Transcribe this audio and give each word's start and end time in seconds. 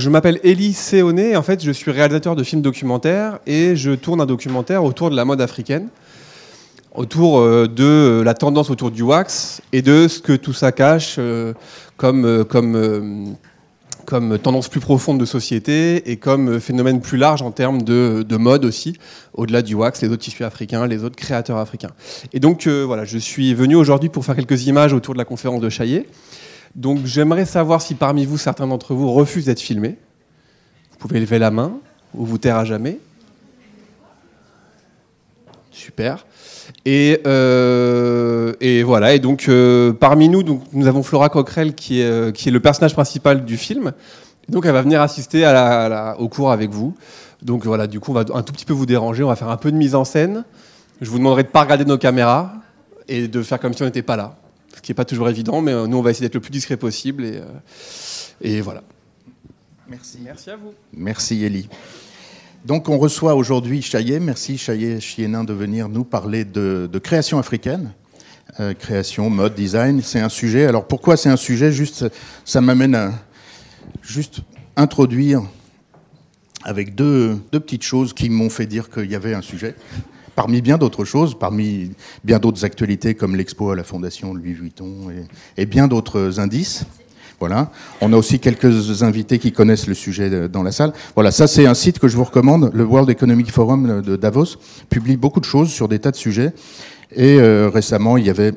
Je 0.00 0.08
m'appelle 0.08 0.40
Elie 0.44 0.72
Séoné, 0.72 1.36
en 1.36 1.42
fait 1.42 1.62
je 1.62 1.70
suis 1.70 1.90
réalisateur 1.90 2.34
de 2.34 2.42
films 2.42 2.62
documentaires 2.62 3.38
et 3.46 3.76
je 3.76 3.90
tourne 3.90 4.22
un 4.22 4.26
documentaire 4.26 4.82
autour 4.82 5.10
de 5.10 5.14
la 5.14 5.26
mode 5.26 5.42
africaine, 5.42 5.88
autour 6.94 7.38
euh, 7.38 7.68
de 7.68 8.22
la 8.24 8.32
tendance 8.32 8.70
autour 8.70 8.90
du 8.92 9.02
wax 9.02 9.60
et 9.74 9.82
de 9.82 10.08
ce 10.08 10.20
que 10.20 10.32
tout 10.32 10.54
ça 10.54 10.72
cache 10.72 11.16
euh, 11.18 11.52
comme, 11.98 12.24
euh, 12.24 12.44
comme, 12.44 13.36
comme 14.06 14.38
tendance 14.38 14.68
plus 14.68 14.80
profonde 14.80 15.20
de 15.20 15.26
société 15.26 16.10
et 16.10 16.16
comme 16.16 16.60
phénomène 16.60 17.02
plus 17.02 17.18
large 17.18 17.42
en 17.42 17.50
termes 17.50 17.82
de, 17.82 18.24
de 18.26 18.36
mode 18.38 18.64
aussi, 18.64 18.96
au-delà 19.34 19.60
du 19.60 19.74
wax, 19.74 20.00
les 20.00 20.08
autres 20.08 20.22
tissus 20.22 20.44
africains, 20.44 20.86
les 20.86 21.04
autres 21.04 21.16
créateurs 21.16 21.58
africains. 21.58 21.90
Et 22.32 22.40
donc 22.40 22.66
voilà, 22.66 23.04
je 23.04 23.18
suis 23.18 23.52
venu 23.52 23.76
aujourd'hui 23.76 24.08
pour 24.08 24.24
faire 24.24 24.36
quelques 24.36 24.66
images 24.66 24.94
autour 24.94 25.12
de 25.12 25.18
la 25.18 25.26
conférence 25.26 25.60
de 25.60 25.68
Chaillet. 25.68 26.06
Donc 26.74 27.04
j'aimerais 27.04 27.44
savoir 27.44 27.82
si 27.82 27.94
parmi 27.94 28.24
vous, 28.24 28.38
certains 28.38 28.66
d'entre 28.66 28.94
vous 28.94 29.12
refusent 29.12 29.46
d'être 29.46 29.60
filmés. 29.60 29.96
Vous 30.92 30.98
pouvez 30.98 31.20
lever 31.20 31.38
la 31.38 31.50
main 31.50 31.72
ou 32.14 32.24
vous 32.24 32.38
taire 32.38 32.56
à 32.56 32.64
jamais. 32.64 32.98
Super. 35.70 36.26
Et, 36.84 37.20
euh, 37.26 38.52
voilà. 38.84 39.14
Et 39.14 39.18
donc 39.18 39.46
euh, 39.48 39.92
parmi 39.92 40.28
nous, 40.28 40.42
donc, 40.42 40.62
nous 40.72 40.86
avons 40.86 41.02
Flora 41.02 41.28
Coquerel 41.28 41.74
qui 41.74 42.00
est, 42.00 42.04
euh, 42.04 42.32
qui 42.32 42.48
est 42.48 42.52
le 42.52 42.60
personnage 42.60 42.92
principal 42.92 43.44
du 43.44 43.56
film. 43.56 43.92
donc 44.48 44.66
elle 44.66 44.72
va 44.72 44.82
venir 44.82 45.00
assister 45.00 45.44
au 46.18 46.28
cours 46.28 46.52
avec 46.52 46.70
vous. 46.70 46.94
Donc 47.42 47.64
voilà, 47.64 47.86
du 47.86 47.98
coup 48.00 48.10
on 48.10 48.14
va 48.14 48.24
un 48.34 48.42
tout 48.42 48.52
petit 48.52 48.64
peu 48.64 48.74
vous 48.74 48.86
déranger. 48.86 49.24
On 49.24 49.28
va 49.28 49.36
faire 49.36 49.50
un 49.50 49.56
peu 49.56 49.72
de 49.72 49.76
mise 49.76 49.94
en 49.94 50.04
scène. 50.04 50.44
Je 51.00 51.10
vous 51.10 51.18
demanderai 51.18 51.42
de 51.42 51.48
ne 51.48 51.52
pas 51.52 51.62
regarder 51.62 51.84
nos 51.84 51.98
caméras 51.98 52.52
et 53.08 53.26
de 53.26 53.42
faire 53.42 53.58
comme 53.58 53.72
si 53.72 53.82
on 53.82 53.86
n'était 53.86 54.02
pas 54.02 54.16
là 54.16 54.36
ce 54.74 54.80
qui 54.80 54.90
n'est 54.90 54.96
pas 54.96 55.04
toujours 55.04 55.28
évident, 55.28 55.60
mais 55.60 55.72
euh, 55.72 55.86
nous, 55.86 55.98
on 55.98 56.02
va 56.02 56.10
essayer 56.10 56.26
d'être 56.26 56.34
le 56.34 56.40
plus 56.40 56.50
discret 56.50 56.76
possible. 56.76 57.24
Et, 57.24 57.36
euh, 57.36 57.44
et 58.40 58.60
voilà. 58.60 58.82
Merci. 59.88 60.18
Merci 60.22 60.50
à 60.50 60.56
vous. 60.56 60.72
Merci, 60.92 61.44
Elie. 61.44 61.68
Donc, 62.64 62.88
on 62.88 62.98
reçoit 62.98 63.34
aujourd'hui 63.34 63.82
Chaillet. 63.82 64.20
Merci, 64.20 64.58
Chaillet 64.58 65.00
Chienin, 65.00 65.44
de 65.44 65.52
venir 65.52 65.88
nous 65.88 66.04
parler 66.04 66.44
de, 66.44 66.88
création 67.02 67.38
africaine. 67.38 67.92
Euh, 68.58 68.74
création, 68.74 69.30
mode, 69.30 69.54
design, 69.54 70.02
c'est 70.02 70.20
un 70.20 70.28
sujet. 70.28 70.66
Alors, 70.66 70.86
pourquoi 70.86 71.16
c'est 71.16 71.30
un 71.30 71.36
sujet? 71.36 71.72
Juste, 71.72 72.06
ça 72.44 72.60
m'amène 72.60 72.94
à 72.94 73.12
juste 74.02 74.40
introduire 74.76 75.42
avec 76.64 76.94
deux, 76.94 77.38
deux 77.52 77.60
petites 77.60 77.84
choses 77.84 78.12
qui 78.12 78.28
m'ont 78.28 78.50
fait 78.50 78.66
dire 78.66 78.90
qu'il 78.90 79.10
y 79.10 79.14
avait 79.14 79.34
un 79.34 79.42
sujet 79.42 79.74
parmi 80.40 80.62
bien 80.62 80.78
d'autres 80.78 81.04
choses, 81.04 81.38
parmi 81.38 81.90
bien 82.24 82.38
d'autres 82.38 82.64
actualités 82.64 83.14
comme 83.14 83.36
l'expo 83.36 83.72
à 83.72 83.76
la 83.76 83.84
Fondation 83.84 84.32
Louis 84.32 84.54
Vuitton 84.54 85.10
et, 85.58 85.66
bien 85.66 85.86
d'autres 85.86 86.40
indices. 86.40 86.86
Voilà. 87.38 87.70
On 88.00 88.10
a 88.14 88.16
aussi 88.16 88.38
quelques 88.38 89.02
invités 89.02 89.38
qui 89.38 89.52
connaissent 89.52 89.86
le 89.86 89.92
sujet 89.92 90.48
dans 90.48 90.62
la 90.62 90.72
salle. 90.72 90.94
Voilà, 91.14 91.30
ça 91.30 91.46
c'est 91.46 91.66
un 91.66 91.74
site 91.74 91.98
que 91.98 92.08
je 92.08 92.16
vous 92.16 92.24
recommande. 92.24 92.70
Le 92.72 92.84
World 92.84 93.10
Economic 93.10 93.52
Forum 93.52 94.00
de 94.00 94.16
Davos 94.16 94.56
publie 94.88 95.18
beaucoup 95.18 95.40
de 95.40 95.44
choses 95.44 95.68
sur 95.68 95.88
des 95.88 95.98
tas 95.98 96.10
de 96.10 96.16
sujets. 96.16 96.54
Et 97.14 97.38
euh, 97.38 97.68
récemment, 97.68 98.16
il 98.16 98.24
y 98.24 98.30
avait, 98.30 98.54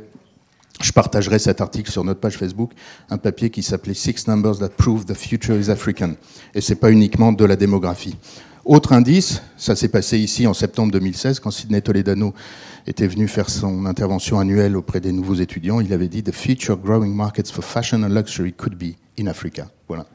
je 0.82 0.94
partagerai 0.94 1.38
cet 1.38 1.60
article 1.60 1.92
sur 1.92 2.06
notre 2.06 2.22
page 2.22 2.38
Facebook, 2.38 2.72
un 3.10 3.18
papier 3.18 3.50
qui 3.50 3.62
s'appelait 3.62 3.94
Six 3.94 4.26
Numbers 4.30 4.60
That 4.60 4.70
Prove 4.78 5.04
the 5.04 5.16
Future 5.16 5.58
is 5.58 5.70
African. 5.70 6.14
Et 6.56 6.62
c'est 6.62 6.76
pas 6.76 6.92
uniquement 6.92 7.34
de 7.34 7.44
la 7.44 7.58
démographie. 7.58 8.16
Autre 8.66 8.94
indice, 8.94 9.42
ça 9.58 9.76
s'est 9.76 9.90
passé 9.90 10.18
ici 10.18 10.48
en 10.48 10.54
septembre 10.54 10.94
2016 10.94 11.42
quand 11.42 11.52
Sidney 11.52 11.82
Toledano 11.82 12.34
était 12.88 13.08
venu 13.08 13.28
faire 13.28 13.50
son 13.50 13.86
intervention 13.86 14.40
annuelle 14.40 14.78
auprès 14.78 15.02
des 15.02 15.12
nouveaux 15.12 15.36
étudiants. 15.36 15.82
Il 15.82 15.92
avait 15.92 16.08
dit 16.08 16.24
The 16.24 16.34
future 16.34 16.78
growing 16.78 17.14
markets 17.14 17.52
for 17.52 17.64
fashion 17.64 18.04
and 18.04 18.10
luxury 18.10 18.54
could 18.54 18.76
be 18.76 18.96
in 19.20 19.28
Africa. 19.28 19.68
Voilà. 19.88 20.06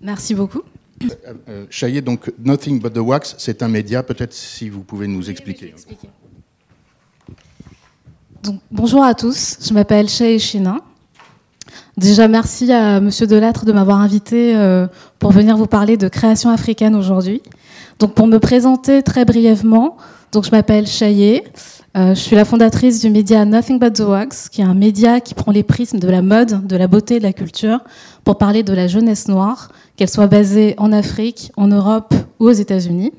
Merci 0.00 0.34
beaucoup. 0.34 0.62
Euh, 1.02 1.66
euh 1.82 2.00
donc 2.00 2.32
Nothing 2.38 2.80
But 2.80 2.92
the 2.92 2.98
Wax, 2.98 3.34
c'est 3.38 3.62
un 3.62 3.68
média. 3.68 4.04
Peut-être 4.04 4.32
si 4.32 4.68
vous 4.68 4.82
pouvez 4.82 5.08
nous 5.08 5.30
expliquer. 5.30 5.74
Donc, 8.42 8.60
bonjour 8.70 9.02
à 9.02 9.14
tous, 9.14 9.58
je 9.60 9.74
m'appelle 9.74 10.08
Chaye 10.08 10.38
China. 10.38 10.80
Déjà, 12.00 12.28
merci 12.28 12.72
à 12.72 12.98
Monsieur 12.98 13.26
Delattre 13.26 13.66
de 13.66 13.72
m'avoir 13.72 14.00
invité 14.00 14.56
euh, 14.56 14.86
pour 15.18 15.32
venir 15.32 15.58
vous 15.58 15.66
parler 15.66 15.98
de 15.98 16.08
création 16.08 16.48
africaine 16.48 16.94
aujourd'hui. 16.94 17.42
Donc, 17.98 18.14
pour 18.14 18.26
me 18.26 18.38
présenter 18.38 19.02
très 19.02 19.26
brièvement, 19.26 19.98
je 20.32 20.50
m'appelle 20.50 20.86
Chaillé. 20.86 21.44
Euh, 21.98 22.14
je 22.14 22.20
suis 22.20 22.36
la 22.36 22.46
fondatrice 22.46 23.02
du 23.02 23.10
média 23.10 23.44
Nothing 23.44 23.78
But 23.78 23.92
the 23.92 24.00
Wax, 24.00 24.48
qui 24.48 24.62
est 24.62 24.64
un 24.64 24.72
média 24.72 25.20
qui 25.20 25.34
prend 25.34 25.52
les 25.52 25.62
prismes 25.62 25.98
de 25.98 26.08
la 26.08 26.22
mode, 26.22 26.66
de 26.66 26.74
la 26.74 26.86
beauté, 26.86 27.18
de 27.18 27.24
la 27.24 27.34
culture, 27.34 27.80
pour 28.24 28.38
parler 28.38 28.62
de 28.62 28.72
la 28.72 28.86
jeunesse 28.86 29.28
noire, 29.28 29.68
qu'elle 29.96 30.08
soit 30.08 30.26
basée 30.26 30.74
en 30.78 30.92
Afrique, 30.92 31.52
en 31.58 31.66
Europe 31.66 32.14
ou 32.38 32.46
aux 32.46 32.52
États-Unis. 32.52 33.12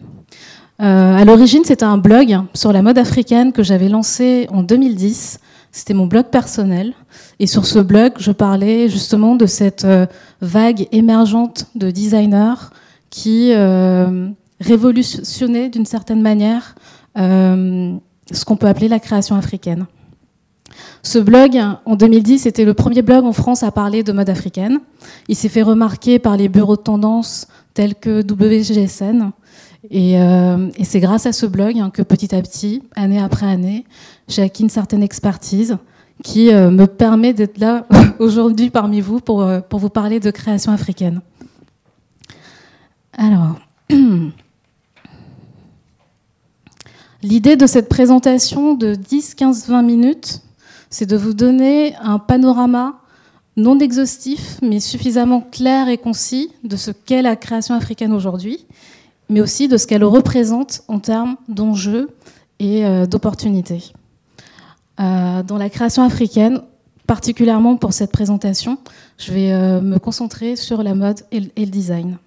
Euh, 0.82 1.16
à 1.16 1.24
l'origine, 1.24 1.62
c'était 1.66 1.86
un 1.86 2.00
blog 2.00 2.36
sur 2.56 2.74
la 2.74 2.82
mode 2.82 2.98
africaine 2.98 3.52
que 3.52 3.62
j'avais 3.62 3.90
lancé 3.90 4.48
en 4.52 4.64
2010 4.64 5.38
c'était 5.72 5.94
mon 5.94 6.06
blog 6.06 6.26
personnel. 6.26 6.94
Et 7.40 7.48
sur 7.48 7.66
ce 7.66 7.80
blog, 7.80 8.14
je 8.18 8.32
parlais 8.32 8.90
justement 8.90 9.36
de 9.36 9.46
cette 9.46 9.86
euh, 9.86 10.06
vague 10.42 10.88
émergente 10.92 11.68
de 11.76 11.92
designers 11.92 12.70
qui 13.10 13.52
euh, 13.54 14.30
révolutionnait 14.60 15.70
d'une 15.70 15.86
certaine 15.86 16.22
manière 16.22 16.76
euh, 17.18 17.94
ce 18.32 18.46
qu'on 18.46 18.56
peut 18.56 18.68
appeler 18.68 18.88
la 18.88 19.00
création 19.00 19.36
africaine. 19.36 19.86
Ce 21.04 21.20
blog, 21.20 21.60
en 21.86 21.96
2010, 21.96 22.46
était 22.46 22.64
le 22.64 22.74
premier 22.74 23.02
blog 23.02 23.26
en 23.26 23.34
France 23.34 23.64
à 23.64 23.72
parler 23.72 24.04
de 24.04 24.12
mode 24.12 24.30
africaine. 24.30 24.80
Il 25.28 25.36
s'est 25.36 25.50
fait 25.50 25.64
remarquer 25.64 26.20
par 26.20 26.38
les 26.38 26.48
bureaux 26.48 26.78
de 26.78 26.82
tendance 26.82 27.48
tels 27.74 27.96
que 27.96 28.22
WGSN, 28.22 29.32
euh, 29.90 30.70
et, 30.76 30.84
c'est 30.84 31.00
grâce 31.00 31.26
à 31.26 31.34
ce 31.34 31.46
blog 31.46 31.80
hein, 31.80 31.90
que 31.90 32.02
petit 32.02 32.36
à 32.36 32.42
petit, 32.42 32.84
année 32.96 33.20
après 33.20 33.48
année, 33.48 33.86
j'ai 34.28 34.44
acquis 34.44 34.64
une 34.64 34.70
certaine 34.70 35.04
expertise 35.04 35.78
qui 36.24 36.54
euh, 36.54 36.70
me 36.70 36.86
permet 36.86 37.34
d'être 37.34 37.58
là 37.58 37.88
aujourd'hui 38.20 38.70
parmi 38.70 39.02
vous 39.02 39.20
pour, 39.20 39.42
euh, 39.42 39.60
pour 39.60 39.80
vous 39.80 39.90
parler 39.90 40.20
de 40.20 40.30
création 40.30 40.72
africaine. 40.72 41.22
Alors, 43.18 43.60
l'idée 47.24 47.56
de 47.56 47.66
cette 47.66 47.90
présentation 47.90 48.76
de 48.76 48.94
10, 48.94 49.34
15, 49.34 49.68
20 49.68 49.82
minutes, 49.82 50.42
c'est 50.92 51.08
de 51.08 51.18
vous 51.18 51.34
donner 51.34 51.96
un 51.96 52.20
panorama 52.20 53.00
non 53.58 53.80
exhaustif, 53.80 54.60
mais 54.62 54.80
suffisamment 54.80 55.42
clair 55.42 55.90
et 55.90 55.98
concis 55.98 56.52
de 56.64 56.78
ce 56.78 56.92
qu'est 56.92 57.22
la 57.22 57.36
création 57.36 57.76
africaine 57.76 58.14
aujourd'hui 58.14 58.66
mais 59.32 59.40
aussi 59.40 59.70
de 59.70 59.78
ce 59.78 59.88
qu'elle 59.88 60.04
représente 60.04 60.84
en 60.90 61.00
termes 61.00 61.38
d'enjeux 61.48 62.10
et 62.60 62.86
euh, 62.86 63.08
d'opportunités. 63.08 63.94
Euh, 65.00 65.42
dans 65.42 65.58
la 65.58 65.70
création 65.70 66.04
africaine, 66.04 66.62
particulièrement 67.08 67.78
pour 67.78 67.94
cette 67.94 68.12
présentation, 68.12 68.78
je 69.18 69.32
vais 69.32 69.54
euh, 69.54 69.80
me 69.80 70.00
concentrer 70.00 70.58
sur 70.58 70.84
la 70.84 70.94
mode 70.94 71.22
et 71.32 71.40
le 71.40 71.66
design. 71.66 72.18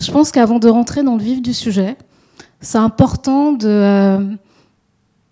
Je 0.00 0.12
pense 0.12 0.30
qu'avant 0.30 0.60
de 0.60 0.68
rentrer 0.68 1.02
dans 1.02 1.16
le 1.16 1.22
vif 1.22 1.42
du 1.42 1.52
sujet, 1.52 1.96
c'est 2.60 2.78
important 2.78 3.52
de, 3.52 4.36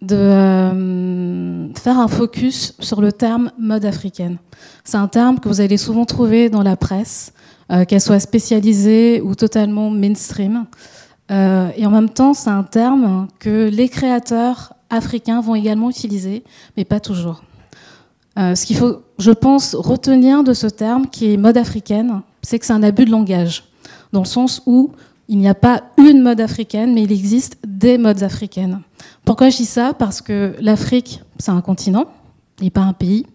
de 0.03 1.71
faire 1.79 2.01
un 2.01 2.09
focus 2.09 2.75
sur 2.81 3.01
le 3.01 3.12
terme 3.12 3.53
mode 3.61 3.85
africaine. 3.85 4.39
C'est 4.83 4.97
un 4.97 5.06
terme 5.06 5.39
que 5.39 5.49
vous 5.49 5.61
allez 5.61 5.77
souvent 5.77 6.05
trouver 6.05 6.51
dans 6.51 6.65
la 6.65 6.77
presse, 6.77 7.33
euh, 7.71 7.84
qu'elle 7.84 8.00
soit 8.00 8.21
spécialisée 8.21 9.21
ou 9.21 9.34
totalement 9.34 9.91
mainstream. 9.91 10.66
Euh, 11.31 11.71
et 11.77 11.87
en 11.87 11.91
même 11.91 12.10
temps, 12.10 12.34
c'est 12.34 12.50
un 12.50 12.62
terme 12.62 13.28
que 13.38 13.69
les 13.69 13.88
créateurs 13.88 14.75
africains 14.91 15.41
vont 15.41 15.54
également 15.54 15.91
utiliser, 15.91 16.44
mais 16.76 16.84
pas 16.84 17.00
toujours. 17.00 17.43
Euh, 18.38 18.55
ce 18.55 18.66
qu'il 18.66 18.76
faut, 18.76 19.03
je 19.19 19.32
pense, 19.32 19.75
retenir 19.75 20.44
de 20.44 20.53
ce 20.53 20.66
terme 20.66 21.09
qui 21.09 21.32
est 21.32 21.37
mode 21.37 21.56
africaine, 21.56 22.20
c'est 22.43 22.58
que 22.58 22.67
c'est 22.67 22.73
un 22.73 22.82
abus 22.82 23.06
de 23.06 23.11
langage, 23.11 23.64
dans 24.12 24.20
le 24.20 24.26
sens 24.26 24.62
où 24.67 24.93
il 25.29 25.38
n'y 25.38 25.49
a 25.49 25.55
pas 25.55 25.82
une 25.99 26.23
mode 26.23 26.41
africaine, 26.41 26.94
mais 26.94 27.02
il 27.02 27.12
existe 27.12 27.56
des 27.67 27.99
modes 27.99 28.23
africaines. 28.23 28.81
Pourquoi 29.25 29.50
je 29.50 29.56
dis 29.56 29.64
ça? 29.64 29.93
Parce 29.93 30.20
que 30.20 30.55
l'Afrique, 30.61 31.20
c'est 31.38 31.50
un 31.50 31.62
continent, 31.62 32.05
et 32.62 32.70
pas 32.70 32.82
un 32.82 32.93
pays. 32.93 33.26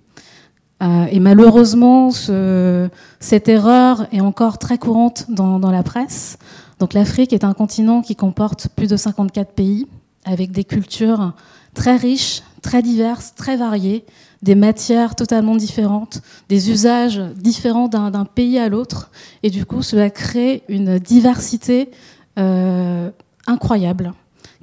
Euh, 0.82 1.06
et 1.12 1.20
malheureusement, 1.20 2.10
cette 2.12 3.48
erreur 3.48 4.08
est 4.12 4.22
encore 4.22 4.58
très 4.58 4.78
courante 4.78 5.26
dans, 5.30 5.60
la 5.60 5.84
presse. 5.84 6.38
Donc 6.80 6.94
l'Afrique 6.94 7.34
est 7.34 7.44
un 7.44 7.54
continent 7.54 8.02
qui 8.02 8.16
comporte 8.16 8.68
plus 8.76 8.88
de 8.88 8.98
54 8.98 9.52
pays, 9.52 9.88
avec 10.26 10.52
des 10.52 10.64
cultures 10.64 11.34
très 11.74 11.96
riches, 11.96 12.42
très 12.62 12.82
diverses, 12.82 13.34
très 13.36 13.58
variées, 13.58 14.06
des 14.42 14.56
matières 14.56 15.16
totalement 15.16 15.56
différentes, 15.56 16.22
des 16.50 16.72
usages 16.72 17.22
différents 17.36 17.88
d'un 17.88 18.26
pays 18.26 18.58
à 18.58 18.70
l'autre. 18.70 19.12
Et 19.44 19.52
du 19.52 19.66
coup, 19.66 19.84
cela 19.84 20.10
crée 20.10 20.64
une 20.68 20.98
diversité 20.98 21.92
euh, 22.40 23.10
incroyable 23.46 24.14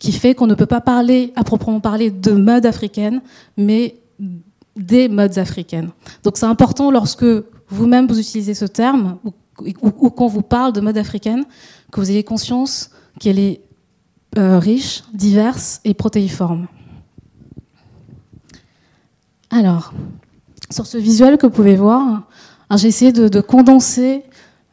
qui 0.00 0.12
fait 0.12 0.34
qu'on 0.34 0.46
ne 0.46 0.54
peut 0.54 0.66
pas 0.66 0.80
parler 0.80 1.32
à 1.36 1.44
proprement 1.44 1.80
parler 1.80 2.10
de 2.10 2.32
mode 2.32 2.66
africaine, 2.66 3.20
mais 3.56 3.96
des 4.78 5.08
modes 5.08 5.38
africaines. 5.38 5.90
Donc 6.22 6.36
c'est 6.36 6.46
important 6.46 6.90
lorsque 6.90 7.26
vous-même 7.68 8.06
vous 8.06 8.18
utilisez 8.18 8.54
ce 8.54 8.64
terme, 8.64 9.18
ou, 9.24 9.32
qu'on 10.10 10.28
vous 10.28 10.42
parle 10.42 10.72
de 10.72 10.80
mode 10.80 10.96
africaine, 10.96 11.44
que 11.90 12.00
vous 12.00 12.10
ayez 12.10 12.22
conscience 12.22 12.90
qu'elle 13.18 13.38
est 13.38 13.60
euh, 14.38 14.58
riche, 14.58 15.02
diverse 15.12 15.80
et 15.84 15.94
protéiforme. 15.94 16.68
Alors, 19.50 19.92
sur 20.70 20.86
ce 20.86 20.98
visuel 20.98 21.38
que 21.38 21.46
vous 21.46 21.52
pouvez 21.52 21.76
voir, 21.76 22.22
j'ai 22.76 22.88
essayé 22.88 23.12
de, 23.12 23.40
condenser 23.40 24.22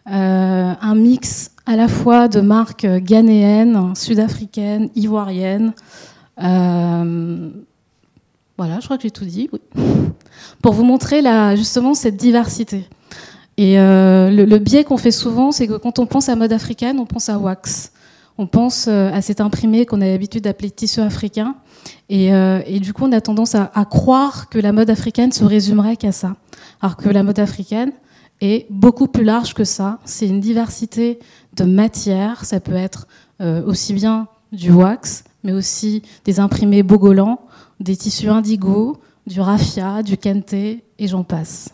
euh, 0.08 0.74
un 0.80 0.96
mix 0.96 1.52
à 1.66 1.76
la 1.76 1.88
fois 1.88 2.28
de 2.28 2.42
marques 2.42 2.86
ghanéennes, 2.86 3.96
sud-africaines, 3.96 4.90
ivoiriennes. 4.96 5.74
Euh, 6.44 7.50
voilà, 8.58 8.80
je 8.80 8.86
crois 8.86 8.98
que 8.98 9.04
j'ai 9.04 9.12
tout 9.12 9.26
dit. 9.26 9.50
Pour 10.62 10.74
vous 10.74 10.84
montrer 10.84 11.22
justement 11.56 11.94
cette 11.94 12.18
diversité. 12.18 12.88
Et 13.58 13.80
euh, 13.80 14.30
le, 14.32 14.58
biais 14.58 14.84
qu'on 14.84 14.98
fait 14.98 15.12
souvent, 15.12 15.52
c'est 15.52 15.68
que 15.68 15.78
quand 15.78 16.00
on 16.00 16.06
pense 16.06 16.30
à 16.30 16.36
mode 16.36 16.52
africaine, 16.52 17.00
on 17.00 17.06
pense 17.06 17.30
à 17.30 17.38
wax. 17.38 17.92
On 18.38 18.48
pense 18.48 18.90
à 18.90 19.22
cet 19.22 19.40
imprimé 19.40 19.86
qu'on 19.86 20.02
a 20.02 20.08
l'habitude 20.08 20.44
d'appeler 20.44 20.70
tissu 20.70 21.00
africain. 21.00 21.56
Et, 22.10 22.30
du 22.82 22.92
coup, 22.92 23.06
on 23.06 23.12
a 23.14 23.22
tendance 23.22 23.56
à, 23.56 23.86
croire 23.90 24.50
que 24.50 24.60
la 24.60 24.74
mode 24.74 24.90
africaine 24.90 25.32
se 25.32 25.46
résumerait 25.46 25.96
qu'à 25.96 26.12
ça. 26.12 26.36
Alors 26.82 26.98
que 26.98 27.08
la 27.08 27.24
mode 27.24 27.40
africaine, 27.40 27.94
est 28.42 28.68
beaucoup 28.70 29.08
plus 29.08 29.24
large 29.24 29.54
que 29.54 29.64
ça. 29.64 30.00
C'est 30.06 30.28
une 30.28 30.40
diversité 30.40 31.20
de 31.54 31.64
matières. 31.64 32.46
Ça 32.46 32.60
peut 32.60 32.76
être 32.76 33.08
euh, 33.42 33.64
aussi 33.66 33.94
bien 33.94 34.28
du 34.52 34.72
wax, 34.72 35.24
mais 35.44 35.52
aussi 35.52 36.02
des 36.24 36.40
imprimés 36.40 36.84
bogolans, 36.84 37.40
des 37.80 37.96
tissus 37.96 38.30
indigo, 38.30 38.98
du 39.28 39.42
raffia, 39.42 40.04
du 40.04 40.18
kente, 40.18 40.54
et 40.54 40.84
j'en 41.00 41.24
passe. 41.24 41.70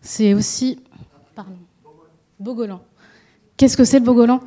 C'est 0.00 0.34
aussi. 0.34 0.78
Pardon. 1.34 1.56
Bogolan. 2.38 2.80
Qu'est-ce 3.56 3.76
que 3.76 3.84
c'est 3.84 3.98
le 3.98 4.04
bogolan? 4.04 4.40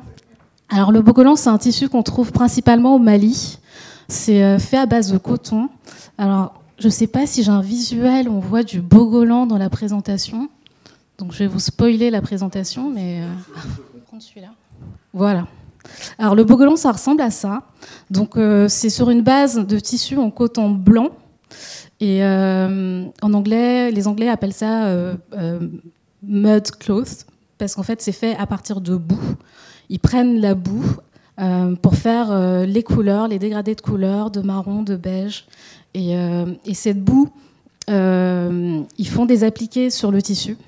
Alors, 0.68 0.92
le 0.92 1.00
bogolan, 1.00 1.36
c'est 1.36 1.48
un 1.48 1.58
tissu 1.58 1.88
qu'on 1.88 2.02
trouve 2.02 2.32
principalement 2.32 2.96
au 2.96 2.98
Mali. 2.98 3.58
C'est 4.08 4.42
euh, 4.42 4.58
fait 4.58 4.76
à 4.76 4.86
base 4.86 5.12
de 5.12 5.18
coton. 5.18 5.68
Alors, 6.18 6.54
je 6.78 6.86
ne 6.86 6.92
sais 6.92 7.06
pas 7.06 7.26
si 7.26 7.42
j'ai 7.42 7.50
un 7.50 7.62
visuel 7.62 8.28
où 8.28 8.32
on 8.34 8.40
voit 8.40 8.62
du 8.62 8.80
bogolan 8.80 9.46
dans 9.46 9.58
la 9.58 9.70
présentation. 9.70 10.48
Donc 11.18 11.32
je 11.32 11.38
vais 11.38 11.46
vous 11.46 11.60
spoiler 11.60 12.10
la 12.10 12.20
présentation, 12.20 12.90
mais 12.90 13.22
euh, 13.22 13.32
prendre 14.06 14.22
celui-là. 14.22 14.50
Voilà. 15.14 15.46
Alors 16.18 16.34
le 16.34 16.44
bogolan, 16.44 16.76
ça 16.76 16.92
ressemble 16.92 17.22
à 17.22 17.30
ça. 17.30 17.62
Donc 18.10 18.36
euh, 18.36 18.68
c'est 18.68 18.90
sur 18.90 19.10
une 19.10 19.22
base 19.22 19.66
de 19.66 19.78
tissu 19.78 20.16
en 20.16 20.30
coton 20.30 20.70
blanc. 20.70 21.10
Et 22.00 22.24
euh, 22.24 23.04
en 23.22 23.32
anglais, 23.32 23.90
les 23.90 24.06
Anglais 24.06 24.28
appellent 24.28 24.52
ça 24.52 24.92
mud 26.22 26.70
cloth 26.78 27.26
parce 27.58 27.74
qu'en 27.74 27.82
fait 27.82 28.02
c'est 28.02 28.12
fait 28.12 28.36
à 28.36 28.46
partir 28.46 28.80
de 28.80 28.96
boue. 28.96 29.34
Ils 29.88 30.00
prennent 30.00 30.40
la 30.40 30.54
boue 30.54 30.96
pour 31.82 31.94
faire 31.94 32.66
les 32.66 32.82
couleurs, 32.82 33.28
les 33.28 33.38
dégradés 33.38 33.74
de 33.74 33.80
couleurs, 33.80 34.30
de 34.30 34.40
marron, 34.40 34.82
de 34.82 34.96
beige. 34.96 35.46
Et, 35.94 36.14
et 36.64 36.74
cette 36.74 37.02
boue, 37.02 37.30
ils 37.88 39.08
font 39.08 39.24
des 39.24 39.44
appliqués 39.44 39.90
sur 39.90 40.10
le 40.10 40.20
tissu 40.20 40.58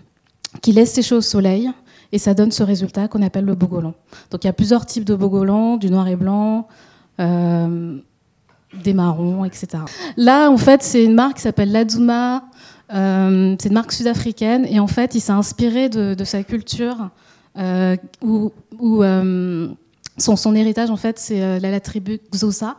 qui 0.63 0.73
laisse 0.73 0.93
sécher 0.93 1.15
au 1.15 1.21
soleil 1.21 1.71
et 2.13 2.19
ça 2.19 2.35
donne 2.35 2.51
ce 2.51 2.63
résultat 2.63 3.09
qu'on 3.09 3.23
appelle 3.23 3.45
le 3.45 3.55
bogolan. 3.55 3.95
Donc 4.31 4.45
il 4.45 4.47
y 4.47 4.51
a 4.51 4.53
plusieurs 4.53 4.87
types 4.87 5.05
de 5.05 5.15
bogolan, 5.15 5.77
du 5.77 5.91
noir 5.91 6.09
et 6.09 6.17
blanc, 6.17 6.69
euh, 7.21 7.99
des 8.83 8.95
marrons, 8.95 9.45
etc. 9.45 9.83
Là, 10.17 10.51
en 10.51 10.57
fait, 10.57 10.83
c'est 10.83 11.05
une 11.05 11.15
marque 11.15 11.37
qui 11.37 11.43
s'appelle 11.43 11.73
Laduma. 11.73 12.45
Euh, 12.95 13.55
c'est 13.61 13.69
une 13.69 13.75
marque 13.75 13.93
sud-africaine 13.93 14.65
et 14.67 14.81
en 14.81 14.87
fait, 14.87 15.15
il 15.15 15.21
s'est 15.21 15.33
inspiré 15.33 15.91
de, 15.91 16.25
sa 16.25 16.43
culture 16.43 17.11
euh, 17.59 17.97
où, 18.23 18.53
son, 20.19 20.37
son, 20.37 20.55
héritage, 20.55 20.91
en 20.91 20.97
fait, 20.97 21.19
c'est 21.19 21.61
la, 21.61 21.81
tribu 21.81 22.21
Xhosa. 22.33 22.77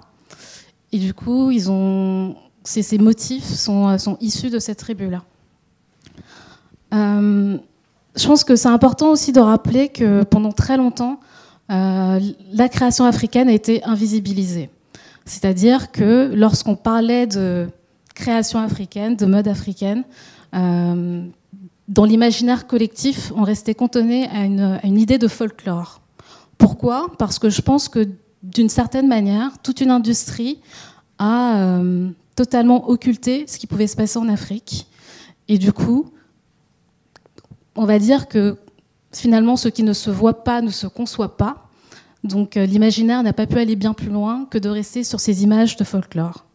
Et 0.91 0.97
du 0.97 1.13
coup, 1.13 1.51
ils 1.51 1.69
ont, 1.69 2.35
ces 2.63 2.97
motifs 2.97 3.45
sont 3.45 4.17
issus 4.21 4.49
de 4.49 4.57
cette 4.57 4.79
tribu-là. 4.79 5.23
Euh, 8.09 8.19
je 8.19 8.27
pense 8.27 8.43
que 8.43 8.55
c'est 8.55 8.67
important 8.67 9.11
aussi 9.11 9.31
de 9.31 9.39
rappeler 9.39 9.89
que 9.89 10.23
pendant 10.23 10.51
très 10.51 10.77
longtemps, 10.77 11.19
euh, 11.71 12.19
la 12.51 12.69
création 12.69 13.05
africaine 13.05 13.49
a 13.49 13.53
été 13.53 13.83
invisibilisée. 13.83 14.69
C'est-à-dire 15.25 15.91
que 15.91 16.31
lorsqu'on 16.33 16.75
parlait 16.75 17.27
de 17.27 17.67
création 18.15 18.59
africaine, 18.59 19.15
de 19.15 19.25
mode 19.25 19.47
africaine, 19.47 20.03
euh, 20.55 21.23
dans 21.87 22.05
l'imaginaire 22.05 22.67
collectif, 22.67 23.31
on 23.35 23.43
restait 23.43 23.75
cantonné 23.75 24.27
à 24.29 24.43
une, 24.43 24.99
idée 24.99 25.17
de 25.17 25.27
folklore. 25.27 26.01
Pourquoi? 26.57 27.11
Parce 27.17 27.39
que 27.39 27.49
je 27.49 27.61
pense 27.61 27.89
que 27.89 28.07
d'une 28.43 28.69
certaine 28.69 29.07
manière, 29.07 29.57
toute 29.63 29.81
une 29.81 29.91
industrie 29.91 30.59
a 31.17 31.81
totalement 32.35 32.89
occulté 32.89 33.45
ce 33.47 33.57
qui 33.57 33.67
pouvait 33.67 33.87
se 33.87 33.95
passer 33.95 34.17
en 34.17 34.29
Afrique. 34.29 34.87
Et 35.47 35.57
du 35.57 35.73
coup, 35.73 36.11
on 37.75 37.85
va 37.85 37.99
dire 37.99 38.27
que 38.27 38.57
finalement, 39.11 39.55
ce 39.55 39.69
qui 39.69 39.83
ne 39.83 39.93
se 39.93 40.09
voit 40.09 40.43
pas 40.43 40.61
ne 40.61 40.69
se 40.69 40.87
conçoit 40.87 41.37
pas. 41.37 41.69
Donc 42.23 42.57
euh, 42.57 42.65
l'imaginaire 42.65 43.23
n'a 43.23 43.33
pas 43.33 43.47
pu 43.47 43.57
aller 43.57 43.75
bien 43.75 43.93
plus 43.93 44.09
loin 44.09 44.45
que 44.49 44.57
de 44.57 44.69
rester 44.69 45.03
sur 45.03 45.19
ces 45.19 45.43
images 45.43 45.77
de 45.77 45.83
folklore. 45.83 46.45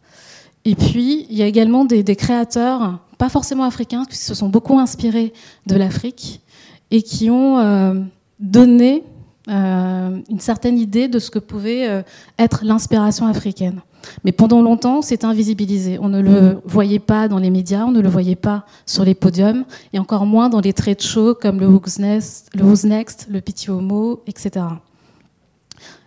Et 0.63 0.75
puis, 0.75 1.27
il 1.29 1.37
y 1.37 1.43
a 1.43 1.45
également 1.45 1.85
des, 1.85 2.03
créateurs, 2.15 2.99
pas 3.19 3.29
forcément 3.29 3.65
africains, 3.65 4.03
qui 4.05 4.17
se 4.17 4.33
sont 4.33 4.49
beaucoup 4.49 4.79
inspirés 4.79 5.31
de 5.67 5.75
l'Afrique 5.75 6.41
et 6.89 7.03
qui 7.03 7.29
ont 7.29 7.59
euh, 7.59 7.93
donné 8.39 9.03
euh, 9.47 10.19
une 10.27 10.39
certaine 10.39 10.79
idée 10.79 11.07
de 11.07 11.19
ce 11.19 11.29
que 11.29 11.37
pouvait 11.37 12.03
être 12.39 12.61
l'inspiration 12.63 13.27
africaine. 13.27 13.81
Mais 14.23 14.31
pendant 14.31 14.61
longtemps, 14.61 15.01
c'était 15.01 15.25
invisibilisé. 15.25 15.97
On 15.99 16.09
ne 16.09 16.21
le 16.21 16.59
voyait 16.65 16.99
pas 16.99 17.27
dans 17.27 17.39
les 17.39 17.49
médias, 17.49 17.85
on 17.85 17.91
ne 17.91 18.01
le 18.01 18.09
voyait 18.09 18.35
pas 18.35 18.65
sur 18.85 19.03
les 19.03 19.15
podiums, 19.15 19.65
et 19.93 19.99
encore 19.99 20.25
moins 20.25 20.49
dans 20.49 20.61
les 20.61 20.73
trade 20.73 21.01
shows 21.01 21.35
comme 21.35 21.59
le 21.59 21.67
Who's 21.67 21.99
Next, 21.99 22.49
le, 22.53 22.63
Who's 22.63 22.83
Next, 22.83 23.27
le 23.29 23.41
Petit 23.41 23.69
Homo, 23.69 24.21
etc. 24.27 24.65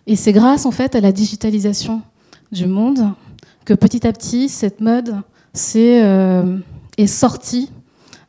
Et 0.07 0.15
c'est 0.15 0.33
grâce 0.33 0.65
en 0.65 0.71
fait 0.71 0.95
à 0.95 1.01
la 1.01 1.11
digitalisation 1.11 2.01
du 2.51 2.65
monde 2.65 3.11
que 3.65 3.73
petit 3.75 4.07
à 4.07 4.13
petit 4.13 4.49
cette 4.49 4.81
mode 4.81 5.15
est, 5.75 6.01
euh, 6.01 6.57
est 6.97 7.07
sortie 7.07 7.71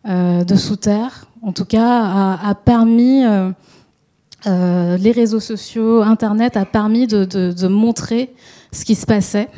euh, 0.06 0.44
de 0.44 0.56
sous 0.56 0.76
terre. 0.76 1.26
En 1.42 1.52
tout 1.52 1.64
cas, 1.64 2.36
a, 2.36 2.54
permis 2.54 3.24
euh, 3.24 4.96
les 4.98 5.12
réseaux 5.12 5.40
sociaux, 5.40 6.02
Internet 6.02 6.58
a 6.58 6.66
permis 6.66 7.06
de, 7.06 7.24
de 7.24 7.68
montrer 7.68 8.34
ce 8.72 8.84
qui 8.84 8.94
se 8.94 9.06
passait 9.06 9.48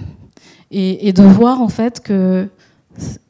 et, 0.73 1.13
de 1.13 1.23
voir 1.23 1.61
en 1.61 1.69
fait 1.69 2.01
que 2.01 2.49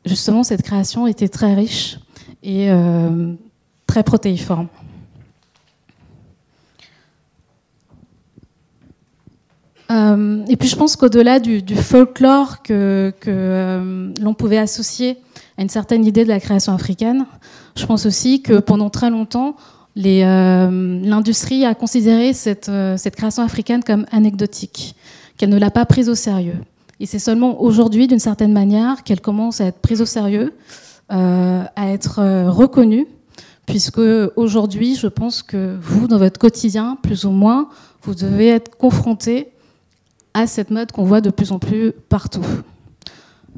justement 0.05 0.43
cette 0.43 0.63
création 0.63 1.07
était 1.07 1.29
très 1.29 1.55
riche 1.55 1.99
et 2.43 2.71
euh, 2.71 3.35
très 3.87 4.03
protéiforme. 4.03 4.69
Euh, 9.91 10.45
et 10.49 10.57
puis 10.57 10.69
je 10.69 10.77
pense 10.77 10.97
qu'au-delà 10.97 11.39
du, 11.39 11.63
folklore 11.77 12.63
que, 12.63 13.13
euh, 13.27 14.13
l'on 14.23 14.35
pouvait 14.35 14.57
associer 14.57 15.19
à 15.59 15.63
une 15.63 15.69
certaine 15.69 16.07
idée 16.07 16.25
de 16.25 16.31
la 16.31 16.41
création 16.41 16.73
africaine, 16.73 17.27
je 17.77 17.85
pense 17.85 18.07
aussi 18.07 18.41
que 18.41 18.59
pendant 18.59 18.89
très 18.89 19.11
longtemps, 19.11 19.57
l'industrie 19.95 21.67
a 21.67 21.75
considéré 21.75 22.33
cette, 22.33 22.71
cette, 22.97 23.17
création 23.17 23.43
africaine 23.43 23.85
comme 23.85 24.07
anecdotique 24.11 24.95
qu'elle 25.37 25.51
ne 25.51 25.59
l'a 25.59 25.71
pas 25.71 25.85
prise 25.85 26.09
au 26.09 26.15
sérieux. 26.15 26.59
Et 27.01 27.07
c'est 27.07 27.19
seulement 27.19 27.61
aujourd'hui, 27.61 28.07
d'une 28.07 28.21
certaine 28.21 28.53
manière, 28.53 29.03
qu'elle 29.03 29.21
commence 29.21 29.61
à 29.61 29.65
être 29.67 29.81
prise 29.81 30.01
au 30.01 30.07
sérieux, 30.07 30.55
euh, 31.11 31.65
à 31.75 31.89
être 31.89 32.21
euh, 32.21 32.49
reconnue, 32.49 33.09
puisque 33.67 34.01
aujourd'hui, 34.37 34.95
je 34.95 35.09
pense 35.09 35.43
que 35.43 35.77
vous, 35.83 36.07
dans 36.07 36.19
votre 36.19 36.39
quotidien, 36.39 36.97
plus 37.03 37.25
ou 37.25 37.31
moins, 37.31 37.69
vous 38.03 38.15
devez 38.15 38.49
être 38.49 38.77
confronté 38.77 39.49
à 40.33 40.47
cette 40.47 40.71
mode 40.71 40.93
qu'on 40.93 41.05
voit 41.05 41.21
de 41.21 41.31
plus 41.31 41.51
en 41.51 41.59
plus 41.59 41.93
partout. 42.09 42.45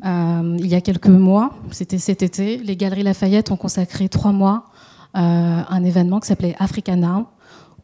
Euh, 0.05 0.57
il 0.59 0.67
y 0.67 0.75
a 0.75 0.81
quelques 0.81 1.07
mois, 1.07 1.55
c'était 1.71 1.99
cet 1.99 2.23
été, 2.23 2.57
les 2.57 2.77
Galeries 2.77 3.03
Lafayette 3.03 3.51
ont 3.51 3.57
consacré 3.57 4.09
trois 4.09 4.33
mois 4.33 4.65
à 5.13 5.73
un 5.73 5.85
événement 5.85 6.19
qui 6.19 6.27
s'appelait 6.27 6.57
Africa 6.59 6.97
Now, 6.97 7.27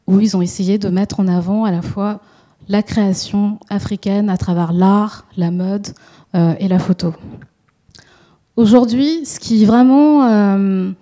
où 0.08 0.18
ils 0.18 0.36
ont 0.36 0.42
essayé 0.42 0.78
de 0.78 0.88
mettre 0.88 1.20
en 1.20 1.28
avant 1.28 1.64
à 1.64 1.70
la 1.70 1.82
fois 1.82 2.20
la 2.70 2.84
création 2.84 3.58
africaine 3.68 4.30
à 4.30 4.36
travers 4.36 4.72
l'art, 4.72 5.26
la 5.36 5.50
mode 5.50 5.88
euh, 6.36 6.54
et 6.60 6.68
la 6.68 6.78
photo. 6.78 7.12
Aujourd'hui, 8.54 9.26
ce 9.26 9.40
qui 9.40 9.64
vraiment 9.64 10.24
euh, 10.24 10.92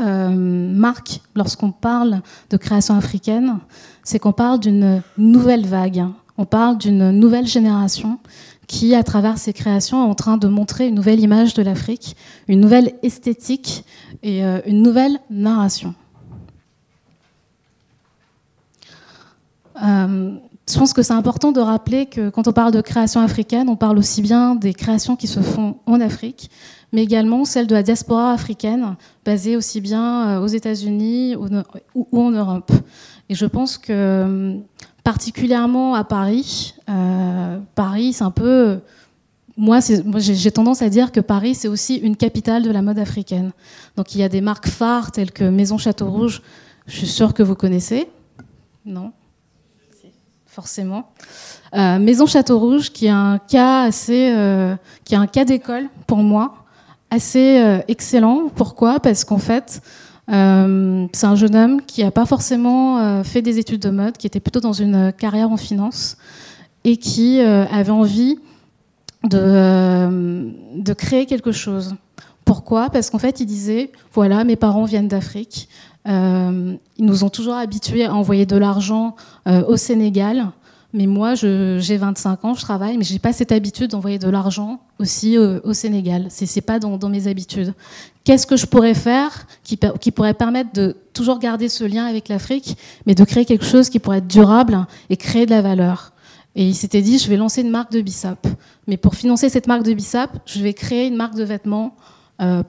euh, 0.00 0.28
marque 0.74 1.20
lorsqu'on 1.36 1.70
parle 1.70 2.20
de 2.50 2.56
création 2.56 2.96
africaine, 2.96 3.58
c'est 4.02 4.18
qu'on 4.18 4.32
parle 4.32 4.58
d'une 4.58 5.02
nouvelle 5.16 5.66
vague, 5.66 6.04
on 6.36 6.46
parle 6.46 6.78
d'une 6.78 7.12
nouvelle 7.12 7.46
génération 7.46 8.18
qui, 8.66 8.96
à 8.96 9.04
travers 9.04 9.38
ses 9.38 9.52
créations, 9.52 10.04
est 10.04 10.10
en 10.10 10.14
train 10.16 10.36
de 10.36 10.48
montrer 10.48 10.88
une 10.88 10.96
nouvelle 10.96 11.20
image 11.20 11.54
de 11.54 11.62
l'Afrique, 11.62 12.16
une 12.48 12.60
nouvelle 12.60 12.94
esthétique 13.04 13.84
et 14.24 14.42
une 14.42 14.82
nouvelle 14.82 15.18
narration. 15.28 15.94
Euh, 19.82 20.36
je 20.68 20.78
pense 20.78 20.92
que 20.92 21.02
c'est 21.02 21.12
important 21.12 21.52
de 21.52 21.60
rappeler 21.60 22.06
que 22.06 22.30
quand 22.30 22.46
on 22.46 22.52
parle 22.52 22.72
de 22.72 22.80
création 22.80 23.20
africaine, 23.20 23.68
on 23.68 23.76
parle 23.76 23.98
aussi 23.98 24.22
bien 24.22 24.54
des 24.54 24.72
créations 24.72 25.16
qui 25.16 25.26
se 25.26 25.40
font 25.40 25.76
en 25.86 26.00
Afrique, 26.00 26.50
mais 26.92 27.02
également 27.02 27.44
celles 27.44 27.66
de 27.66 27.74
la 27.74 27.82
diaspora 27.82 28.32
africaine, 28.32 28.96
basée 29.24 29.56
aussi 29.56 29.80
bien 29.80 30.28
euh, 30.28 30.40
aux 30.40 30.46
États-Unis 30.46 31.36
ou 31.94 32.20
en 32.20 32.30
Europe. 32.30 32.70
Et 33.28 33.34
je 33.34 33.46
pense 33.46 33.78
que 33.78 34.60
particulièrement 35.04 35.94
à 35.94 36.04
Paris, 36.04 36.74
euh, 36.88 37.58
Paris, 37.74 38.12
c'est 38.12 38.24
un 38.24 38.30
peu. 38.30 38.80
Moi, 39.56 39.80
j'ai 40.16 40.50
tendance 40.50 40.82
à 40.82 40.88
dire 40.88 41.12
que 41.12 41.20
Paris, 41.20 41.54
c'est 41.54 41.68
aussi 41.68 41.96
une 41.96 42.16
capitale 42.16 42.62
de 42.62 42.70
la 42.70 42.80
mode 42.80 42.98
africaine. 42.98 43.52
Donc, 43.96 44.14
il 44.14 44.20
y 44.20 44.24
a 44.24 44.28
des 44.28 44.40
marques 44.40 44.68
phares 44.68 45.12
telles 45.12 45.32
que 45.32 45.44
Maison 45.44 45.76
Château 45.76 46.08
Rouge. 46.10 46.42
Je 46.86 46.96
suis 46.96 47.06
sûre 47.06 47.34
que 47.34 47.42
vous 47.42 47.54
connaissez. 47.54 48.08
Non? 48.86 49.12
Forcément. 50.60 51.10
Euh, 51.74 51.98
Maison 51.98 52.26
Château 52.26 52.58
Rouge, 52.58 52.90
qui 52.90 53.06
est 53.06 53.10
un 53.10 53.38
cas 53.38 53.82
assez, 53.84 54.32
euh, 54.34 54.76
qui 55.04 55.14
est 55.14 55.18
un 55.18 55.26
cas 55.26 55.44
d'école 55.44 55.88
pour 56.06 56.18
moi, 56.18 56.54
assez 57.10 57.80
excellent. 57.88 58.50
Pourquoi? 58.54 59.00
Parce 59.00 59.24
qu'en 59.24 59.38
fait, 59.38 59.80
euh, 60.30 61.06
c'est 61.12 61.26
un 61.26 61.34
jeune 61.34 61.56
homme 61.56 61.82
qui 61.82 62.04
n'a 62.04 62.10
pas 62.10 62.26
forcément 62.26 62.98
euh, 62.98 63.24
fait 63.24 63.42
des 63.42 63.58
études 63.58 63.80
de 63.80 63.90
mode, 63.90 64.16
qui 64.16 64.26
était 64.26 64.40
plutôt 64.40 64.60
dans 64.60 64.72
une 64.72 65.12
carrière 65.12 65.50
en 65.50 65.56
finance 65.56 66.16
et 66.84 66.96
qui 66.96 67.40
euh, 67.40 67.64
avait 67.66 67.90
envie 67.90 68.38
de 69.24 70.92
créer 70.96 71.26
quelque 71.26 71.52
chose. 71.52 71.94
Pourquoi? 72.50 72.90
Parce 72.90 73.10
qu'en 73.10 73.20
fait, 73.20 73.38
il 73.38 73.46
disait, 73.46 73.92
voilà, 74.12 74.42
mes 74.42 74.56
parents 74.56 74.84
viennent 74.84 75.06
d'Afrique, 75.06 75.68
ils 76.04 76.78
nous 76.98 77.22
ont 77.22 77.28
toujours 77.28 77.54
habitués 77.54 78.06
à 78.06 78.12
envoyer 78.12 78.44
de 78.44 78.56
l'argent 78.56 79.14
au 79.46 79.76
Sénégal. 79.76 80.48
Mais 80.92 81.06
moi, 81.06 81.36
j'ai 81.36 81.96
25 81.96 82.44
ans, 82.44 82.54
je 82.54 82.62
travaille, 82.62 82.98
mais 82.98 83.04
je 83.04 83.12
n'ai 83.12 83.20
pas 83.20 83.32
cette 83.32 83.52
habitude 83.52 83.92
d'envoyer 83.92 84.18
de 84.18 84.28
l'argent 84.28 84.80
aussi 84.98 85.38
au, 85.38 85.72
Sénégal. 85.74 86.26
Ce 86.28 86.44
n'est 86.44 86.60
pas 86.60 86.80
dans, 86.80 87.08
mes 87.08 87.28
habitudes. 87.28 87.72
Qu'est-ce 88.24 88.48
que 88.48 88.56
je 88.56 88.66
pourrais 88.66 88.94
faire 88.94 89.46
qui, 89.62 89.76
pourrait 90.10 90.34
permettre 90.34 90.72
de 90.72 90.96
toujours 91.12 91.38
garder 91.38 91.68
ce 91.68 91.84
lien 91.84 92.06
avec 92.06 92.28
l'Afrique, 92.28 92.76
mais 93.06 93.14
de 93.14 93.22
créer 93.22 93.44
quelque 93.44 93.64
chose 93.64 93.88
qui 93.90 94.00
pourrait 94.00 94.18
être 94.18 94.26
durable 94.26 94.88
et 95.08 95.16
créer 95.16 95.46
de 95.46 95.52
la 95.52 95.62
valeur? 95.62 96.14
Et 96.56 96.66
il 96.66 96.74
s'était 96.74 97.00
dit, 97.00 97.16
je 97.20 97.28
vais 97.28 97.36
lancer 97.36 97.60
une 97.60 97.70
marque 97.70 97.92
de 97.92 98.00
Bissap. 98.00 98.44
Mais 98.88 98.96
pour 98.96 99.14
financer 99.14 99.48
cette 99.48 99.68
marque 99.68 99.84
de 99.84 99.92
Bissap, 99.92 100.36
je 100.46 100.60
vais 100.60 100.74
créer 100.74 101.06
une 101.06 101.14
marque 101.14 101.36
de 101.36 101.44
vêtements 101.44 101.94
euh, 101.94 102.19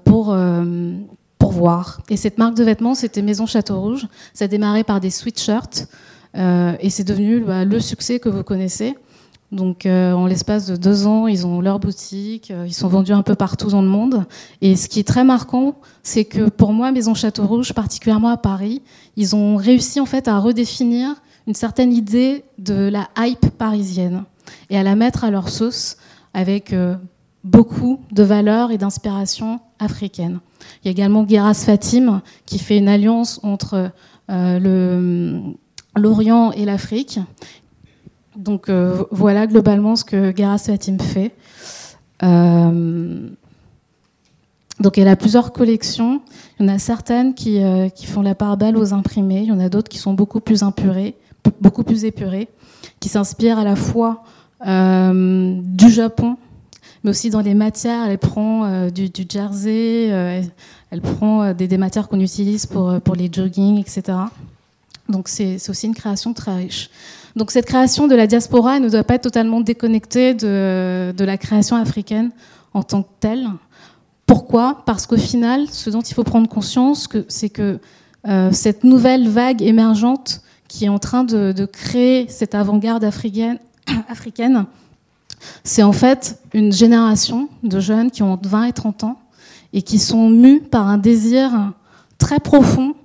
pour, 0.04 0.34
euh, 0.34 0.94
pour 1.38 1.52
voir. 1.52 2.02
Et 2.10 2.18
cette 2.18 2.38
marque 2.38 2.56
de 2.56 2.64
vêtements, 2.64 2.94
c'était 2.94 3.22
Maison 3.22 3.46
Château 3.46 3.80
Rouge. 3.80 4.08
Ça 4.34 4.46
a 4.46 4.48
démarré 4.48 4.84
par 4.84 5.00
des 5.00 5.10
sweatshirts. 5.10 5.88
Euh, 6.38 6.74
et 6.80 6.90
c'est 6.90 7.04
devenu 7.04 7.42
bah, 7.42 7.66
le 7.66 7.80
succès 7.80 8.20
que 8.20 8.30
vous 8.30 8.44
connaissez. 8.44 8.96
Donc, 9.52 9.86
euh, 9.86 10.14
en 10.14 10.28
l'espace 10.28 10.66
de 10.66 10.78
deux 10.78 11.08
ans, 11.08 11.28
ils 11.28 11.46
ont 11.46 11.60
leur 11.60 11.80
boutique, 11.80 12.52
euh, 12.52 12.66
ils 12.66 12.74
sont 12.74 12.88
vendus 12.88 13.12
un 13.12 13.22
peu 13.22 13.36
partout 13.36 13.68
dans 13.70 13.82
le 13.82 13.88
monde. 13.88 14.26
Et 14.62 14.78
ce 14.78 14.88
qui 14.88 15.02
est 15.02 15.08
très 15.08 15.26
marquant, 15.26 15.76
c'est 16.04 16.24
que 16.24 16.50
pour 16.50 16.72
moi, 16.72 16.92
Maison 16.92 17.14
Château 17.14 17.46
Rouge, 17.46 17.74
particulièrement 17.74 18.30
à 18.30 18.38
Paris, 18.38 18.82
ils 19.18 19.36
ont 19.36 19.58
réussi 19.58 20.00
en 20.00 20.06
fait 20.06 20.30
à 20.30 20.40
redéfinir 20.40 21.16
une 21.48 21.54
certaine 21.54 21.92
idée 21.92 22.46
de 22.60 22.88
la 22.88 23.10
hype 23.18 23.50
parisienne 23.58 24.24
et 24.70 24.78
à 24.78 24.84
la 24.84 24.96
mettre 24.96 25.26
à 25.26 25.32
leur 25.32 25.50
sauce 25.50 25.98
avec 26.34 26.74
beaucoup 27.44 28.00
de 28.12 28.24
valeurs 28.24 28.72
et 28.72 28.78
d'inspiration 28.78 29.60
africaines. 29.80 30.40
Il 30.84 30.88
y 30.88 30.90
a 30.90 30.92
également 30.92 31.24
Guéras 31.24 31.56
Fatim 31.56 32.22
qui 32.46 32.60
fait 32.60 32.78
une 32.78 32.88
alliance 32.88 33.40
entre 33.44 33.92
le 34.30 35.42
l'Orient 35.96 36.52
et 36.52 36.66
l'Afrique. 36.66 37.20
Donc 38.36 38.70
euh, 38.70 39.04
voilà 39.12 39.48
globalement 39.48 39.96
ce 39.96 40.06
que 40.06 40.32
Gara 40.32 40.58
Fatim 40.58 41.00
fait. 41.00 41.32
Euh, 42.24 43.30
donc 44.80 44.98
elle 44.98 45.08
a 45.08 45.16
plusieurs 45.16 45.52
collections. 45.52 46.22
Il 46.60 46.66
y 46.66 46.70
en 46.70 46.74
a 46.74 46.80
certaines 46.80 47.34
qui, 47.34 47.62
euh, 47.62 47.90
qui, 47.90 48.06
font 48.06 48.22
la 48.22 48.36
part 48.36 48.58
belle 48.58 48.78
aux 48.78 48.94
imprimés. 48.94 49.42
Il 49.42 49.50
y 49.50 49.52
en 49.52 49.60
a 49.60 49.70
d'autres 49.70 49.90
qui 49.90 49.98
sont 49.98 50.14
beaucoup 50.14 50.40
plus 50.40 50.64
impurées, 50.64 51.16
beaucoup 51.60 51.84
plus 51.84 52.06
épurées, 52.06 52.48
qui 53.00 53.10
s'inspirent 53.10 53.60
à 53.60 53.64
la 53.64 53.76
fois 53.76 54.24
du 54.64 55.90
Japon, 55.90 56.38
mais 57.04 57.10
aussi 57.10 57.30
dans 57.30 57.42
les 57.42 57.54
matières. 57.54 58.10
Elle 58.10 58.18
prend 58.18 58.90
du, 58.90 59.10
jersey, 59.30 60.08
elle, 60.92 61.02
prend 61.02 61.54
des, 61.54 61.68
des 61.68 61.78
matières 61.78 62.08
qu'on 62.08 62.20
utilise 62.20 62.66
pour, 62.66 63.00
pour 63.02 63.16
les 63.16 63.30
jogging, 63.32 63.80
etc. 63.80 64.18
Donc 65.10 65.28
c'est 65.28 65.58
aussi 65.70 65.88
une 65.88 65.96
création 65.96 66.34
très 66.34 66.56
riche. 66.56 66.90
Donc 67.36 67.52
cette 67.52 67.66
création 67.66 68.08
de 68.08 68.16
la 68.16 68.28
diaspora 68.28 68.80
ne 68.80 68.90
doit 68.90 69.04
pas 69.04 69.16
être 69.16 69.24
totalement 69.24 69.62
déconnectée 69.62 70.34
de, 70.34 71.14
la 71.18 71.38
création 71.38 71.76
africaine 71.76 72.32
en 72.74 72.84
tant 72.84 73.04
que 73.04 73.10
telle. 73.20 73.48
Pourquoi? 74.26 74.84
Parce 74.86 75.06
qu'au 75.06 75.18
final, 75.18 75.68
ce 75.70 75.90
dont 75.90 76.02
il 76.02 76.14
faut 76.14 76.24
prendre 76.24 76.48
conscience, 76.48 77.08
c'est 77.28 77.50
que 77.50 77.80
euh, 78.28 78.52
cette 78.52 78.84
nouvelle 78.84 79.28
vague 79.28 79.62
émergente 79.62 80.42
qui 80.68 80.86
est 80.86 80.90
en 80.90 81.00
train 81.00 81.24
de, 81.24 81.66
créer 81.66 82.28
cette 82.30 82.56
avant-garde 82.56 83.04
africaine 83.04 83.60
c'est 85.64 85.84
en 85.84 85.92
fait 85.92 86.40
une 86.54 86.72
génération 86.72 87.50
de 87.64 87.80
jeunes 87.80 88.12
qui 88.12 88.24
ont 88.24 88.40
20 88.42 88.66
et 88.66 88.74
30 88.74 89.04
ans 89.04 89.20
et 89.74 89.82
qui 89.82 90.00
sont 90.00 90.30
mus 90.30 90.62
par 90.62 90.88
un 90.88 90.98
désir 90.98 91.74
très 92.18 92.40
profond 92.40 92.96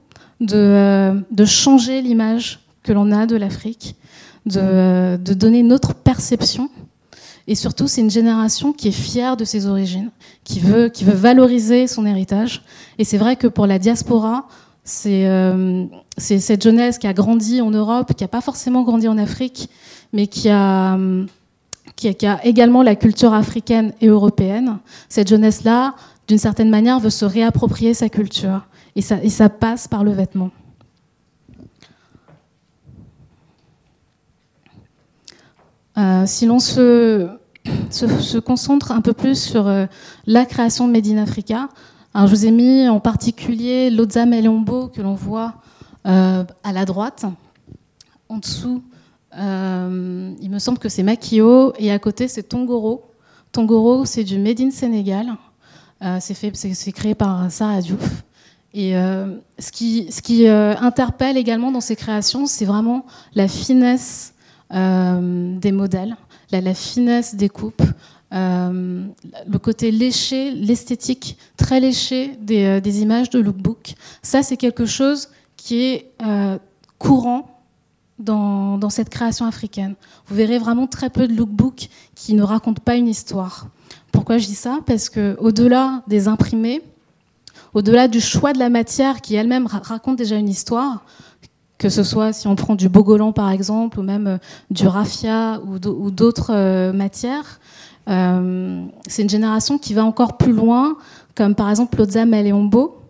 de, 0.41 1.45
changer 1.45 2.03
l'image 2.03 2.61
que 2.83 2.93
l'on 2.93 3.11
a 3.13 3.27
de 3.27 3.37
l'Afrique, 3.37 3.97
de, 4.45 5.17
donner 5.17 5.63
notre 5.63 5.95
perception. 5.95 6.71
Et 7.49 7.55
surtout, 7.55 7.87
c'est 7.87 8.01
une 8.01 8.11
génération 8.11 8.73
qui 8.73 8.89
est 8.89 8.93
fière 8.93 9.37
de 9.37 9.45
ses 9.45 9.67
origines, 9.67 10.11
qui 10.43 10.59
veut, 10.59 10.89
qui 10.89 11.05
veut 11.05 11.15
valoriser 11.15 11.87
son 11.87 12.05
héritage. 12.05 12.65
Et 12.99 13.05
c'est 13.05 13.19
vrai 13.19 13.37
que 13.37 13.47
pour 13.47 13.67
la 13.67 13.79
diaspora, 13.79 14.49
c'est 14.83 15.27
euh, 15.27 15.85
cette 16.19 16.63
jeunesse 16.63 16.99
qui 16.99 17.07
a 17.07 17.13
grandi 17.13 17.61
en 17.61 17.71
Europe, 17.71 18.15
qui 18.15 18.25
n'a 18.25 18.29
pas 18.29 18.41
forcément 18.41 18.83
grandi 18.83 19.07
en 19.07 19.17
Afrique, 19.17 19.71
mais 20.13 20.27
qui 20.27 20.49
a, 20.49 20.99
qui 21.97 22.27
a, 22.27 22.45
également 22.45 22.83
la 22.83 22.95
culture 22.95 23.33
africaine 23.33 23.93
et 24.01 24.09
européenne. 24.09 24.79
Cette 25.09 25.29
jeunesse-là, 25.29 25.95
d'une 26.29 26.39
certaine 26.39 26.71
manière, 26.71 27.01
veut 27.01 27.11
se 27.11 27.25
réapproprier 27.25 27.95
sa 27.95 28.09
culture. 28.09 28.67
Et 28.95 29.03
ça, 29.03 29.49
passe 29.49 29.89
par 29.89 30.05
le 30.05 30.13
vêtement. 30.13 30.51
Euh, 35.99 36.25
si 36.27 36.45
l'on 36.47 36.59
se, 36.59 37.31
concentre 38.41 38.93
un 38.93 39.01
peu 39.01 39.15
plus 39.15 39.41
sur 39.41 39.67
euh, 39.67 39.87
la 40.27 40.45
création 40.45 40.87
de 40.87 40.93
Made 40.93 41.07
in 41.07 41.17
Africa, 41.17 41.69
je 42.15 42.31
vous 42.31 42.47
ai 42.47 42.51
mis 42.51 42.89
en 42.89 43.01
particulier 43.01 43.91
Lotza 43.91 44.25
Melombo 44.25 44.89
que 44.89 45.03
l'on 45.03 45.15
voit 45.15 45.55
euh, 46.07 46.45
à 46.65 46.73
la 46.73 46.85
droite. 46.87 47.27
En 48.29 48.39
dessous, 48.39 48.83
il 49.37 50.51
me 50.51 50.59
semble 50.59 50.79
que 50.79 50.89
c'est 50.89 51.03
Makio 51.03 51.73
et 51.79 51.91
à 51.91 51.99
côté 51.99 52.29
c'est 52.29 52.45
Tongoro. 52.45 53.11
Tongoro, 53.53 54.05
c'est 54.05 54.25
du 54.25 54.39
Made 54.39 54.61
in 54.61 54.71
Sénégal. 54.71 55.37
c'est 56.21 56.93
créé 56.93 57.15
par 57.15 57.51
Sarah 57.51 57.81
Diouf. 57.81 58.25
Et 58.77 58.95
euh, 58.95 59.39
ce 59.59 59.73
qui, 59.73 60.13
ce 60.13 60.21
qui 60.21 60.47
euh, 60.47 60.77
interpelle 60.77 61.39
également 61.39 61.71
dans 61.71 61.81
ces 61.81 61.97
créations, 61.97 62.45
c'est 62.45 62.67
vraiment 62.67 63.07
la 63.35 63.49
finesse 63.49 64.35
euh, 64.75 65.59
des 65.59 65.73
modèles, 65.73 66.15
la, 66.53 66.75
finesse 66.75 67.37
des 67.37 67.49
coupes, 67.49 67.83
le 68.33 69.57
côté 69.63 69.91
léché, 69.91 70.51
l'esthétique 70.51 71.39
très 71.57 71.81
léché 71.81 72.37
des, 72.39 73.01
images 73.01 73.31
de 73.31 73.39
lookbook. 73.39 73.95
Ça, 74.21 74.43
c'est 74.43 74.59
quelque 74.59 74.85
chose 74.85 75.31
qui 75.57 75.83
est 75.83 76.13
courant 76.99 77.56
dans, 78.19 78.91
cette 78.91 79.09
création 79.09 79.47
africaine. 79.47 79.95
Vous 80.27 80.37
verrez 80.37 80.59
vraiment 80.59 80.87
très 80.87 81.11
peu 81.11 81.29
de 81.29 81.35
lookbooks 81.35 81.89
qui 82.15 82.35
ne 82.35 82.43
racontent 82.43 82.83
pas 82.85 82.95
une 82.95 83.09
histoire. 83.09 83.69
Pourquoi 84.13 84.39
je 84.39 84.47
dis 84.47 84.55
ça? 84.55 84.79
Parce 84.87 85.09
que 85.11 85.37
au-delà 85.41 86.03
des 86.07 86.29
imprimés, 86.29 86.83
au-delà 87.75 88.09
du 88.09 88.21
choix 88.21 88.53
de 88.53 88.59
la 88.59 88.71
matière 88.71 89.21
qui 89.21 89.35
elle-même 89.35 89.67
raconte 89.67 90.17
déjà 90.17 90.37
une 90.37 90.49
histoire, 90.49 91.05
que 91.79 91.91
ce 91.91 92.03
soit 92.03 92.33
si 92.33 92.47
on 92.47 92.57
prend 92.57 92.75
du 92.75 92.89
bogolan 92.89 93.33
par 93.33 93.51
exemple, 93.51 94.01
ou 94.01 94.03
même 94.03 94.27
euh, 94.27 94.39
du 94.71 94.87
raffia 94.87 95.61
ou 95.67 95.79
d'autres 96.11 96.53
euh, 96.55 96.93
matières, 96.93 97.61
euh, 98.09 98.85
c'est 99.07 99.23
une 99.23 99.29
génération 99.29 99.79
qui 99.79 99.93
va 99.93 100.05
encore 100.05 100.37
plus 100.37 100.53
loin, 100.53 100.97
comme 101.35 101.55
par 101.55 101.69
exemple 101.71 101.99
Lotza 101.99 102.25
Maleombo, 102.25 103.03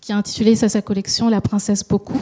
qui 0.00 0.12
a 0.12 0.16
intitulé 0.16 0.56
ça 0.56 0.68
sa 0.68 0.82
collection 0.82 1.28
La 1.28 1.40
princesse 1.40 1.84
Poku, 1.84 2.18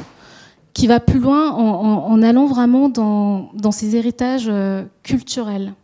qui 0.78 0.86
va 0.86 1.00
plus 1.00 1.18
loin 1.18 1.50
en, 1.50 2.22
allant 2.22 2.46
vraiment 2.46 2.88
dans, 2.88 3.72
ses 3.72 3.96
héritages 3.96 4.48
culturels. 5.02 5.74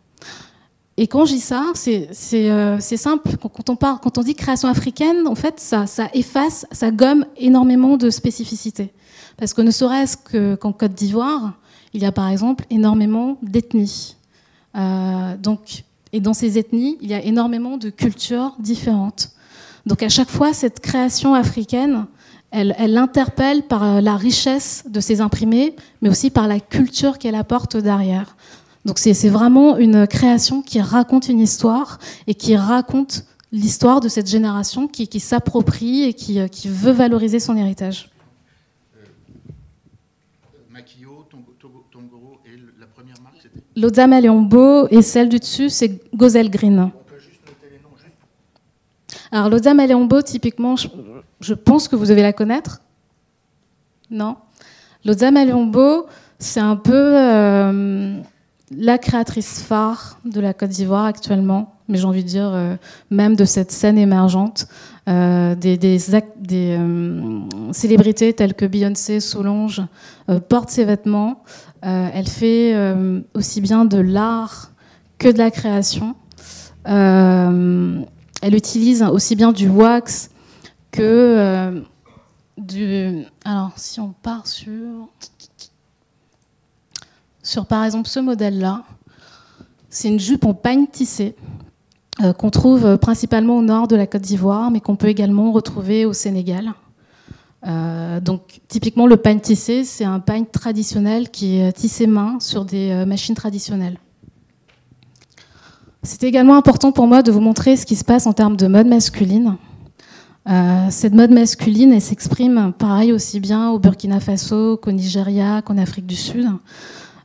Et 0.95 1.07
quand 1.07 1.25
je 1.25 1.33
dis 1.33 1.41
ça, 1.41 1.65
c'est 1.73 2.77
simple. 2.79 3.29
Quand 3.41 3.69
on, 3.69 3.75
parle, 3.75 3.99
quand 4.01 4.17
on 4.17 4.21
dit 4.23 4.35
création 4.35 4.69
africaine, 4.69 5.27
en 5.27 5.35
fait, 5.35 5.59
ça, 5.59 5.85
efface, 6.13 6.65
ça 6.71 6.91
gomme 6.91 7.25
énormément 7.35 7.97
de 7.97 8.09
spécificités. 8.09 8.93
Parce 9.35 9.53
que 9.53 9.61
ne 9.61 9.71
serait-ce 9.71 10.55
qu'en 10.55 10.71
Côte 10.71 10.93
d'Ivoire, 10.93 11.55
il 11.93 12.01
y 12.01 12.05
a 12.05 12.13
par 12.13 12.29
exemple 12.29 12.65
énormément 12.69 13.37
d'ethnies. 13.41 14.15
Euh, 14.77 15.35
et 16.13 16.21
dans 16.21 16.33
ces 16.33 16.57
ethnies, 16.57 16.97
il 17.01 17.09
y 17.09 17.13
a 17.13 17.21
énormément 17.21 17.77
de 17.77 17.89
cultures 17.89 18.55
différentes. 18.59 19.31
Donc 19.85 20.03
à 20.03 20.09
chaque 20.09 20.29
fois, 20.29 20.53
cette 20.53 20.79
création 20.79 21.33
africaine, 21.33 22.05
elle, 22.55 22.73
elle 22.77 22.97
interpelle 22.97 23.63
par 23.63 24.01
la 24.01 24.15
richesse 24.15 24.85
de 24.89 25.01
ses 25.01 25.19
imprimés, 25.19 25.75
mais 26.01 26.09
aussi 26.09 26.29
par 26.29 26.47
la 26.47 26.59
culture 26.59 27.17
qu'elle 27.17 27.35
apporte 27.35 27.75
derrière. 27.75 28.37
Donc 28.85 28.97
c'est 28.97 29.29
vraiment 29.29 29.77
une 29.77 30.07
création 30.07 30.61
qui 30.61 30.79
raconte 30.79 31.27
une 31.27 31.41
histoire 31.41 31.99
et 32.27 32.33
qui 32.33 32.55
raconte 32.55 33.25
l'histoire 33.51 33.99
de 33.99 34.07
cette 34.07 34.27
génération 34.27 34.87
qui, 34.87 35.07
qui 35.07 35.19
s'approprie 35.19 36.03
et 36.03 36.13
qui, 36.13 36.39
qui 36.49 36.69
veut 36.69 36.91
valoriser 36.91 37.39
son 37.39 37.57
héritage. 37.57 38.09
L'Ozama 43.75 44.21
Leombo 44.21 44.87
et 44.89 45.01
celle 45.01 45.27
du 45.27 45.39
dessus, 45.39 45.69
c'est 45.69 45.99
Gozel 46.15 46.49
Green. 46.49 46.91
Alors 49.31 49.49
l'Ozama 49.49 49.85
Leombo, 49.87 50.21
typiquement, 50.21 50.75
je, 51.39 51.53
pense 51.53 51.87
que 51.87 51.95
vous 51.95 52.05
devez 52.05 52.21
la 52.21 52.33
connaître. 52.33 52.81
Non 54.09 54.37
Leombo, 55.05 56.07
c'est 56.39 56.59
un 56.59 56.75
peu 56.75 56.93
euh, 56.93 58.17
la 58.75 58.97
créatrice 58.97 59.61
phare 59.61 60.19
de 60.25 60.39
la 60.39 60.53
Côte 60.53 60.69
d'Ivoire 60.69 61.05
actuellement, 61.05 61.75
mais 61.87 61.97
j'ai 61.97 62.05
envie 62.05 62.23
de 62.23 62.27
dire 62.27 62.51
euh, 62.53 62.75
même 63.11 63.35
de 63.35 63.45
cette 63.45 63.71
scène 63.71 63.97
émergente. 63.97 64.67
Euh, 65.07 65.53
des, 65.53 65.77
des, 65.77 65.99
célébrités 67.71 68.33
telles 68.33 68.55
que 68.55 68.65
Beyoncé, 68.65 69.19
Solange 69.19 69.83
portent 70.49 70.71
ses 70.71 70.83
vêtements. 70.83 71.43
Elle 71.83 72.27
fait 72.27 72.75
aussi 73.35 73.61
bien 73.61 73.85
de 73.85 73.99
l'art 73.99 74.71
que 75.19 75.31
de 75.31 75.37
la 75.37 75.51
création. 75.51 76.15
Elle 76.85 78.55
utilise 78.55 79.03
aussi 79.03 79.35
bien 79.35 79.51
du 79.51 79.69
wax 79.69 80.31
que 80.95 81.83
du. 82.57 83.23
Alors, 83.43 83.71
si 83.75 83.99
on 83.99 84.13
part 84.21 84.47
sur. 84.47 85.09
Sur 87.43 87.67
par 87.67 87.83
exemple 87.83 88.07
ce 88.09 88.19
modèle-là, 88.19 88.83
c'est 89.89 90.07
une 90.07 90.19
jupe 90.19 90.45
en 90.45 90.55
pagne 90.55 90.87
tissée 90.87 91.35
qu'on 92.37 92.49
trouve 92.49 92.97
principalement 92.97 93.57
au 93.57 93.61
nord 93.61 93.87
de 93.87 93.95
la 93.95 94.07
Côte 94.07 94.21
d'Ivoire, 94.21 94.71
mais 94.71 94.79
qu'on 94.79 94.95
peut 94.95 95.09
également 95.09 95.51
retrouver 95.51 96.05
au 96.05 96.13
Sénégal. 96.13 96.73
Euh, 97.67 98.19
donc, 98.19 98.61
typiquement, 98.67 99.07
le 99.07 99.17
pagne 99.17 99.39
tissé, 99.39 99.83
c'est 99.83 100.05
un 100.05 100.19
pagne 100.19 100.45
traditionnel 100.45 101.29
qui 101.29 101.57
est 101.57 101.71
tissé 101.73 102.07
main 102.07 102.37
sur 102.39 102.63
des 102.63 102.91
euh, 102.91 103.05
machines 103.05 103.35
traditionnelles. 103.35 103.97
C'était 106.03 106.27
également 106.27 106.55
important 106.55 106.91
pour 106.91 107.07
moi 107.07 107.23
de 107.23 107.31
vous 107.31 107.39
montrer 107.39 107.75
ce 107.77 107.85
qui 107.85 107.95
se 107.95 108.03
passe 108.03 108.27
en 108.27 108.33
termes 108.33 108.55
de 108.55 108.67
mode 108.67 108.87
masculine. 108.87 109.57
Euh, 110.47 110.87
cette 110.89 111.13
mode 111.13 111.31
masculine, 111.31 111.91
elle 111.93 112.01
s'exprime 112.01 112.73
pareil 112.77 113.11
aussi 113.11 113.39
bien 113.39 113.69
au 113.71 113.79
Burkina 113.79 114.19
Faso 114.19 114.77
qu'au 114.77 114.91
Nigeria, 114.91 115.61
qu'en 115.63 115.77
Afrique 115.77 116.05
du 116.05 116.15
Sud. 116.15 116.47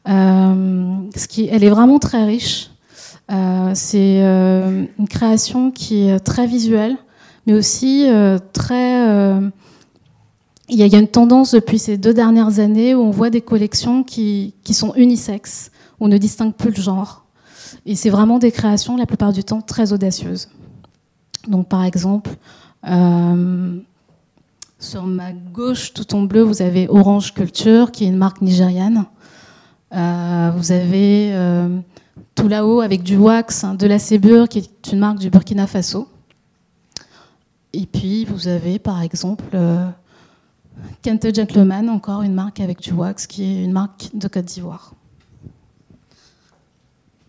ce 0.07 1.29
qui, 1.29 1.49
elle 1.51 1.65
est 1.65 1.71
vraiment 1.71 1.99
très 1.99 2.25
riche. 2.25 2.71
c'est 3.75 4.21
une 4.23 5.09
création 5.09 5.71
qui 5.71 6.09
est 6.09 6.21
très 6.21 6.47
visuelle, 6.47 6.97
mais 7.47 7.53
aussi 7.53 8.07
très 8.53 9.51
il 10.71 10.79
y, 10.79 10.95
a, 10.95 10.99
une 10.99 11.09
tendance 11.09 11.53
depuis 11.53 11.81
ces 11.81 11.99
deux 11.99 12.15
dernières 12.15 12.61
années 12.61 12.95
où 12.95 13.01
on 13.01 13.11
voit 13.11 13.31
des 13.31 13.41
collections 13.41 14.05
qui, 14.05 14.55
sont 14.71 14.95
unisexes, 14.95 15.71
où 15.99 16.05
on 16.05 16.09
ne 16.09 16.17
distingue 16.17 16.55
plus 16.55 16.71
le 16.71 16.81
genre. 16.81 17.25
Et 17.87 17.97
c'est 17.97 18.11
vraiment 18.11 18.39
des 18.39 18.53
créations, 18.53 18.97
la 18.97 19.07
plupart 19.07 19.33
du 19.33 19.43
temps, 19.43 19.63
très 19.63 19.93
audacieuses. 19.93 20.49
Donc, 21.49 21.69
par 21.69 21.85
exemple, 21.85 22.31
euh, 22.31 22.60
sur 24.79 25.07
ma 25.07 25.33
gauche, 25.33 25.93
tout 25.93 26.15
en 26.15 26.23
bleu, 26.23 26.43
vous 26.43 26.63
avez 26.63 26.89
Orange 26.89 27.35
Culture, 27.35 27.93
qui 27.93 28.05
est 28.05 28.09
une 28.09 28.17
marque 28.17 28.41
nigériane. 28.41 29.05
Euh, 29.93 30.53
vous 30.57 30.73
avez 30.73 31.33
euh, 31.33 31.79
tout 32.35 32.49
là-haut, 32.49 32.81
avec 32.81 33.03
du 33.03 33.17
wax, 33.17 33.65
hein, 33.65 33.75
de 33.75 33.87
la 33.87 33.99
Sébure, 33.99 34.49
qui 34.49 34.59
est 34.59 34.93
une 34.93 34.99
marque 34.99 35.19
du 35.19 35.31
Burkina 35.31 35.67
Faso. 35.67 36.09
Et 37.73 37.87
puis, 37.87 38.25
vous 38.25 38.49
avez, 38.49 38.79
par 38.79 39.03
exemple, 39.03 39.57
Kent 41.03 41.35
Gentleman, 41.35 41.89
encore 41.89 42.23
une 42.23 42.35
marque 42.35 42.61
avec 42.61 42.81
du 42.81 42.93
wax, 42.93 43.27
qui 43.27 43.45
est 43.45 43.65
une 43.65 43.73
marque 43.73 44.11
de 44.15 44.29
Côte 44.29 44.45
d'Ivoire. 44.45 44.95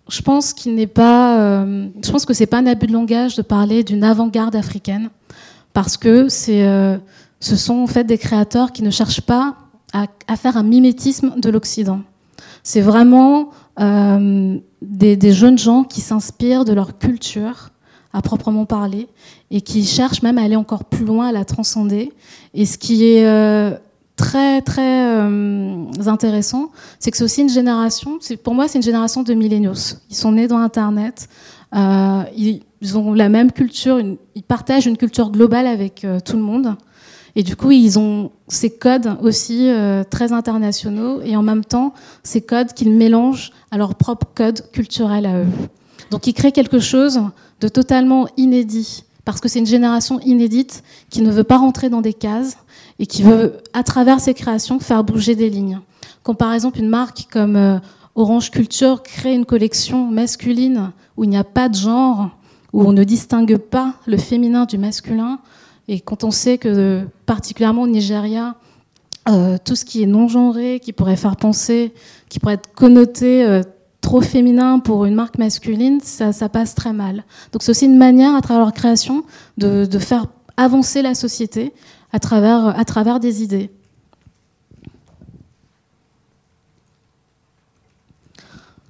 Je 0.10 0.22
pense 0.22 0.52
qu'il 0.52 0.76
n'est 0.76 0.88
pas, 0.88 1.40
euh, 1.40 1.88
je 2.04 2.12
pense 2.12 2.26
que 2.26 2.34
c'est 2.34 2.46
pas 2.46 2.58
un 2.58 2.66
abus 2.66 2.88
de 2.88 2.92
langage 2.92 3.38
de 3.38 3.42
parler 3.42 3.84
d'une 3.84 4.04
avant-garde 4.04 4.56
africaine, 4.58 5.10
parce 5.74 5.98
que 5.98 6.28
euh, 6.50 6.98
ce 7.40 7.56
sont 7.56 7.80
en 7.80 7.88
fait 7.88 8.04
des 8.04 8.18
créateurs 8.18 8.72
qui 8.72 8.84
ne 8.84 8.92
cherchent 8.92 9.22
pas 9.22 9.56
à, 9.94 10.36
faire 10.38 10.58
un 10.58 10.64
mimétisme 10.64 11.34
de 11.38 11.50
l'Occident. 11.50 12.02
C'est 12.64 12.82
vraiment 12.82 13.50
euh, 13.80 14.58
des, 14.82 15.32
jeunes 15.32 15.58
gens 15.58 15.84
qui 15.84 16.02
s'inspirent 16.02 16.66
de 16.66 16.74
leur 16.74 16.98
culture 16.98 17.70
à 18.14 18.22
proprement 18.22 18.66
parler 18.66 19.08
et 19.52 19.62
qui 19.62 19.86
cherche 19.86 20.22
même 20.22 20.38
à 20.38 20.44
aller 20.44 20.56
encore 20.56 20.86
plus 20.86 21.06
loin, 21.06 21.28
à 21.28 21.32
la 21.32 21.46
transcender. 21.46 22.12
Et 22.54 22.66
ce 22.66 22.78
qui 22.78 23.06
est 23.06 23.26
euh, 23.26 23.72
très 24.16 24.62
très 24.62 25.06
euh, 25.08 25.86
intéressant, 26.06 26.72
c'est 27.00 27.12
que 27.12 27.18
c'est 27.18 27.24
aussi 27.24 27.42
une 27.42 27.50
génération. 27.50 28.20
Pour 28.44 28.54
moi, 28.54 28.68
c'est 28.68 28.78
une 28.78 28.84
génération 28.84 29.24
de 29.24 29.34
milléniaux. 29.34 29.74
Ils 30.10 30.16
sont 30.16 30.34
nés 30.34 30.48
dans 30.48 30.58
Internet. 30.58 31.30
Euh, 31.74 32.24
ils, 32.36 32.98
ont 32.98 33.14
la 33.14 33.30
même 33.30 33.52
culture. 33.52 34.00
ils 34.36 34.44
partagent 34.44 34.88
une 34.88 34.98
culture 34.98 35.32
globale 35.32 35.68
avec 35.68 36.06
tout 36.26 36.36
le 36.36 36.42
monde. 36.42 36.76
Et 37.36 37.44
du 37.44 37.56
coup, 37.56 37.72
ils 37.72 37.98
ont 37.98 38.32
ces 38.48 38.70
codes 38.70 39.18
aussi 39.22 39.70
très 40.10 40.34
internationaux 40.34 41.22
et 41.22 41.38
en 41.38 41.44
même 41.44 41.64
temps 41.64 41.94
ces 42.24 42.42
codes 42.42 42.74
qu'ils 42.74 42.92
mélangent 42.92 43.52
à 43.70 43.78
leur 43.78 43.96
propre 43.96 44.28
code 44.36 44.70
culturel 44.72 45.26
à 45.26 45.38
eux. 45.44 45.48
Donc, 46.10 46.28
ils 46.28 46.34
créent 46.34 46.52
quelque 46.52 46.80
chose 46.80 47.22
de 47.62 47.68
totalement 47.68 48.28
inédit 48.36 49.06
parce 49.26 49.40
que 49.40 49.48
c'est 49.48 49.60
une 49.60 49.66
génération 49.68 50.20
inédite 50.22 50.84
qui 51.10 51.22
ne 51.22 51.32
veut 51.32 51.44
pas 51.44 51.58
rentrer 51.58 51.90
dans 51.90 52.02
des 52.02 52.14
cases 52.14 52.58
et 53.00 53.06
qui 53.06 53.24
veut, 53.24 53.58
à 53.74 53.84
travers 53.84 54.20
ses 54.20 54.34
créations, 54.34 54.80
faire 54.80 55.04
bouger 55.04 55.36
des 55.36 55.50
lignes. 55.50 55.80
Quand 56.24 56.34
par 56.34 56.54
exemple 56.54 56.80
une 56.80 56.90
marque 56.90 57.28
comme 57.32 57.56
euh, 57.56 57.78
Orange 58.16 58.52
Culture 58.52 59.04
crée 59.04 59.34
une 59.34 59.46
collection 59.46 60.08
masculine 60.08 60.92
où 61.18 61.24
il 61.24 61.30
n'y 61.30 61.38
a 61.38 61.44
pas 61.44 61.70
de 61.70 61.76
genre, 61.76 62.30
où 62.74 62.84
on 62.84 62.94
ne 62.94 63.04
distingue 63.04 63.58
pas 63.58 63.96
le 64.06 64.18
féminin 64.18 64.66
du 64.66 64.78
masculin, 64.78 65.40
et 65.88 66.00
quand 66.00 66.24
on 66.24 66.32
sait 66.32 66.58
que 66.58 67.06
particulièrement 67.26 67.84
au 67.84 67.88
Nigeria, 67.88 68.56
euh, 69.30 69.58
tout 69.64 69.76
ce 69.76 69.86
qui 69.86 70.02
est 70.02 70.08
non-genré, 70.08 70.80
qui 70.80 70.94
pourrait 70.94 71.16
faire 71.16 71.36
penser, 71.36 71.94
qui 72.30 72.40
pourrait 72.40 72.56
être 72.56 72.74
connoté 72.74 73.46
euh, 73.46 73.62
trop 74.02 74.22
féminin 74.22 74.80
pour 74.80 75.06
une 75.06 75.16
marque 75.16 75.38
masculine, 75.38 76.00
ça, 76.02 76.32
passe 76.50 76.76
très 76.76 76.94
mal. 76.94 77.24
Donc 77.52 77.62
c'est 77.62 77.72
aussi 77.72 77.86
une 77.86 77.98
manière, 77.98 78.36
à 78.36 78.42
travers 78.42 78.64
leur 78.64 78.74
création, 78.74 79.24
de, 79.58 79.86
faire 80.00 80.26
avancer 80.58 81.02
la 81.02 81.14
société 81.14 81.74
à 82.12 82.20
travers, 82.20 82.68
à 82.78 82.86
travers 82.86 83.20
des 83.20 83.44
idées. 83.44 83.70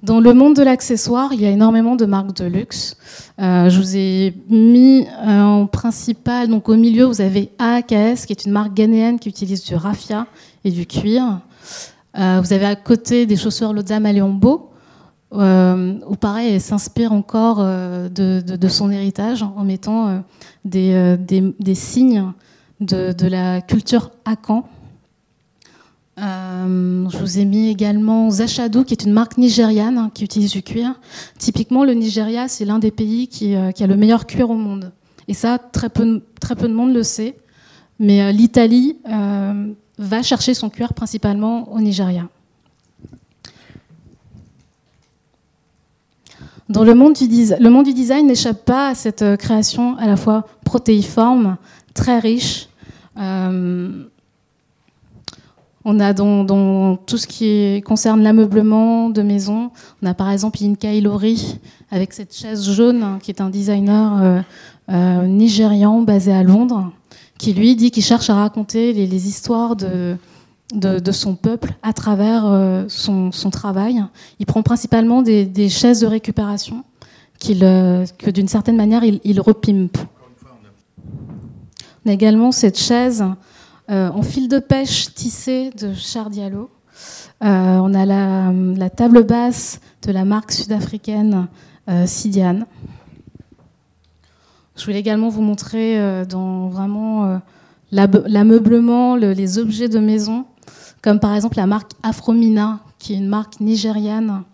Dans 0.02 0.18
le 0.18 0.34
monde 0.34 0.56
de 0.56 0.64
l'accessoire, 0.64 1.32
il 1.32 1.40
y 1.40 1.46
a 1.46 1.50
énormément 1.50 1.94
de 1.94 2.06
marques 2.06 2.34
de 2.34 2.44
luxe. 2.44 2.96
Euh, 3.40 3.70
je 3.70 3.78
vous 3.78 3.96
ai 3.96 4.34
mis 4.50 5.06
euh, 5.06 5.40
en 5.40 5.66
principal, 5.66 6.48
donc 6.48 6.68
au 6.68 6.74
milieu, 6.74 7.04
vous 7.04 7.20
avez 7.20 7.52
AKS, 7.60 8.26
qui 8.26 8.32
est 8.32 8.44
une 8.44 8.50
marque 8.50 8.74
ghanéenne 8.74 9.20
qui 9.20 9.28
utilise 9.28 9.62
du 9.62 9.76
raffia 9.76 10.26
et 10.64 10.72
du 10.72 10.86
cuir. 10.86 11.38
Euh, 12.18 12.40
vous 12.42 12.52
avez 12.52 12.66
à 12.66 12.74
côté 12.74 13.26
des 13.26 13.36
chaussures 13.36 13.72
Lodza 13.72 14.00
Maleombo, 14.00 14.70
où 15.30 16.16
pareil, 16.16 16.52
elle 16.52 16.60
s'inspire 16.60 17.12
encore 17.12 17.58
de, 17.64 18.68
son 18.68 18.90
héritage 18.90 19.44
en 19.44 19.62
mettant 19.62 20.22
des, 20.64 21.16
des, 21.16 21.74
signes 21.74 22.32
de, 22.80 23.26
la 23.28 23.60
culture 23.60 24.10
Akan. 24.24 24.64
Je 26.18 27.18
vous 27.18 27.38
ai 27.38 27.44
mis 27.44 27.68
également 27.68 28.30
Zachadou, 28.30 28.84
qui 28.84 28.94
est 28.94 29.04
une 29.04 29.12
marque 29.12 29.38
nigériane 29.38 29.98
hein, 29.98 30.10
qui 30.12 30.24
utilise 30.24 30.52
du 30.52 30.62
cuir. 30.62 30.94
Typiquement, 31.38 31.84
le 31.84 31.94
Nigeria, 31.94 32.48
c'est 32.48 32.64
l'un 32.64 32.78
des 32.78 32.90
pays 32.90 33.28
qui, 33.28 33.54
qui, 33.74 33.84
a 33.84 33.86
le 33.86 33.96
meilleur 33.96 34.26
cuir 34.26 34.50
au 34.50 34.56
monde. 34.56 34.92
Et 35.28 35.34
ça, 35.34 35.58
très 35.58 35.88
peu, 35.88 36.04
de 36.04 36.68
monde 36.68 36.92
le 36.92 37.02
sait. 37.02 37.36
Mais 37.98 38.32
l'Italie 38.32 38.96
va 39.98 40.22
chercher 40.22 40.54
son 40.54 40.70
cuir 40.70 40.94
principalement 40.94 41.72
au 41.72 41.80
Nigeria. 41.80 42.28
Dans 46.68 46.84
le 46.84 46.94
monde 46.94 47.14
du 47.14 47.92
design 47.92 48.26
n'échappe 48.26 48.64
pas 48.64 48.88
à 48.88 48.94
cette 48.94 49.36
création 49.36 49.96
à 49.98 50.06
la 50.06 50.16
fois 50.16 50.46
protéiforme, 50.64 51.56
très 51.94 52.18
riche. 52.18 52.68
On 55.84 55.98
a 55.98 56.12
dans, 56.12 56.96
tout 56.96 57.18
ce 57.18 57.26
qui 57.26 57.82
concerne 57.84 58.22
l'ameublement 58.22 59.10
de 59.10 59.22
maison, 59.22 59.70
on 60.00 60.06
a 60.06 60.14
par 60.14 60.30
exemple 60.30 60.58
Inka 60.62 60.92
Ilori 60.92 61.58
avec 61.90 62.12
cette 62.12 62.34
chaise 62.34 62.70
jaune, 62.70 63.18
qui 63.20 63.32
est 63.32 63.40
un 63.40 63.50
designer 63.50 64.22
euh, 64.22 64.40
euh, 64.90 65.26
nigérian 65.26 66.02
basé 66.02 66.32
à 66.32 66.44
Londres, 66.44 66.92
qui 67.36 67.52
lui 67.52 67.74
dit 67.74 67.90
qu'il 67.90 68.04
cherche 68.04 68.30
à 68.30 68.34
raconter 68.34 68.92
les, 68.92 69.28
histoires 69.28 69.74
de, 69.74 70.16
son 71.10 71.34
peuple 71.34 71.74
à 71.82 71.92
travers 71.92 72.44
euh, 72.46 72.84
son, 72.86 73.30
travail. 73.50 74.04
Il 74.38 74.46
prend 74.46 74.62
principalement 74.62 75.20
des, 75.20 75.68
chaises 75.68 76.00
de 76.00 76.06
récupération 76.06 76.84
que 77.40 78.30
d'une 78.30 78.46
certaine 78.46 78.76
manière 78.76 79.02
il, 79.02 79.20
il 79.24 79.40
repimpe. 79.40 79.98
On 82.04 82.10
a 82.10 82.12
également 82.12 82.52
cette 82.52 82.78
chaise 82.78 83.24
en 83.92 84.22
fil 84.22 84.48
de 84.48 84.58
pêche 84.58 85.12
tissé 85.14 85.70
de 85.78 85.92
Char 85.92 86.30
Diallo. 86.30 86.70
Euh, 87.44 87.78
on 87.78 87.92
a 87.94 88.06
la, 88.06 88.90
table 88.90 89.24
basse 89.24 89.80
de 90.02 90.12
la 90.12 90.24
marque 90.24 90.52
sud-africaine 90.52 91.48
euh, 91.88 92.06
Sidiane. 92.06 92.66
Je 94.76 94.84
voulais 94.84 95.00
également 95.00 95.28
vous 95.28 95.42
montrer 95.42 96.24
dans 96.26 96.68
vraiment 96.68 97.40
l'ameublement, 97.90 99.16
les 99.16 99.58
objets 99.58 99.88
de 99.88 99.98
maison, 99.98 100.46
comme 101.02 101.20
par 101.20 101.34
exemple 101.34 101.58
la 101.58 101.66
marque 101.66 101.92
Afromina, 102.02 102.80
qui 102.98 103.12
est 103.12 103.18
une 103.18 103.28
marque 103.28 103.60
nigériane 103.60 104.44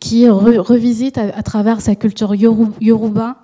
qui 0.00 0.26
revisite 0.28 1.18
à, 1.18 1.42
travers 1.42 1.82
sa 1.82 1.94
culture 1.94 2.34
yoruba 2.34 3.36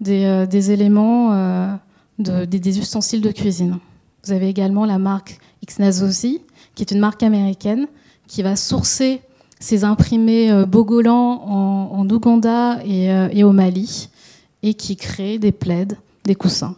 des, 0.00 0.70
éléments, 0.70 1.76
des 2.18 2.78
ustensiles 2.78 3.20
de 3.20 3.32
cuisine. 3.32 3.78
Vous 4.24 4.32
avez 4.32 4.48
également 4.48 4.84
la 4.84 4.98
marque 4.98 5.38
Xnazosi, 5.66 6.42
qui 6.74 6.82
est 6.82 6.90
une 6.92 7.00
marque 7.00 7.22
américaine, 7.22 7.88
qui 8.28 8.42
va 8.42 8.54
sourcer 8.56 9.20
ses 9.58 9.84
imprimés 9.84 10.50
euh, 10.50 10.64
Bogolan 10.64 11.42
en, 11.44 12.08
Ouganda 12.08 12.78
euh, 12.80 13.28
et, 13.32 13.44
au 13.44 13.52
Mali, 13.52 14.08
et 14.62 14.74
qui 14.74 14.96
crée 14.96 15.38
des 15.38 15.52
plaids, 15.52 15.88
des 16.24 16.34
coussins. 16.34 16.76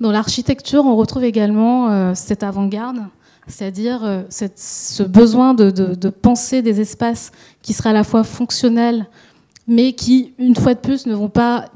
Dans 0.00 0.12
l'architecture, 0.12 0.84
on 0.84 0.94
retrouve 0.94 1.24
également 1.24 1.90
euh, 1.90 2.12
cette 2.14 2.42
avant-garde, 2.42 2.98
c'est-à-dire 3.48 4.24
ce 4.28 5.02
besoin 5.04 5.54
de, 5.54 5.70
de, 5.70 6.08
penser 6.08 6.62
des 6.62 6.80
espaces 6.80 7.30
qui 7.62 7.72
seraient 7.72 7.90
à 7.90 7.92
la 7.92 8.02
fois 8.02 8.24
fonctionnels, 8.24 9.06
mais 9.66 9.92
qui, 9.92 10.32
une 10.38 10.54
fois 10.54 10.74
de 10.74 10.80
plus, 10.80 11.06
ne 11.06 11.14
vont 11.14 11.28
pas 11.28 11.66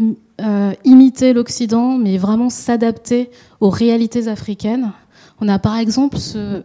euh, 0.40 0.72
imiter 0.84 1.32
l'Occident, 1.32 1.98
mais 1.98 2.16
vraiment 2.18 2.50
s'adapter 2.50 3.30
aux 3.60 3.70
réalités 3.70 4.28
africaines. 4.28 4.92
On 5.40 5.48
a 5.48 5.58
par 5.58 5.76
exemple 5.76 6.18
ce, 6.18 6.62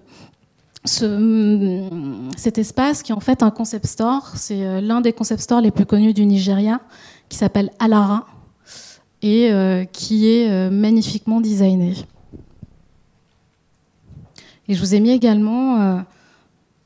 cet 0.86 2.58
espace 2.58 3.02
qui 3.02 3.12
est 3.12 3.16
en 3.16 3.20
fait 3.20 3.42
un 3.42 3.50
concept 3.50 3.88
store. 3.88 4.34
C'est 4.36 4.66
euh, 4.66 4.82
l'un 4.82 5.02
des 5.02 5.14
concept 5.14 5.42
stores 5.42 5.62
les 5.62 5.72
plus 5.72 5.86
connus 5.86 6.14
du 6.14 6.26
Nigeria, 6.26 6.80
qui 7.28 7.38
s'appelle 7.38 7.72
Alara 7.80 8.28
et 9.22 9.52
euh, 9.52 9.84
qui 9.86 10.30
est 10.30 10.70
magnifiquement 10.70 11.42
designé. 11.42 11.96
Et 14.68 14.76
je 14.76 14.80
vous 14.80 14.94
ai 14.94 15.00
mis 15.00 15.12
également 15.12 16.04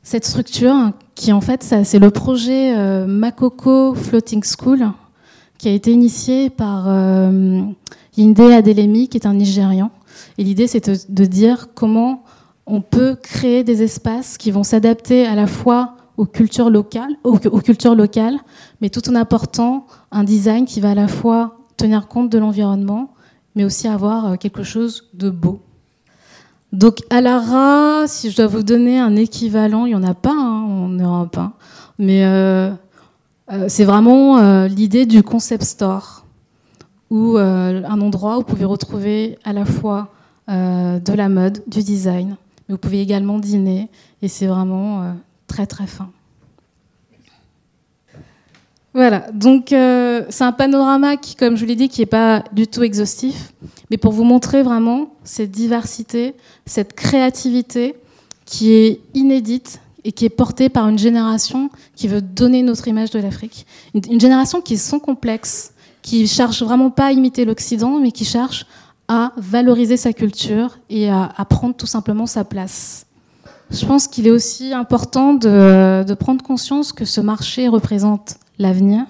cette 0.04 0.26
structure 0.26 0.92
qui 1.20 1.34
en 1.34 1.42
fait 1.42 1.64
c'est 1.64 2.00
le 2.00 2.12
projet 2.12 3.06
Makoko 3.06 3.94
Floating 3.94 4.42
School 4.44 4.88
qui 5.60 5.68
a 5.68 5.74
été 5.74 5.92
initié 5.92 6.50
par 6.50 6.86
euh, 6.88 7.62
Adelemi, 8.18 9.10
qui 9.10 9.18
est 9.18 9.28
un 9.28 9.34
Nigérian. 9.34 9.92
Et 10.38 10.44
l'idée, 10.44 10.68
c'est 10.68 10.90
de, 11.10 11.26
dire 11.26 11.68
comment 11.76 12.24
on 12.66 12.82
peut 12.82 13.16
créer 13.22 13.64
des 13.64 13.84
espaces 13.84 14.38
qui 14.38 14.52
vont 14.52 14.64
s'adapter 14.64 15.26
à 15.26 15.36
la 15.36 15.48
fois 15.48 15.96
aux 16.18 16.26
cultures 16.26 16.70
locales, 16.70 17.16
aux, 17.24 17.38
cultures 17.38 17.96
locales, 17.96 18.38
mais 18.82 18.90
tout 18.90 19.08
en 19.10 19.16
apportant 19.16 19.86
un 20.12 20.24
design 20.24 20.66
qui 20.66 20.80
va 20.80 20.92
à 20.92 20.96
la 20.96 21.08
fois 21.08 21.58
tenir 21.78 22.08
compte 22.08 22.30
de 22.30 22.38
l'environnement, 22.38 23.14
mais 23.56 23.64
aussi 23.64 23.88
avoir 23.88 24.26
euh, 24.32 24.36
quelque 24.36 24.64
chose 24.64 25.10
de 25.14 25.30
beau. 25.30 25.60
Donc 26.72 27.00
Alara, 27.10 28.08
si 28.08 28.30
je 28.30 28.38
dois 28.38 28.48
vous 28.48 28.62
donner 28.62 29.00
un 29.00 29.16
équivalent, 29.16 29.86
il 29.86 29.90
n'y 29.90 29.96
en 29.96 30.04
a 30.04 30.14
pas, 30.14 30.36
hein, 30.36 30.66
on 30.68 30.90
n'aura 30.90 31.26
pas, 31.26 31.54
mais 31.98 32.24
euh, 32.26 32.72
euh, 33.52 33.66
c'est 33.68 33.86
vraiment 33.86 34.38
euh, 34.38 34.68
l'idée 34.68 35.08
du 35.08 35.24
concept 35.24 35.64
store, 35.64 36.26
ou 37.10 37.38
euh, 37.38 37.82
un 37.84 38.02
endroit 38.02 38.36
où 38.36 38.42
vous 38.42 38.46
pouvez 38.46 38.66
retrouver 38.66 39.40
à 39.44 39.54
la 39.54 39.66
fois 39.66 40.10
de 40.48 41.14
la 41.14 41.30
mode, 41.30 41.62
du 41.68 41.84
design, 41.84 42.36
mais 42.68 42.74
vous 42.74 42.80
pouvez 42.80 43.02
également 43.02 43.38
dîner, 43.38 43.88
et 44.24 44.28
c'est 44.28 44.48
vraiment 44.48 45.16
très 45.46 45.68
très 45.68 45.86
fin. 45.86 46.10
Voilà, 48.94 49.28
donc 49.34 49.68
c'est 49.70 50.44
un 50.44 50.52
panorama 50.52 51.16
qui, 51.16 51.36
comme 51.36 51.56
je 51.56 51.62
vous 51.62 51.68
l'ai 51.68 51.76
dit, 51.76 51.90
qui 51.90 52.02
n'est 52.02 52.08
pas 52.08 52.44
du 52.54 52.66
tout 52.66 52.82
exhaustif, 52.82 53.54
mais 53.92 53.98
pour 53.98 54.12
vous 54.12 54.24
montrer 54.24 54.64
vraiment 54.64 55.14
cette 55.24 55.52
diversité, 55.52 56.34
cette 56.66 56.94
créativité 56.94 57.96
qui 58.46 58.74
est 58.74 59.02
inédite, 59.14 59.80
et 60.04 60.12
qui 60.12 60.26
est 60.26 60.30
portée 60.30 60.70
par 60.70 60.88
une 60.88 60.98
génération 60.98 61.70
qui 61.96 62.08
veut 62.08 62.22
donner 62.22 62.64
notre 62.64 62.88
image 62.88 63.12
de 63.12 63.20
l'Afrique. 63.20 63.66
Une, 63.94 64.20
génération 64.20 64.62
qui 64.62 64.76
est 64.76 64.78
sans 64.78 65.00
complexe, 65.00 65.74
qui 66.02 66.28
cherche 66.28 66.64
vraiment 66.64 66.90
pas 66.90 67.08
à 67.08 67.12
imiter 67.12 67.46
l'Occident, 67.46 68.00
mais 68.00 68.12
qui 68.12 68.26
cherche 68.26 68.66
à 69.08 69.34
valoriser 69.38 69.98
sa 69.98 70.14
culture 70.14 70.80
et 70.90 71.10
à, 71.10 71.46
prendre 71.50 71.76
tout 71.76 71.88
simplement 71.88 72.26
sa 72.26 72.44
place. 72.44 73.06
Je 73.72 73.86
pense 73.86 74.08
qu'il 74.08 74.26
est 74.26 74.32
aussi 74.32 74.74
important 74.74 75.34
de, 75.34 76.14
prendre 76.16 76.44
conscience 76.44 76.94
que 76.94 77.06
ce 77.06 77.22
marché 77.22 77.68
représente 77.68 78.38
l'avenir. 78.60 79.06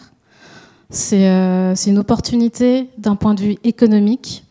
Euh, 1.14 1.74
c'est 1.76 1.90
une 1.90 2.00
opportunité 2.00 2.90
d'un 2.98 3.16
point 3.16 3.34
de 3.34 3.42
vue 3.42 3.58
économique, 3.64 4.44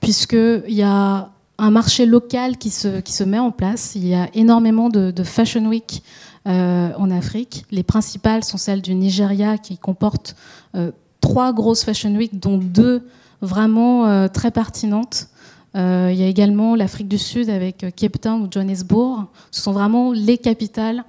puisqu'il 0.00 0.74
y 0.74 0.82
a 0.82 1.32
un 1.62 1.70
marché 1.70 2.06
local 2.06 2.56
qui 2.56 2.70
se, 2.70 3.24
met 3.24 3.38
en 3.38 3.52
place. 3.52 3.92
Il 3.94 4.06
y 4.06 4.14
a 4.14 4.28
énormément 4.34 4.88
de, 4.88 5.22
Fashion 5.22 5.66
Week 5.66 6.02
euh, 6.48 6.90
en 6.96 7.10
Afrique. 7.10 7.64
Les 7.70 7.84
principales 7.84 8.42
sont 8.42 8.56
celles 8.56 8.82
du 8.82 8.94
Nigeria 8.94 9.58
qui 9.58 9.78
comportent 9.78 10.34
euh, 10.74 10.90
trois 11.20 11.52
grosses 11.52 11.84
Fashion 11.84 12.14
Week, 12.16 12.40
dont 12.40 12.58
deux 12.58 13.06
vraiment 13.42 14.06
euh, 14.06 14.28
très 14.28 14.50
pertinentes. 14.50 15.28
il 15.74 16.14
y 16.14 16.22
a 16.22 16.26
également 16.26 16.74
l'Afrique 16.74 17.08
du 17.08 17.18
Sud 17.18 17.48
avec 17.48 17.86
Cape 17.94 18.20
Town 18.20 18.42
ou 18.42 18.48
Johannesburg. 18.50 19.26
Ce 19.52 19.62
sont 19.62 19.72
vraiment 19.72 20.12
les 20.12 20.38
capitales 20.38 21.04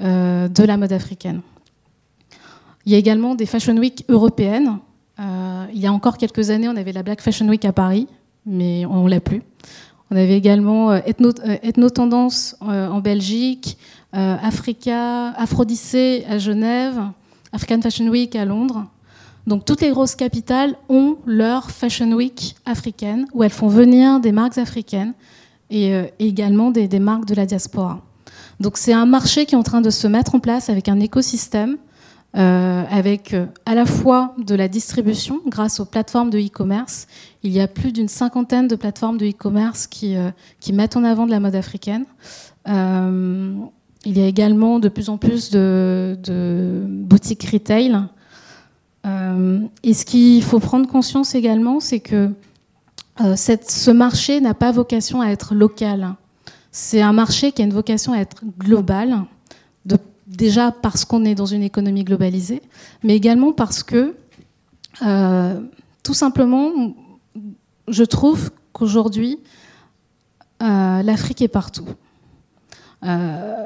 de 0.00 0.64
la 0.64 0.76
mode 0.76 0.92
africaine. 0.92 1.40
Il 2.88 2.92
y 2.92 2.94
a 2.94 2.98
également 2.98 3.34
des 3.34 3.44
Fashion 3.44 3.76
Week 3.76 4.06
européennes. 4.08 4.78
il 5.18 5.78
y 5.78 5.86
a 5.86 5.92
encore 5.92 6.16
quelques 6.16 6.48
années, 6.48 6.70
on 6.70 6.76
avait 6.76 6.92
la 6.92 7.02
Black 7.02 7.20
Fashion 7.20 7.46
Week 7.46 7.62
à 7.66 7.72
Paris, 7.74 8.06
mais 8.46 8.86
on 8.86 9.04
ne 9.04 9.10
l'a 9.10 9.20
plus. 9.20 9.42
On 10.10 10.16
avait 10.16 10.38
également 10.38 10.92
euh, 10.92 11.00
Ethno, 11.04 11.32
euh, 11.44 11.88
Tendance 11.90 12.56
euh, 12.62 12.88
en 12.88 13.00
Belgique, 13.00 13.76
Africa, 14.14 15.32
Aphrodisée 15.32 16.24
à 16.30 16.38
Genève, 16.38 16.98
African 17.52 17.82
Fashion 17.82 18.06
Week 18.08 18.34
à 18.34 18.46
Londres. 18.46 18.86
Donc 19.46 19.66
toutes 19.66 19.82
les 19.82 19.90
grosses 19.90 20.14
capitales 20.14 20.74
ont 20.88 21.18
leur 21.26 21.70
Fashion 21.70 22.10
Week 22.12 22.56
africaine 22.64 23.26
où 23.34 23.42
elles 23.42 23.50
font 23.50 23.68
venir 23.68 24.18
des 24.18 24.32
marques 24.32 24.56
africaines 24.56 25.12
et, 25.70 25.92
également 26.18 26.70
des, 26.70 26.88
marques 27.00 27.26
de 27.26 27.34
la 27.34 27.44
diaspora. 27.44 28.00
Donc 28.60 28.78
c'est 28.78 28.94
un 28.94 29.04
marché 29.04 29.44
qui 29.44 29.56
est 29.56 29.58
en 29.58 29.62
train 29.62 29.82
de 29.82 29.90
se 29.90 30.06
mettre 30.06 30.34
en 30.34 30.40
place 30.40 30.70
avec 30.70 30.88
un 30.88 31.00
écosystème 31.00 31.76
euh, 32.36 32.84
avec 32.90 33.32
euh, 33.32 33.46
à 33.64 33.74
la 33.74 33.86
fois 33.86 34.34
de 34.36 34.54
la 34.54 34.68
distribution 34.68 35.40
grâce 35.46 35.80
aux 35.80 35.86
plateformes 35.86 36.28
de 36.28 36.38
e-commerce. 36.38 37.06
Il 37.42 37.52
y 37.52 37.60
a 37.60 37.66
plus 37.66 37.90
d'une 37.90 38.08
cinquantaine 38.08 38.68
de 38.68 38.76
plateformes 38.76 39.16
de 39.16 39.24
e-commerce 39.26 39.86
qui, 39.86 40.14
euh, 40.14 40.30
mettent 40.74 40.98
en 40.98 41.04
avant 41.04 41.24
de 41.24 41.30
la 41.30 41.40
mode 41.40 41.54
africaine. 41.54 42.04
il 42.66 44.18
y 44.18 44.20
a 44.20 44.26
également 44.26 44.78
de 44.78 44.90
plus 44.90 45.08
en 45.08 45.16
plus 45.16 45.50
de, 45.50 46.84
boutiques 46.86 47.44
retail. 47.50 47.98
et 49.82 49.94
ce 49.94 50.04
qu'il 50.04 50.42
faut 50.42 50.60
prendre 50.60 50.86
conscience 50.86 51.34
également, 51.34 51.80
c'est 51.80 52.00
que 52.00 52.30
ce 53.18 53.90
marché 53.90 54.42
n'a 54.42 54.52
pas 54.52 54.70
vocation 54.70 55.22
à 55.22 55.28
être 55.28 55.54
local. 55.54 56.14
C'est 56.72 57.00
un 57.00 57.14
marché 57.14 57.52
qui 57.52 57.62
a 57.62 57.64
une 57.64 57.72
vocation 57.72 58.12
à 58.12 58.18
être 58.18 58.42
global, 58.58 59.24
déjà 60.28 60.70
parce 60.70 61.04
qu'on 61.04 61.24
est 61.24 61.34
dans 61.34 61.46
une 61.46 61.62
économie 61.62 62.04
globalisée, 62.04 62.62
mais 63.02 63.16
également 63.16 63.52
parce 63.52 63.82
que, 63.82 64.14
euh, 65.02 65.60
tout 66.02 66.14
simplement, 66.14 66.70
je 67.88 68.04
trouve 68.04 68.50
qu'aujourd'hui, 68.72 69.38
euh, 70.62 71.02
l'Afrique 71.02 71.42
est 71.42 71.48
partout. 71.48 71.86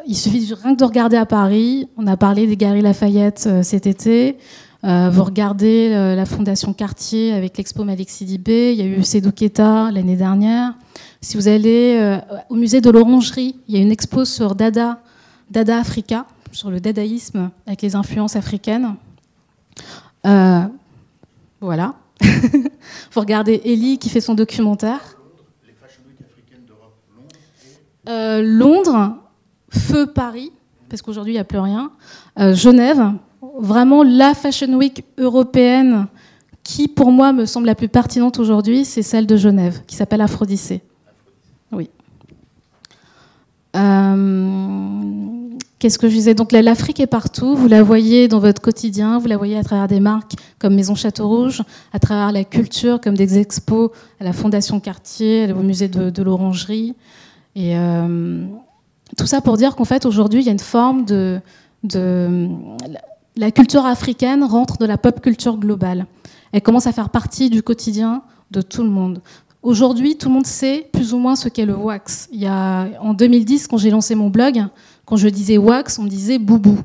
il 0.06 0.16
suffit 0.16 0.52
rien 0.62 0.74
que 0.74 0.78
de 0.80 0.84
regarder 0.84 1.16
à 1.16 1.26
Paris. 1.26 1.88
On 1.96 2.06
a 2.06 2.16
parlé 2.16 2.46
des 2.46 2.56
Galeries 2.56 2.82
Lafayette 2.82 3.48
cet 3.62 3.86
été. 3.86 4.36
vous 4.82 5.24
regardez 5.24 5.88
la 5.90 6.26
Fondation 6.26 6.74
Cartier 6.74 7.32
avec 7.32 7.56
l'Expo 7.56 7.82
Malik 7.82 8.10
Sidibé. 8.10 8.72
Il 8.72 8.78
y 8.78 8.82
a 8.82 8.84
eu 8.84 9.02
Sedou 9.02 9.32
Keta 9.32 9.90
l'année 9.90 10.16
dernière. 10.16 10.74
Si 11.22 11.38
vous 11.38 11.48
allez 11.48 12.20
au 12.50 12.56
musée 12.56 12.82
de 12.82 12.90
l'Orangerie, 12.90 13.56
il 13.68 13.74
y 13.74 13.78
a 13.78 13.80
une 13.80 13.90
expo 13.90 14.26
sur 14.26 14.54
Dada, 14.54 15.00
Dada 15.50 15.78
Africa, 15.78 16.26
sur 16.52 16.70
le 16.70 16.80
dadaïsme 16.80 17.50
avec 17.66 17.82
les 17.82 17.96
influences 17.96 18.36
africaines. 18.36 18.94
voilà. 21.60 21.94
Vous 23.12 23.20
regardez 23.20 23.60
Ellie 23.64 23.98
qui 23.98 24.08
fait 24.08 24.20
son 24.20 24.34
documentaire. 24.34 25.00
Les 25.66 25.72
Fashion 25.72 26.02
Week 26.08 26.18
africaines 26.20 26.64
d'Europe, 26.66 26.94
Londres, 27.16 27.28
euh, 28.08 28.42
Londres, 28.42 29.16
Feu 29.70 30.06
Paris, 30.06 30.52
parce 30.88 31.02
qu'aujourd'hui 31.02 31.32
il 31.32 31.36
n'y 31.36 31.40
a 31.40 31.44
plus 31.44 31.58
rien. 31.58 31.92
Euh, 32.38 32.54
Genève, 32.54 33.12
vraiment 33.58 34.02
la 34.02 34.34
Fashion 34.34 34.72
Week 34.74 35.04
européenne 35.18 36.06
qui 36.62 36.86
pour 36.86 37.10
moi 37.10 37.32
me 37.32 37.44
semble 37.44 37.66
la 37.66 37.74
plus 37.74 37.88
pertinente 37.88 38.38
aujourd'hui, 38.38 38.84
c'est 38.84 39.02
celle 39.02 39.26
de 39.26 39.36
Genève, 39.36 39.82
qui 39.86 39.96
s'appelle 39.96 40.20
Aphrodisée. 40.20 40.80
Oui. 41.72 41.90
Euh, 43.74 45.41
Qu'est-ce 45.82 45.98
que 45.98 46.08
je 46.08 46.14
disais 46.14 46.34
Donc 46.34 46.52
l'Afrique 46.52 47.00
est 47.00 47.08
partout, 47.08 47.56
vous 47.56 47.66
la 47.66 47.82
voyez 47.82 48.28
dans 48.28 48.38
votre 48.38 48.62
quotidien, 48.62 49.18
vous 49.18 49.26
la 49.26 49.36
voyez 49.36 49.56
à 49.56 49.64
travers 49.64 49.88
des 49.88 49.98
marques 49.98 50.34
comme 50.60 50.76
Maison 50.76 50.94
Château 50.94 51.26
Rouge, 51.26 51.64
à 51.92 51.98
travers 51.98 52.30
la 52.30 52.44
culture 52.44 53.00
comme 53.00 53.16
des 53.16 53.36
expos 53.36 53.90
à 54.20 54.22
la 54.22 54.32
Fondation 54.32 54.78
Cartier, 54.78 55.52
au 55.52 55.64
musée 55.64 55.88
de, 55.88 56.22
l'Orangerie. 56.22 56.94
Et 57.56 57.76
euh, 57.76 58.46
tout 59.18 59.26
ça 59.26 59.40
pour 59.40 59.56
dire 59.56 59.74
qu'en 59.74 59.84
fait 59.84 60.06
aujourd'hui 60.06 60.42
il 60.42 60.46
y 60.46 60.50
a 60.50 60.52
une 60.52 60.60
forme 60.60 61.04
de. 61.04 61.40
La 63.34 63.50
culture 63.50 63.84
africaine 63.84 64.44
rentre 64.44 64.78
dans 64.78 64.86
la 64.86 64.98
pop 64.98 65.20
culture 65.20 65.56
globale. 65.56 66.06
Elle 66.52 66.62
commence 66.62 66.86
à 66.86 66.92
faire 66.92 67.08
partie 67.08 67.50
du 67.50 67.64
quotidien 67.64 68.22
de 68.52 68.62
tout 68.62 68.84
le 68.84 68.88
monde. 68.88 69.20
Aujourd'hui, 69.62 70.16
tout 70.16 70.28
le 70.28 70.34
monde 70.34 70.46
sait 70.46 70.88
plus 70.92 71.14
ou 71.14 71.18
moins 71.18 71.36
ce 71.36 71.48
qu'est 71.48 71.66
le 71.66 71.76
wax. 71.76 72.28
Il 72.32 72.40
y 72.40 72.46
a, 72.46 72.88
en 73.00 73.14
2010, 73.14 73.68
quand 73.68 73.78
j'ai 73.78 73.90
lancé 73.90 74.16
mon 74.16 74.28
blog, 74.28 74.64
quand 75.12 75.18
je 75.18 75.28
disais 75.28 75.58
wax, 75.58 75.98
on 75.98 76.04
me 76.04 76.08
disait 76.08 76.38
boubou. 76.38 76.78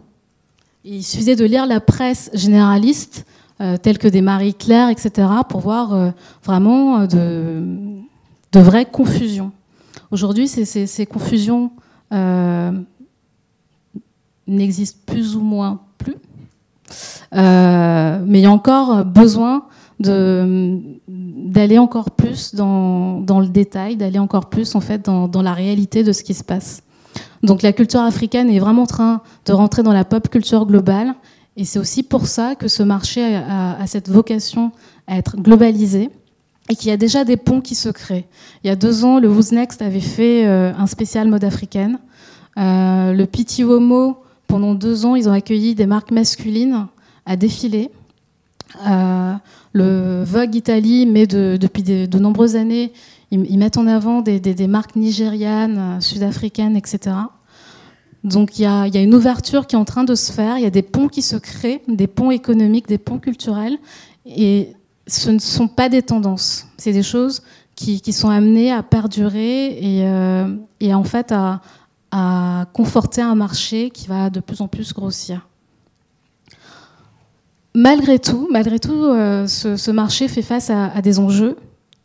il 0.83 1.01
suffisait 1.01 1.37
de 1.37 1.45
lire 1.45 1.65
la 1.65 1.79
presse 1.79 2.29
généraliste, 2.33 3.25
euh, 3.61 3.77
telle 3.77 3.97
que 3.97 4.09
des 4.09 4.19
Marie-Claire, 4.21 4.89
etc., 4.89 5.29
pour 5.47 5.61
voir 5.61 5.93
euh, 5.93 6.09
vraiment 6.43 6.99
euh, 6.99 7.07
de, 7.07 8.59
vraies 8.59 8.83
confusions. 8.83 9.53
Aujourd'hui, 10.11 10.49
ces, 10.49 11.05
confusions 11.05 11.71
n'existent 14.45 14.99
plus 15.05 15.37
ou 15.37 15.41
moins 15.41 15.79
plus, 15.97 16.17
mais 17.31 18.39
il 18.39 18.41
y 18.41 18.45
a 18.45 18.51
encore 18.51 19.05
besoin 19.05 19.67
d'aller 19.99 21.77
encore 21.77 22.11
plus 22.11 22.53
dans, 22.55 23.39
le 23.39 23.47
détail, 23.47 23.95
d'aller 23.95 24.19
encore 24.19 24.49
plus 24.49 24.75
en 24.75 24.81
fait 24.81 25.05
dans 25.05 25.41
la 25.41 25.53
réalité 25.53 26.03
de 26.03 26.11
ce 26.11 26.23
qui 26.23 26.33
se 26.33 26.43
passe. 26.43 26.83
Donc 27.43 27.62
la 27.62 27.73
culture 27.73 28.02
africaine 28.02 28.50
est 28.50 28.60
vraiment 28.60 28.84
en 28.84 28.88
train 28.88 29.21
de 29.45 29.54
rentrer 29.54 29.84
dans 29.84 29.93
la 29.93 30.06
pop 30.06 30.30
culture 30.30 30.65
globale. 30.65 31.13
Et 31.56 31.65
c'est 31.65 31.80
aussi 31.80 32.04
pour 32.04 32.28
ça 32.28 32.56
que 32.56 32.67
ce 32.67 32.84
marché 32.84 33.36
a, 33.36 33.86
cette 33.88 34.10
vocation 34.10 34.71
à 35.08 35.17
être 35.17 35.38
globalisé 35.38 36.10
et 36.69 36.76
qu'il 36.76 36.89
y 36.89 36.91
a 36.91 36.97
déjà 36.97 37.23
des 37.23 37.38
ponts 37.38 37.62
qui 37.62 37.76
se 37.76 37.89
créent. 37.89 38.26
Il 38.63 38.67
y 38.67 38.69
a 38.69 38.76
deux 38.76 39.06
ans, 39.06 39.19
le 39.19 39.30
Who's 39.30 39.52
Next 39.52 39.82
avait 39.82 40.00
fait 40.00 40.45
euh, 40.45 40.71
un 40.78 40.86
spécial 40.86 41.28
mode 41.28 41.43
africaine. 41.43 42.00
Euh, 42.58 43.13
le 43.13 43.26
Piti 43.26 43.63
Homo, 43.63 44.17
pendant 44.47 44.76
deux 44.76 45.06
ans, 45.06 45.15
ils 45.15 45.28
ont 45.30 45.32
accueilli 45.32 45.76
des 45.76 45.88
marques 45.88 46.12
masculines 46.12 46.88
à 47.26 47.36
défiler. 47.38 47.89
Euh, 48.86 49.34
le 49.73 50.23
Vogue 50.23 50.54
Italie 50.54 51.06
met 51.06 51.26
depuis 51.26 51.84
de 51.84 52.19
nombreuses 52.19 52.56
années 52.56 52.91
ils, 53.31 53.57
mettent 53.57 53.77
en 53.77 53.87
avant 53.87 54.21
des, 54.21 54.67
marques 54.67 54.95
nigérianes, 54.95 55.77
euh, 55.77 55.99
sud-africaines, 55.99 56.77
etc. 56.77 57.15
Donc 58.23 58.57
il 58.57 58.63
y, 58.63 58.65
a, 58.65 58.87
une 59.01 59.13
ouverture 59.13 59.67
qui 59.67 59.75
est 59.75 59.79
en 59.79 59.85
train 59.85 60.03
de 60.03 60.15
se 60.15 60.31
faire, 60.31 60.57
il 60.57 60.63
y 60.63 60.67
a 60.67 60.71
des 60.71 60.81
ponts 60.81 61.07
qui 61.07 61.21
se 61.21 61.35
créent, 61.35 61.81
des 61.87 62.07
ponts 62.07 62.31
économiques, 62.31 62.87
des 62.87 62.97
ponts 62.97 63.19
culturels, 63.19 63.77
et 64.25 64.73
ce 65.07 65.29
ne 65.29 65.39
sont 65.39 65.67
pas 65.67 65.89
des 65.89 66.01
tendances, 66.01 66.67
c'est 66.77 66.93
des 66.93 67.03
choses 67.03 67.43
qui, 67.75 68.01
sont 68.11 68.29
amenées 68.29 68.71
à 68.71 68.81
perdurer 68.81 69.77
et, 69.77 70.03
euh, 70.05 70.47
en 70.91 71.03
fait 71.03 71.31
à, 71.31 71.61
conforter 72.73 73.21
un 73.21 73.35
marché 73.35 73.91
qui 73.91 74.07
va 74.07 74.29
de 74.31 74.39
plus 74.39 74.61
en 74.61 74.67
plus 74.67 74.91
grossir. 74.93 75.47
Malgré 77.75 78.17
tout, 78.17 78.47
malgré 78.51 78.79
tout 78.79 78.91
euh, 78.91 79.45
ce, 79.45 79.91
marché 79.91 80.27
fait 80.27 80.41
face 80.41 80.71
à 80.71 80.99
des 81.01 81.19
enjeux 81.19 81.57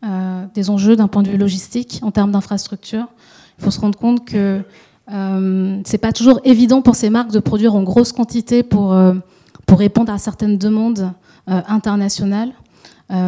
euh, 0.04 0.46
des 0.54 0.70
enjeux 0.70 0.96
d'un 0.96 1.08
point 1.08 1.22
de 1.22 1.30
vue 1.30 1.38
logistique 1.38 2.00
en 2.02 2.10
termes 2.10 2.32
d'infrastructure. 2.32 3.06
Il 3.58 3.64
faut 3.64 3.70
se 3.70 3.80
rendre 3.80 3.98
compte 3.98 4.24
que 4.24 4.62
euh, 5.10 5.80
c'est 5.84 5.98
pas 5.98 6.12
toujours 6.12 6.40
évident 6.44 6.80
pour 6.80 6.94
ces 6.94 7.10
marques 7.10 7.32
de 7.32 7.40
produire 7.40 7.74
en 7.74 7.82
grosse 7.82 8.12
quantité 8.12 8.62
pour, 8.62 8.92
euh, 8.92 9.14
pour 9.66 9.78
répondre 9.78 10.12
à 10.12 10.18
certaines 10.18 10.58
demandes 10.58 11.12
euh, 11.50 11.60
internationales. 11.68 12.52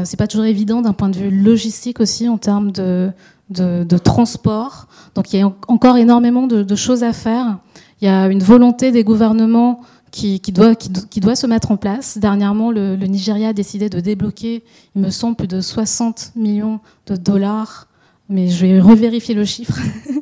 c'est 0.05 0.17
pas 0.17 0.27
toujours 0.27 0.47
évident 0.47 0.81
d'un 0.81 0.95
point 0.95 1.11
de 1.11 1.17
vue 1.17 1.31
logistique 1.31 2.01
aussi 2.01 2.27
en 2.29 2.39
termes 2.39 2.71
de, 2.73 3.11
de, 3.51 3.99
transport. 3.99 4.87
Donc 5.15 5.33
il 5.33 5.41
y 5.41 5.43
a 5.43 5.53
encore 5.69 5.99
énormément 5.99 6.47
de, 6.47 6.63
de, 6.63 6.77
choses 6.77 7.03
à 7.03 7.13
faire. 7.13 7.59
Il 8.01 8.07
y 8.07 8.09
a 8.09 8.29
une 8.29 8.43
volonté 8.43 8.93
des 8.93 9.05
gouvernements 9.05 9.83
qui, 10.15 10.53
doit, 10.53 11.35
se 11.35 11.47
mettre 11.47 11.73
en 11.73 11.77
place. 11.77 12.19
Dernièrement, 12.19 12.71
le, 12.71 12.95
Nigeria 12.97 13.49
a 13.49 13.53
décidé 13.53 13.89
de 13.89 13.99
débloquer, 13.99 14.63
il 14.95 15.03
me 15.03 15.11
semble, 15.11 15.37
plus 15.37 15.49
de 15.49 15.61
60 15.61 16.33
millions 16.37 16.81
de 17.07 17.17
dollars, 17.17 17.89
mais 18.29 18.49
je 18.49 18.65
vais 18.65 18.81
revérifier 18.81 19.35
le 19.35 19.45
chiffre. 19.45 19.77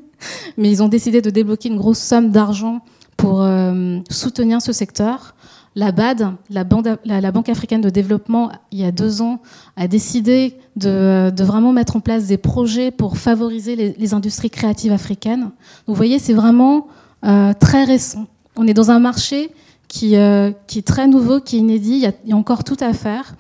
mais 0.57 0.71
ils 0.71 0.83
ont 0.83 0.89
décidé 0.89 1.21
de 1.21 1.29
débloquer 1.29 1.69
une 1.69 1.77
grosse 1.77 1.99
somme 1.99 2.31
d'argent 2.31 2.81
pour 3.19 3.43
euh, 3.43 3.99
soutenir 4.09 4.63
ce 4.63 4.73
secteur. 4.73 5.35
La 5.75 5.93
BAD, 5.93 6.37
la, 6.51 6.65
Banque 6.65 7.49
africaine 7.49 7.81
de 7.81 7.91
développement, 7.91 8.51
il 8.73 8.79
y 8.79 8.85
a 8.85 8.93
deux 8.93 9.21
ans, 9.21 9.41
a 9.77 9.89
décidé 9.89 10.57
de, 10.77 11.33
vraiment 11.43 11.73
mettre 11.73 11.97
en 11.97 12.01
place 12.01 12.27
des 12.27 12.39
projets 12.39 12.91
pour 12.91 13.19
favoriser 13.19 13.95
les, 13.99 14.15
industries 14.15 14.51
créatives 14.51 14.93
africaines. 14.93 15.51
vous 15.87 15.95
voyez, 15.95 16.19
c'est 16.19 16.35
vraiment 16.35 16.89
euh, 17.25 17.53
très 17.59 17.85
récent. 17.85 18.27
On 18.57 18.67
est 18.67 18.75
dans 18.75 18.91
un 18.91 18.99
marché 18.99 19.51
qui, 19.93 20.17
euh, 20.17 20.53
qui 20.67 20.79
est 20.79 20.87
très 20.87 21.07
nouveau, 21.07 21.39
qui 21.41 21.57
est 21.57 21.59
inédit. 21.59 22.03
Il 22.25 22.31
y 22.31 22.33
a, 22.33 22.37
encore 22.37 22.65
tout 22.65 22.79
à 22.81 22.95
faire. 22.95 23.35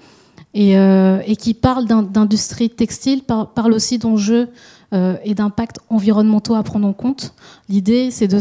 Et, 0.53 0.77
euh, 0.77 1.21
qui 1.39 1.55
parle 1.55 1.87
d'industrie 1.87 2.69
textile, 2.69 3.23
parle 3.23 3.73
aussi 3.73 3.97
d'enjeux 3.97 4.51
euh, 4.93 5.17
et 5.25 5.35
d'impacts 5.35 5.79
environnementaux 5.89 6.55
à 6.55 6.63
prendre 6.63 6.87
en 6.87 6.93
compte. 6.93 7.33
L'idée, 7.71 8.11
c'est 8.11 8.35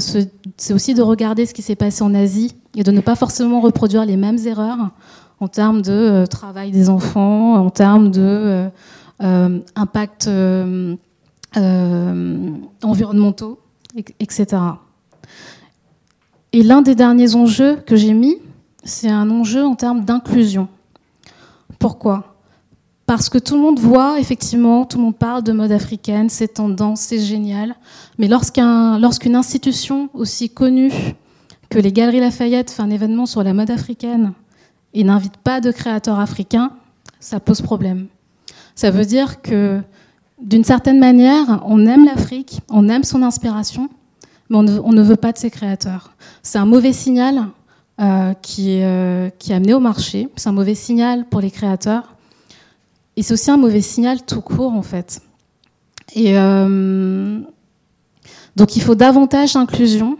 aussi 0.73 0.93
de 0.93 1.01
regarder 1.01 1.45
ce 1.45 1.53
qui 1.53 1.61
s'est 1.61 1.77
passé 1.77 2.03
en 2.03 2.13
Asie 2.13 2.53
et 2.75 2.83
de 2.83 2.91
ne 2.91 2.99
pas 2.99 3.15
forcément 3.15 3.61
reproduire 3.61 4.03
les 4.03 4.17
mêmes 4.17 4.39
erreurs 4.45 4.89
en 5.39 5.47
termes 5.47 5.81
de 5.81 6.25
travail 6.29 6.71
des 6.71 6.89
enfants, 6.89 7.55
en 7.55 7.69
termes 7.69 8.11
de 8.11 8.67
impacts 9.21 10.29
environnementaux, 12.83 13.57
etc. 14.19 14.57
Et 16.53 16.63
l'un 16.63 16.81
des 16.81 16.95
derniers 16.95 17.35
enjeux 17.35 17.77
que 17.77 17.95
j'ai 17.95 18.13
mis, 18.13 18.37
c'est 18.83 19.09
un 19.09 19.29
enjeu 19.29 19.63
en 19.63 19.75
termes 19.75 20.03
d'inclusion. 20.03 20.67
Pourquoi? 21.79 22.35
Parce 23.05 23.29
que 23.29 23.37
tout 23.37 23.55
le 23.55 23.61
monde 23.61 23.79
voit, 23.79 24.19
effectivement, 24.19 24.85
tout 24.85 24.97
le 24.97 25.03
monde 25.03 25.17
parle 25.17 25.43
de 25.43 25.51
mode 25.51 25.71
africaine, 25.71 26.29
c'est 26.29 26.55
tendance, 26.55 27.01
c'est 27.01 27.19
génial. 27.19 27.75
Mais 28.17 28.27
lorsqu'une 28.27 29.35
institution 29.35 30.09
aussi 30.13 30.49
connue 30.49 30.91
que 31.69 31.79
les 31.79 31.91
Galeries 31.91 32.19
Lafayette 32.19 32.69
fait 32.69 32.81
un 32.81 32.89
événement 32.89 33.25
sur 33.25 33.43
la 33.43 33.53
mode 33.53 33.71
africaine 33.71 34.33
et 34.93 35.03
n'invite 35.03 35.37
pas 35.37 35.61
de 35.61 35.71
créateurs 35.71 36.19
africains, 36.19 36.71
ça 37.19 37.39
pose 37.39 37.61
problème. 37.61 38.07
Ça 38.75 38.91
veut 38.91 39.05
dire 39.05 39.41
que, 39.41 39.79
d'une 40.41 40.63
certaine 40.63 40.99
manière, 40.99 41.61
on 41.65 41.85
aime 41.85 42.05
l'Afrique, 42.05 42.61
on 42.69 42.89
aime 42.89 43.03
son 43.03 43.23
inspiration, 43.23 43.89
mais 44.51 44.57
on 44.57 44.91
ne, 44.91 45.01
veut 45.01 45.15
pas 45.15 45.31
de 45.31 45.37
ses 45.37 45.49
créateurs. 45.49 46.11
C'est 46.43 46.57
un 46.57 46.65
mauvais 46.65 46.91
signal 46.91 47.47
euh, 48.01 48.33
euh, 48.59 49.29
qui 49.39 49.51
est 49.51 49.55
amené 49.55 49.73
au 49.73 49.79
marché, 49.79 50.27
c'est 50.35 50.49
un 50.49 50.53
mauvais 50.53 50.75
signal 50.75 51.25
pour 51.29 51.39
les 51.39 51.51
créateurs, 51.51 52.15
et 53.15 53.23
c'est 53.23 53.33
aussi 53.33 53.49
un 53.49 53.57
mauvais 53.57 53.81
signal 53.81 54.25
tout 54.25 54.41
court 54.41 54.73
en 54.73 54.81
fait. 54.81 55.21
Et 56.15 56.37
euh, 56.37 57.39
donc 58.57 58.75
il 58.75 58.81
faut 58.81 58.95
davantage 58.95 59.53
d'inclusion. 59.53 60.17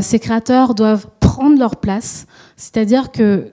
ces 0.00 0.20
créateurs 0.20 0.76
doivent 0.76 1.08
prendre 1.18 1.58
leur 1.58 1.76
place, 1.76 2.26
c'est-à-dire 2.56 3.10
que, 3.10 3.52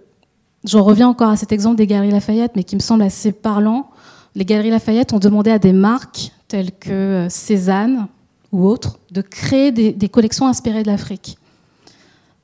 j'en 0.63 0.83
reviens 0.83 1.07
encore 1.07 1.29
à 1.29 1.37
cet 1.37 1.51
exemple 1.51 1.77
des 1.77 1.87
Galeries 1.87 2.11
Lafayette, 2.11 2.51
mais 2.55 2.63
qui 2.63 2.75
me 2.75 2.81
semble 2.81 3.01
assez 3.01 3.31
parlant. 3.31 3.89
Les 4.35 4.45
Galeries 4.45 4.69
Lafayette 4.69 5.13
ont 5.13 5.19
demandé 5.19 5.49
à 5.49 5.57
des 5.57 5.73
marques 5.73 6.31
telles 6.47 6.71
que 6.71 7.25
Cézanne, 7.29 8.07
ou 8.51 8.65
autres 8.65 8.99
de 9.11 9.21
créer 9.21 9.71
des, 9.71 10.09
collections 10.09 10.47
inspirées 10.47 10.83
de 10.83 10.87
l'Afrique. 10.87 11.37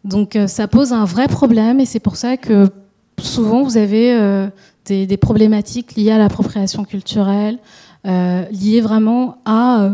Donc 0.03 0.37
ça 0.47 0.67
pose 0.67 0.91
un 0.91 1.05
vrai 1.05 1.27
problème 1.27 1.79
et 1.79 1.85
c'est 1.85 1.99
pour 1.99 2.17
ça 2.17 2.35
que 2.35 2.69
souvent 3.19 3.63
vous 3.63 3.77
avez 3.77 4.49
des, 4.85 5.17
problématiques 5.17 5.95
liées 5.95 6.11
à 6.11 6.17
l'appropriation 6.17 6.83
culturelle, 6.83 7.57
liées 8.03 8.81
vraiment 8.81 9.37
à, 9.45 9.91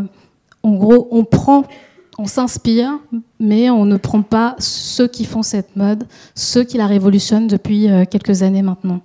en 0.64 0.72
gros, 0.72 1.06
on 1.12 1.24
prend 1.24 1.64
on 2.20 2.26
s'inspire, 2.26 2.98
mais 3.38 3.70
on 3.70 3.86
ne 3.86 3.96
prend 3.96 4.20
pas 4.20 4.54
ceux 4.58 5.08
qui 5.08 5.24
font 5.24 5.42
cette 5.42 5.74
mode, 5.74 6.06
ceux 6.34 6.64
qui 6.64 6.76
la 6.76 6.86
révolutionnent 6.86 7.46
depuis 7.46 7.88
euh, 7.88 8.04
quelques 8.04 8.42
années 8.42 8.60
maintenant. 8.60 9.00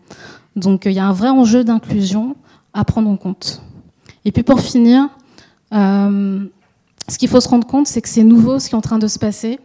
Donc 0.58 0.86
euh, 0.86 0.92
il 0.92 0.96
y 0.98 1.00
a 1.00 1.08
un 1.08 1.14
vrai 1.14 1.30
enjeu 1.30 1.64
d'inclusion 1.64 2.36
à 2.74 2.84
prendre 2.84 3.10
en 3.10 3.16
compte. 3.16 3.62
Et 4.26 4.34
puis 4.34 4.44
pour 4.44 4.60
finir, 4.60 5.08
euh, 5.74 6.46
ce 7.08 7.18
qu'il 7.18 7.30
faut 7.30 7.40
se 7.40 7.50
rendre 7.50 7.68
compte, 7.68 7.88
c'est 7.88 8.02
que 8.02 8.10
c'est 8.10 8.24
nouveau 8.24 8.60
ce 8.60 8.70
qui 8.70 8.76
est 8.76 8.78
en 8.78 8.82
train 8.82 9.00
de 9.00 9.08
se 9.08 9.20
passer, 9.20 9.60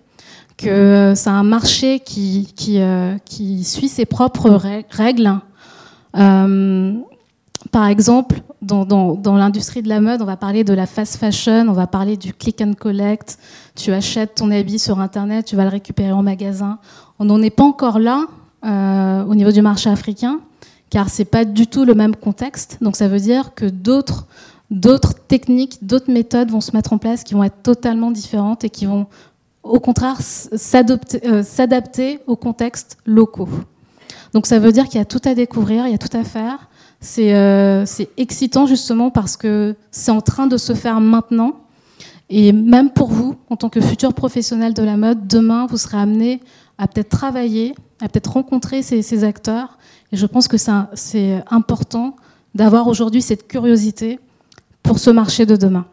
que 0.56 1.14
c'est 1.16 1.30
un 1.30 1.42
marché 1.42 2.00
qui, 2.00 2.52
qui, 2.54 3.64
suit 3.64 3.88
ses 3.88 4.04
propres 4.04 4.50
règles. 4.90 5.40
par 6.12 7.86
exemple, 7.86 8.42
dans, 8.62 9.36
l'industrie 9.36 9.82
de 9.82 9.88
la 9.88 10.00
mode, 10.00 10.22
on 10.22 10.26
va 10.26 10.36
parler 10.36 10.64
de 10.64 10.74
la 10.74 10.86
fast 10.86 11.16
fashion, 11.16 11.66
on 11.68 11.72
va 11.72 11.86
parler 11.86 12.16
du 12.16 12.34
click 12.34 12.60
and 12.60 12.74
collect. 12.74 13.38
Tu 13.74 13.92
achètes 13.92 14.34
ton 14.36 14.50
habit 14.50 14.78
sur 14.78 15.00
Internet, 15.00 15.46
tu 15.46 15.56
vas 15.56 15.64
le 15.64 15.70
récupérer 15.70 16.12
en 16.12 16.22
magasin. 16.22 16.78
On 17.18 17.24
n'en 17.24 17.40
est 17.42 17.50
pas 17.50 17.64
encore 17.64 17.98
là 17.98 18.26
euh, 18.64 19.24
au 19.24 19.34
niveau 19.34 19.52
du 19.52 19.62
marché 19.62 19.88
africain, 19.88 20.40
car 20.90 21.08
c'est 21.08 21.24
pas 21.24 21.44
du 21.44 21.66
tout 21.66 21.84
le 21.84 21.94
même 21.94 22.14
contexte. 22.14 22.78
Donc 22.80 22.96
ça 22.96 23.08
veut 23.08 23.20
dire 23.20 23.54
que 23.54 23.64
d'autres 23.64 24.26
d'autres 24.70 25.14
techniques, 25.14 25.84
d'autres 25.84 26.12
méthodes 26.12 26.50
vont 26.50 26.60
se 26.60 26.72
mettre 26.74 26.92
en 26.92 26.98
place 26.98 27.24
qui 27.24 27.34
vont 27.34 27.44
être 27.44 27.62
totalement 27.62 28.10
différentes 28.10 28.64
et 28.64 28.70
qui 28.70 28.86
vont 28.86 29.06
au 29.62 29.80
contraire 29.80 30.18
euh, 30.52 31.42
s'adapter 31.42 32.20
aux 32.26 32.36
contextes 32.36 32.96
locaux. 33.04 33.48
Donc 34.32 34.46
ça 34.46 34.58
veut 34.58 34.72
dire 34.72 34.84
qu'il 34.86 34.98
y 34.98 35.02
a 35.02 35.06
tout 35.06 35.20
à 35.24 35.34
découvrir, 35.34 35.86
il 35.86 35.92
y 35.92 35.94
a 35.94 35.98
tout 35.98 36.16
à 36.16 36.24
faire. 36.24 36.68
Euh, 37.18 37.84
c'est 37.86 38.08
excitant 38.16 38.66
justement 38.66 39.10
parce 39.10 39.36
que 39.36 39.74
c'est 39.90 40.10
en 40.10 40.20
train 40.20 40.46
de 40.46 40.56
se 40.56 40.74
faire 40.74 41.00
maintenant. 41.00 41.56
Et 42.28 42.52
même 42.52 42.90
pour 42.90 43.10
vous, 43.10 43.34
en 43.48 43.56
tant 43.56 43.68
que 43.68 43.80
futur 43.80 44.14
professionnel 44.14 44.72
de 44.72 44.82
la 44.82 44.96
mode, 44.96 45.26
demain, 45.26 45.66
vous 45.66 45.78
serez 45.78 45.96
amené 45.96 46.40
à 46.78 46.86
peut-être 46.86 47.08
travailler, 47.08 47.74
à 48.00 48.08
peut-être 48.08 48.34
rencontrer 48.34 48.82
ces, 48.82 49.24
acteurs. 49.24 49.78
Et 50.12 50.16
je 50.16 50.26
pense 50.26 50.46
que 50.46 50.56
c'est 50.94 51.44
important 51.50 52.14
d'avoir 52.54 52.86
aujourd'hui 52.86 53.20
cette 53.20 53.48
curiosité 53.48 54.20
pour 54.82 54.98
ce 54.98 55.10
marché 55.10 55.46
de 55.46 55.56
demain. 55.56 55.86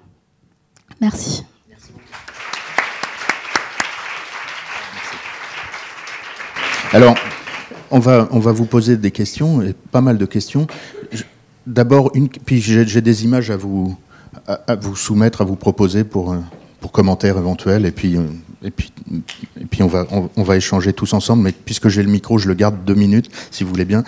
Merci. 1.02 1.44
Alors, 6.94 7.16
on 7.92 8.00
va, 8.00 8.28
on 8.32 8.40
va 8.40 8.52
vous 8.52 8.66
poser 8.66 8.98
des 8.98 9.12
questions, 9.12 9.62
et 9.62 9.74
pas 9.74 10.02
mal 10.02 10.18
de 10.18 10.26
questions. 10.26 10.68
D'abord, 11.66 12.12
une, 12.16 12.30
puis 12.30 12.62
j'ai 12.62 13.02
des 13.02 13.24
images 13.26 13.52
à 13.52 13.58
vous, 13.58 13.98
à, 14.48 14.76
vous 14.76 14.96
soumettre, 14.96 15.42
à 15.42 15.44
vous 15.44 15.58
proposer 15.58 16.04
pour, 16.04 16.32
euh, 16.32 16.38
pour 16.80 16.92
commentaires 16.92 17.38
éventuels, 17.38 17.86
et 17.86 17.92
puis, 17.92 18.16
euh, 18.16 18.22
et 18.64 18.72
puis, 18.72 18.92
et 19.60 19.66
puis 19.66 19.84
on, 19.84 19.88
va, 19.88 20.08
on, 20.36 20.44
va 20.44 20.58
échanger 20.58 20.94
tous 20.94 21.14
ensemble, 21.14 21.44
mais 21.44 21.52
puisque 21.52 21.90
j'ai 21.90 22.02
le 22.02 22.10
micro, 22.10 22.38
je 22.38 22.48
le 22.48 22.56
garde 22.56 22.84
deux 22.86 22.96
minutes, 22.96 23.30
si 23.52 23.64
vous 23.64 23.70
voulez 23.70 23.86
bien. 23.86 24.04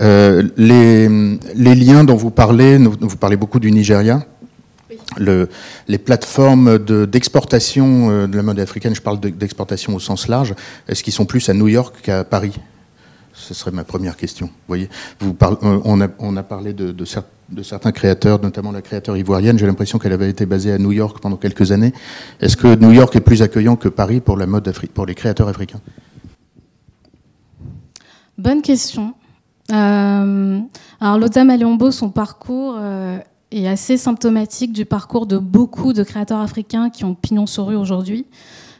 Euh, 0.00 0.42
les, 0.56 1.08
les, 1.54 1.74
liens 1.74 2.02
dont 2.04 2.16
vous 2.16 2.30
parlez, 2.30 2.78
vous 2.78 3.16
parlez 3.16 3.36
beaucoup 3.36 3.60
du 3.60 3.70
Nigeria. 3.70 4.26
Le, 5.18 5.48
les 5.86 5.98
plateformes 5.98 6.78
d'exportation 6.78 8.26
de, 8.26 8.36
la 8.36 8.42
mode 8.42 8.58
africaine, 8.58 8.94
je 8.94 9.02
parle 9.02 9.20
d'exportation 9.20 9.94
au 9.94 10.00
sens 10.00 10.26
large, 10.26 10.54
est-ce 10.88 11.04
qu'ils 11.04 11.12
sont 11.12 11.24
plus 11.24 11.48
à 11.48 11.54
New 11.54 11.68
York 11.68 11.94
qu'à 12.02 12.24
Paris? 12.24 12.52
Ce 13.32 13.54
serait 13.54 13.70
ma 13.70 13.84
première 13.84 14.16
question. 14.16 14.46
Vous 14.46 14.52
voyez, 14.66 14.88
vous 15.20 15.36
euh, 15.42 15.80
on, 15.84 16.00
a, 16.00 16.08
on, 16.18 16.36
a, 16.36 16.42
parlé 16.42 16.72
de, 16.72 16.90
de, 16.90 17.04
certains 17.04 17.28
créateurs, 17.92 18.40
notamment 18.40 18.72
la 18.72 18.82
créateur 18.82 19.16
ivoirienne. 19.16 19.58
J'ai 19.58 19.66
l'impression 19.66 19.98
qu'elle 19.98 20.12
avait 20.12 20.30
été 20.30 20.46
basée 20.46 20.72
à 20.72 20.78
New 20.78 20.92
York 20.92 21.18
pendant 21.20 21.36
quelques 21.36 21.72
années. 21.72 21.92
Est-ce 22.40 22.56
que 22.56 22.74
New 22.76 22.92
York 22.92 23.14
est 23.16 23.20
plus 23.20 23.42
accueillant 23.42 23.76
que 23.76 23.88
Paris 23.88 24.20
pour 24.20 24.36
la 24.36 24.46
mode 24.46 24.72
pour 24.94 25.06
les 25.06 25.14
créateurs 25.14 25.48
africains? 25.48 25.80
Bonne 28.38 28.62
question. 28.62 29.14
Euh, 29.72 30.60
alors 31.00 31.18
Loza 31.18 31.44
Maliombo, 31.44 31.90
son 31.90 32.10
parcours 32.10 32.76
euh, 32.78 33.18
est 33.50 33.66
assez 33.66 33.96
symptomatique 33.96 34.72
du 34.72 34.84
parcours 34.84 35.26
de 35.26 35.38
beaucoup 35.38 35.92
de 35.92 36.02
créateurs 36.02 36.40
africains 36.40 36.90
qui 36.90 37.04
ont 37.04 37.14
pignon 37.14 37.46
sur 37.46 37.66
rue 37.66 37.76
aujourd'hui. 37.76 38.26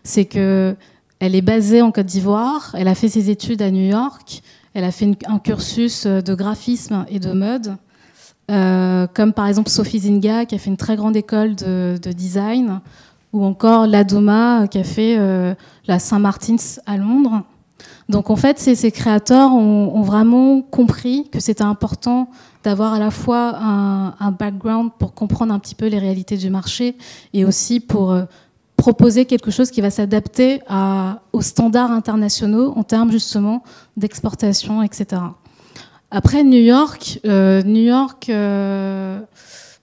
C'est 0.04 0.26
que 0.26 0.76
elle 1.18 1.34
est 1.34 1.42
basée 1.42 1.80
en 1.80 1.92
Côte 1.92 2.06
d'Ivoire, 2.06 2.74
elle 2.74 2.88
a 2.88 2.94
fait 2.94 3.08
ses 3.08 3.30
études 3.30 3.62
à 3.62 3.70
New 3.70 3.88
York, 3.88 4.42
elle 4.74 4.84
a 4.84 4.92
fait 4.92 5.10
un 5.26 5.38
cursus 5.38 6.04
euh, 6.04 6.20
de 6.20 6.34
graphisme 6.34 7.06
et 7.08 7.18
de 7.18 7.32
mode, 7.32 7.76
euh, 8.50 9.06
comme 9.12 9.32
par 9.32 9.46
exemple 9.48 9.68
Sophie 9.68 10.00
Zinga 10.00 10.46
qui 10.46 10.54
a 10.54 10.58
fait 10.58 10.70
une 10.70 10.76
très 10.76 10.96
grande 10.96 11.16
école 11.16 11.56
de, 11.56 11.98
design, 12.12 12.80
ou 13.32 13.44
encore 13.44 13.86
Ladoma 13.86 14.66
qui 14.68 14.78
a 14.78 14.84
fait 14.84 15.16
euh, 15.18 15.54
la 15.86 15.98
Saint-Martin's 15.98 16.80
à 16.86 16.96
Londres. 16.96 17.42
Donc 18.08 18.30
en 18.30 18.36
fait, 18.36 18.58
ces, 18.58 18.92
créateurs 18.92 19.52
ont, 19.52 20.02
vraiment 20.02 20.62
compris 20.62 21.28
que 21.30 21.40
c'était 21.40 21.64
important 21.64 22.30
d'avoir 22.62 22.94
à 22.94 23.00
la 23.00 23.10
fois 23.10 23.56
un, 23.56 24.14
un, 24.20 24.30
background 24.30 24.92
pour 24.98 25.12
comprendre 25.12 25.52
un 25.52 25.58
petit 25.58 25.74
peu 25.74 25.86
les 25.86 25.98
réalités 25.98 26.36
du 26.36 26.48
marché 26.48 26.96
et 27.32 27.44
aussi 27.44 27.80
pour 27.80 28.16
proposer 28.76 29.24
quelque 29.24 29.50
chose 29.50 29.70
qui 29.70 29.80
va 29.80 29.90
s'adapter 29.90 30.60
aux 31.32 31.42
standards 31.42 31.90
internationaux 31.90 32.72
en 32.76 32.84
termes 32.84 33.10
justement 33.10 33.62
d'exportation, 33.96 34.82
etc. 34.82 35.22
Après 36.10 36.44
New 36.44 36.60
York, 36.60 37.20
euh, 37.26 37.62
New 37.62 37.82
York, 37.82 38.28
euh, 38.28 39.20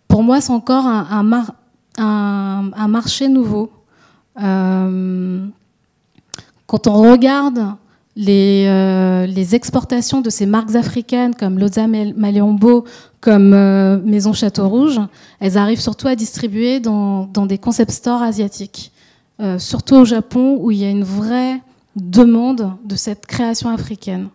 pour 0.08 0.24
moi, 0.24 0.40
c'est 0.40 0.54
encore 0.54 0.86
un, 0.88 2.88
marché 2.88 3.28
nouveau. 3.28 3.72
Euh, 4.42 5.46
quand 6.66 6.88
on 6.88 7.12
regarde 7.12 7.76
les, 8.16 9.50
exportations 9.54 10.22
de 10.22 10.30
ces 10.30 10.46
marques 10.46 10.76
africaines 10.76 11.36
comme 11.36 11.60
Loza 11.60 11.88
Maliombo, 11.88 12.86
comme 13.20 13.50
Maison 14.06 14.32
Château 14.32 14.70
Rouge, 14.70 15.02
elles 15.40 15.58
arrivent 15.58 15.82
surtout 15.82 16.08
à 16.08 16.16
distribuer 16.16 16.80
dans, 16.80 17.26
dans 17.26 17.46
des 17.46 17.58
concept 17.58 17.92
stores 17.92 18.22
asiatiques. 18.22 18.92
Surtout 19.58 19.96
au 19.96 20.06
Japon, 20.06 20.58
où 20.62 20.72
il 20.72 20.78
y 20.78 20.86
a 20.86 20.90
une 20.90 21.04
vraie 21.04 21.60
demande 21.98 22.72
de 22.86 22.96
cette 22.96 23.26
création 23.26 23.70
africaine. 23.70 24.30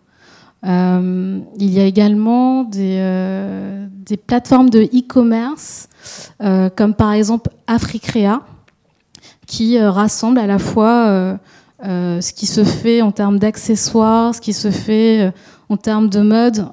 Euh, 0.65 1.39
il 1.57 1.73
y 1.73 1.79
a 1.79 1.85
également 1.85 2.63
des, 2.63 2.97
euh, 2.99 3.87
plateformes 4.27 4.69
de 4.69 4.81
e-commerce, 4.81 5.87
comme 6.75 6.93
par 6.93 7.13
exemple 7.13 7.51
Africrea, 7.67 8.41
qui 9.45 9.79
rassemble 9.79 10.39
à 10.39 10.47
la 10.47 10.57
fois 10.57 11.37
ce 11.83 12.33
qui 12.33 12.47
se 12.47 12.63
fait 12.63 13.01
en 13.01 13.11
termes 13.11 13.37
d'accessoires, 13.37 14.33
ce 14.33 14.41
qui 14.41 14.53
se 14.53 14.71
fait 14.71 15.31
en 15.69 15.77
termes 15.77 16.09
de 16.09 16.21
mode, 16.21 16.65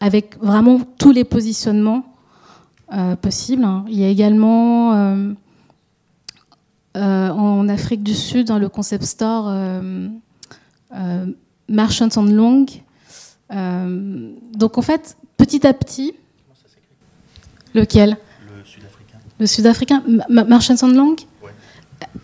avec 0.00 0.38
vraiment 0.40 0.80
tous 0.98 1.10
les 1.10 1.24
positionnements 1.24 2.04
possibles. 3.20 3.66
Il 3.88 3.98
y 3.98 4.04
a 4.04 4.08
également 4.08 5.26
euh, 6.96 7.30
en 7.30 7.68
Afrique 7.70 8.02
du 8.02 8.14
Sud, 8.14 8.50
le 8.50 8.68
concept 8.68 9.04
store 9.04 9.46
euh, 9.48 11.26
euh, 11.72 11.74
Merchants 11.74 12.08
on 12.16 12.24
Long. 12.24 12.66
donc 14.54 14.78
en 14.78 14.82
fait, 14.82 15.16
petit 15.36 15.66
à 15.66 15.72
petit, 15.72 16.14
lequel? 17.74 18.16
Le 18.46 18.64
sud-africain. 18.64 19.18
Le 19.38 19.46
sud-africain, 19.46 20.02
Merchants 20.28 20.76
on 20.82 20.88
Long 20.88 21.16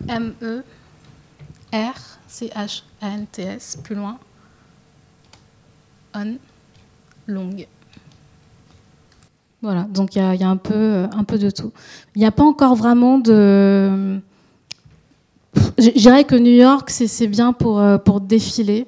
M-E-R-C-H-A-N-T-S, 0.07 0.63
plus 3.83 3.95
loin. 3.95 4.19
On 6.13 6.37
Long. 7.27 7.55
Voilà, 9.61 9.83
donc 9.83 10.15
il 10.15 10.19
y, 10.19 10.37
y, 10.37 10.43
a 10.43 10.49
un 10.49 10.55
peu, 10.57 11.05
un 11.11 11.23
peu 11.25 11.37
de 11.37 11.49
tout. 11.49 11.73
Il 12.15 12.19
n'y 12.19 12.25
a 12.25 12.31
pas 12.31 12.43
encore 12.43 12.75
vraiment 12.75 13.19
de, 13.19 14.21
je 15.77 15.89
dirais 15.91 16.23
que 16.23 16.35
New 16.35 16.51
York, 16.51 16.89
c'est 16.89 17.27
bien 17.27 17.53
pour, 17.53 17.79
euh, 17.79 17.97
pour 17.97 18.21
défiler. 18.21 18.85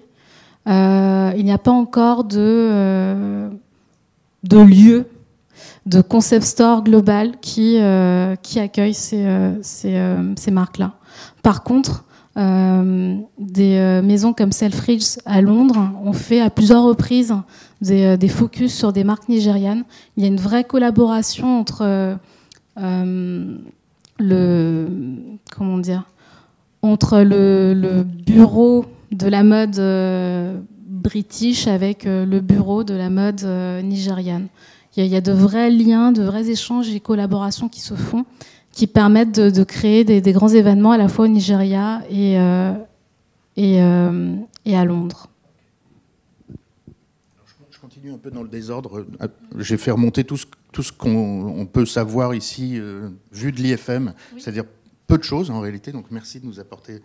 Euh, 0.67 1.31
il 1.35 1.43
n'y 1.43 1.51
a 1.51 1.57
pas 1.57 1.71
encore 1.71 2.23
de, 2.23 2.37
euh, 2.39 3.49
de 4.43 4.57
lieu, 4.59 5.07
de 5.85 6.01
concept 6.01 6.45
store 6.45 6.83
global 6.83 7.39
qui, 7.41 7.79
qui 8.43 8.59
accueille 8.59 8.93
ces, 8.93 10.51
marques-là. 10.51 10.93
Par 11.41 11.63
contre, 11.63 12.05
des 12.35 14.01
maisons 14.03 14.33
comme 14.33 14.51
Selfridges 14.51 15.17
à 15.25 15.41
Londres 15.41 15.91
ont 16.03 16.13
fait 16.13 16.41
à 16.41 16.49
plusieurs 16.49 16.83
reprises 16.83 17.33
des, 17.81 18.15
des, 18.17 18.29
focus 18.29 18.73
sur 18.73 18.93
des 18.93 19.03
marques 19.03 19.27
nigérianes. 19.27 19.83
Il 20.17 20.23
y 20.23 20.25
a 20.25 20.29
une 20.29 20.39
vraie 20.39 20.63
collaboration 20.63 21.59
entre 21.59 22.17
le 24.19 24.87
comment 25.51 25.77
dire 25.79 26.05
entre 26.81 27.21
le, 27.21 28.03
bureau 28.03 28.85
de 29.11 29.27
la 29.27 29.43
mode 29.43 29.77
euh, 29.77 30.59
british 30.87 31.67
avec 31.67 32.05
euh, 32.05 32.25
le 32.25 32.39
bureau 32.39 32.83
de 32.83 32.93
la 32.93 33.09
mode 33.09 33.43
euh, 33.43 33.81
nigériane. 33.81 34.47
Il 34.97 35.05
y, 35.05 35.15
a, 35.15 35.21
de 35.21 35.31
vrais 35.31 35.69
liens, 35.69 36.11
de 36.11 36.21
vrais 36.21 36.49
échanges 36.49 36.89
et 36.89 36.99
collaborations 36.99 37.69
qui 37.69 37.79
se 37.79 37.93
font, 37.93 38.25
qui 38.73 38.87
permettent 38.87 39.39
de, 39.39 39.63
créer 39.63 40.03
des, 40.03 40.33
grands 40.33 40.49
événements 40.49 40.91
à 40.91 40.97
la 40.97 41.07
fois 41.07 41.25
au 41.25 41.27
Nigeria 41.29 42.01
et, 42.09 42.33
et, 43.55 43.75
et 44.65 44.75
à 44.75 44.83
Londres 44.83 45.29
Je 47.71 47.79
continue 47.79 48.11
un 48.11 48.17
peu 48.17 48.31
dans 48.31 48.43
le 48.43 48.49
désordre. 48.49 49.05
J'ai 49.59 49.77
fait 49.77 49.91
remonter 49.91 50.25
tout 50.25 50.35
ce, 50.35 50.45
tout 50.73 50.83
ce 50.83 50.91
qu'on 50.91 51.65
peut 51.71 51.85
savoir 51.85 52.35
ici, 52.35 52.77
vu 53.31 53.53
de 53.53 53.61
l'IFM, 53.61 54.13
c'est-à-dire 54.37 54.65
peu 55.07 55.17
de 55.17 55.23
choses 55.23 55.51
en 55.51 55.61
réalité, 55.61 55.93
donc 55.93 56.07
merci 56.11 56.41
de 56.41 56.45
nous 56.45 56.59
apporter 56.59 57.01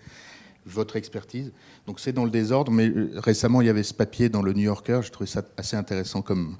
votre 0.66 0.96
expertise. 0.96 1.52
Donc 1.86 2.00
c'est 2.00 2.12
dans 2.12 2.24
le 2.24 2.30
désordre, 2.30 2.72
mais 2.72 2.88
euh, 2.88 3.10
récemment 3.14 3.60
il 3.60 3.66
y 3.66 3.70
avait 3.70 3.82
ce 3.82 3.94
papier 3.94 4.28
dans 4.28 4.42
le 4.42 4.52
New 4.52 4.64
Yorker, 4.64 5.00
je 5.02 5.10
trouvais 5.10 5.30
ça 5.30 5.42
assez 5.56 5.76
intéressant 5.76 6.22
comme, 6.22 6.56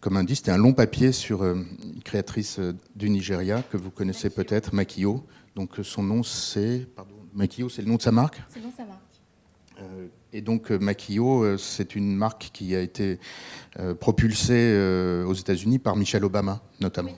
comme 0.00 0.16
indice. 0.16 0.38
C'était 0.38 0.52
un 0.52 0.58
long 0.58 0.74
papier 0.74 1.12
sur 1.12 1.42
euh, 1.42 1.54
une 1.54 2.02
créatrice 2.02 2.58
euh, 2.58 2.74
du 2.94 3.10
Nigeria 3.10 3.62
que 3.62 3.76
vous 3.76 3.90
connaissez 3.90 4.30
peut-être, 4.30 4.74
Makio. 4.74 5.24
Donc 5.54 5.70
son 5.82 6.02
nom 6.02 6.22
c'est. 6.22 6.86
Pardon, 6.94 7.14
Makio, 7.34 7.68
c'est 7.68 7.82
le 7.82 7.88
nom 7.88 7.96
de 7.96 8.02
sa 8.02 8.12
marque? 8.12 8.42
C'est 8.48 8.60
le 8.60 8.66
nom 8.66 8.70
de 8.70 8.76
sa 8.76 8.84
marque. 8.84 9.00
et 10.32 10.40
donc 10.40 10.70
Makio, 10.70 11.58
c'est 11.58 11.96
une 11.96 12.14
marque 12.16 12.50
qui 12.52 12.74
a 12.74 12.80
été 12.80 13.18
propulsée 14.00 15.22
aux 15.26 15.34
États-Unis 15.34 15.78
par 15.78 15.96
Michelle 15.96 16.24
Obama, 16.24 16.62
notamment. 16.80 17.12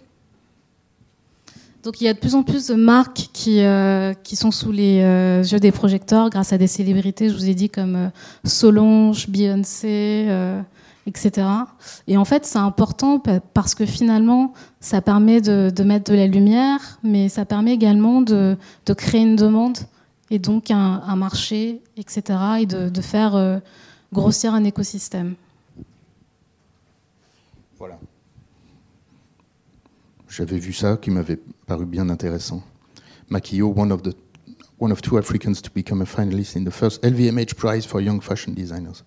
Donc 1.89 2.03
il 2.03 2.05
y 2.05 2.09
a 2.09 2.13
de 2.13 2.19
plus 2.19 2.35
en 2.35 2.43
plus 2.43 2.67
de 2.67 2.75
marques 2.75 3.31
qui, 3.33 3.63
euh, 3.63 4.13
qui 4.13 4.37
sont 4.37 4.51
sous 4.51 4.71
les 4.71 5.01
euh, 5.01 5.43
yeux 5.43 5.59
des 5.59 5.73
projecteurs 5.73 6.29
grâce 6.29 6.53
à 6.53 6.59
des 6.59 6.67
célébrités, 6.67 7.31
je 7.31 7.35
vous 7.35 7.49
ai 7.49 7.55
dit, 7.55 7.71
comme 7.71 7.97
euh, 7.97 8.09
Solange, 8.45 9.27
Beyoncé, 9.31 10.29
etc. 11.07 11.47
Et 12.07 12.19
en 12.19 12.27
fait, 12.27 12.45
c'est 12.45 12.59
important 12.59 13.23
parce 13.55 13.75
que 13.75 13.87
finalement, 13.87 14.53
ça 14.81 15.01
permet 15.01 15.41
de, 15.41 15.83
mettre 15.83 16.13
de 16.13 16.17
la 16.17 16.27
lumière, 16.27 16.99
mais 17.03 17.31
ça 17.31 17.47
permet 17.47 17.73
également 17.73 18.21
de, 18.21 18.59
de 18.85 18.93
créer 18.93 19.23
une 19.23 19.37
demande 19.37 19.79
et 20.31 20.39
donc 20.39 20.71
un, 20.71 21.17
marché, 21.17 21.81
etc. 21.97 22.23
et 22.61 22.67
de, 22.67 22.91
de 22.91 23.01
faire 23.01 23.63
grossir 24.13 24.53
un 24.53 24.65
écosystème. 24.65 25.37
Voilà. 27.79 27.99
J'avais 30.39 30.59
vu 30.59 30.73
ça 30.73 30.97
qui 30.97 31.11
m'avait 31.11 31.41
paru 31.67 31.85
bien 31.85 32.09
intéressant. 32.09 32.63
Makio, 33.29 33.75
one 33.77 33.91
of, 33.91 34.03
the, 34.03 34.15
one 34.79 34.93
of 34.93 35.03
two 35.03 35.19
Africans 35.19 35.61
to 35.61 35.69
become 35.75 36.01
a 36.01 36.05
finalist 36.05 36.55
in 36.55 36.63
the 36.63 36.71
first 36.71 37.03
LVMH 37.03 37.57
Prize 37.57 37.85
for 37.85 38.01
Young 38.01 38.21
Fashion 38.21 38.53
Designers. 38.53 39.03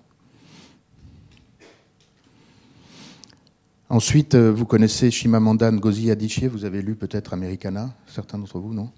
Ensuite, 3.87 4.35
euh, 4.35 4.51
vous 4.51 4.65
connaissez 4.65 5.09
Shimamanda 5.09 5.71
Ngozi 5.71 6.11
Adichie, 6.11 6.47
vous 6.47 6.65
avez 6.65 6.81
lu 6.81 6.95
peut-être 6.95 7.31
Americana, 7.31 7.95
certains 8.07 8.37
d'entre 8.37 8.59
vous, 8.59 8.73
non? 8.73 8.91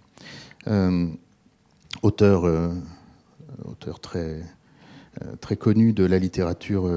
Euh, 0.65 1.09
Auteur, 2.01 2.45
euh, 2.45 2.73
auteur 3.65 3.99
très, 3.99 4.41
très 5.39 5.55
connu 5.55 5.93
de 5.93 6.03
la 6.03 6.17
littérature 6.17 6.89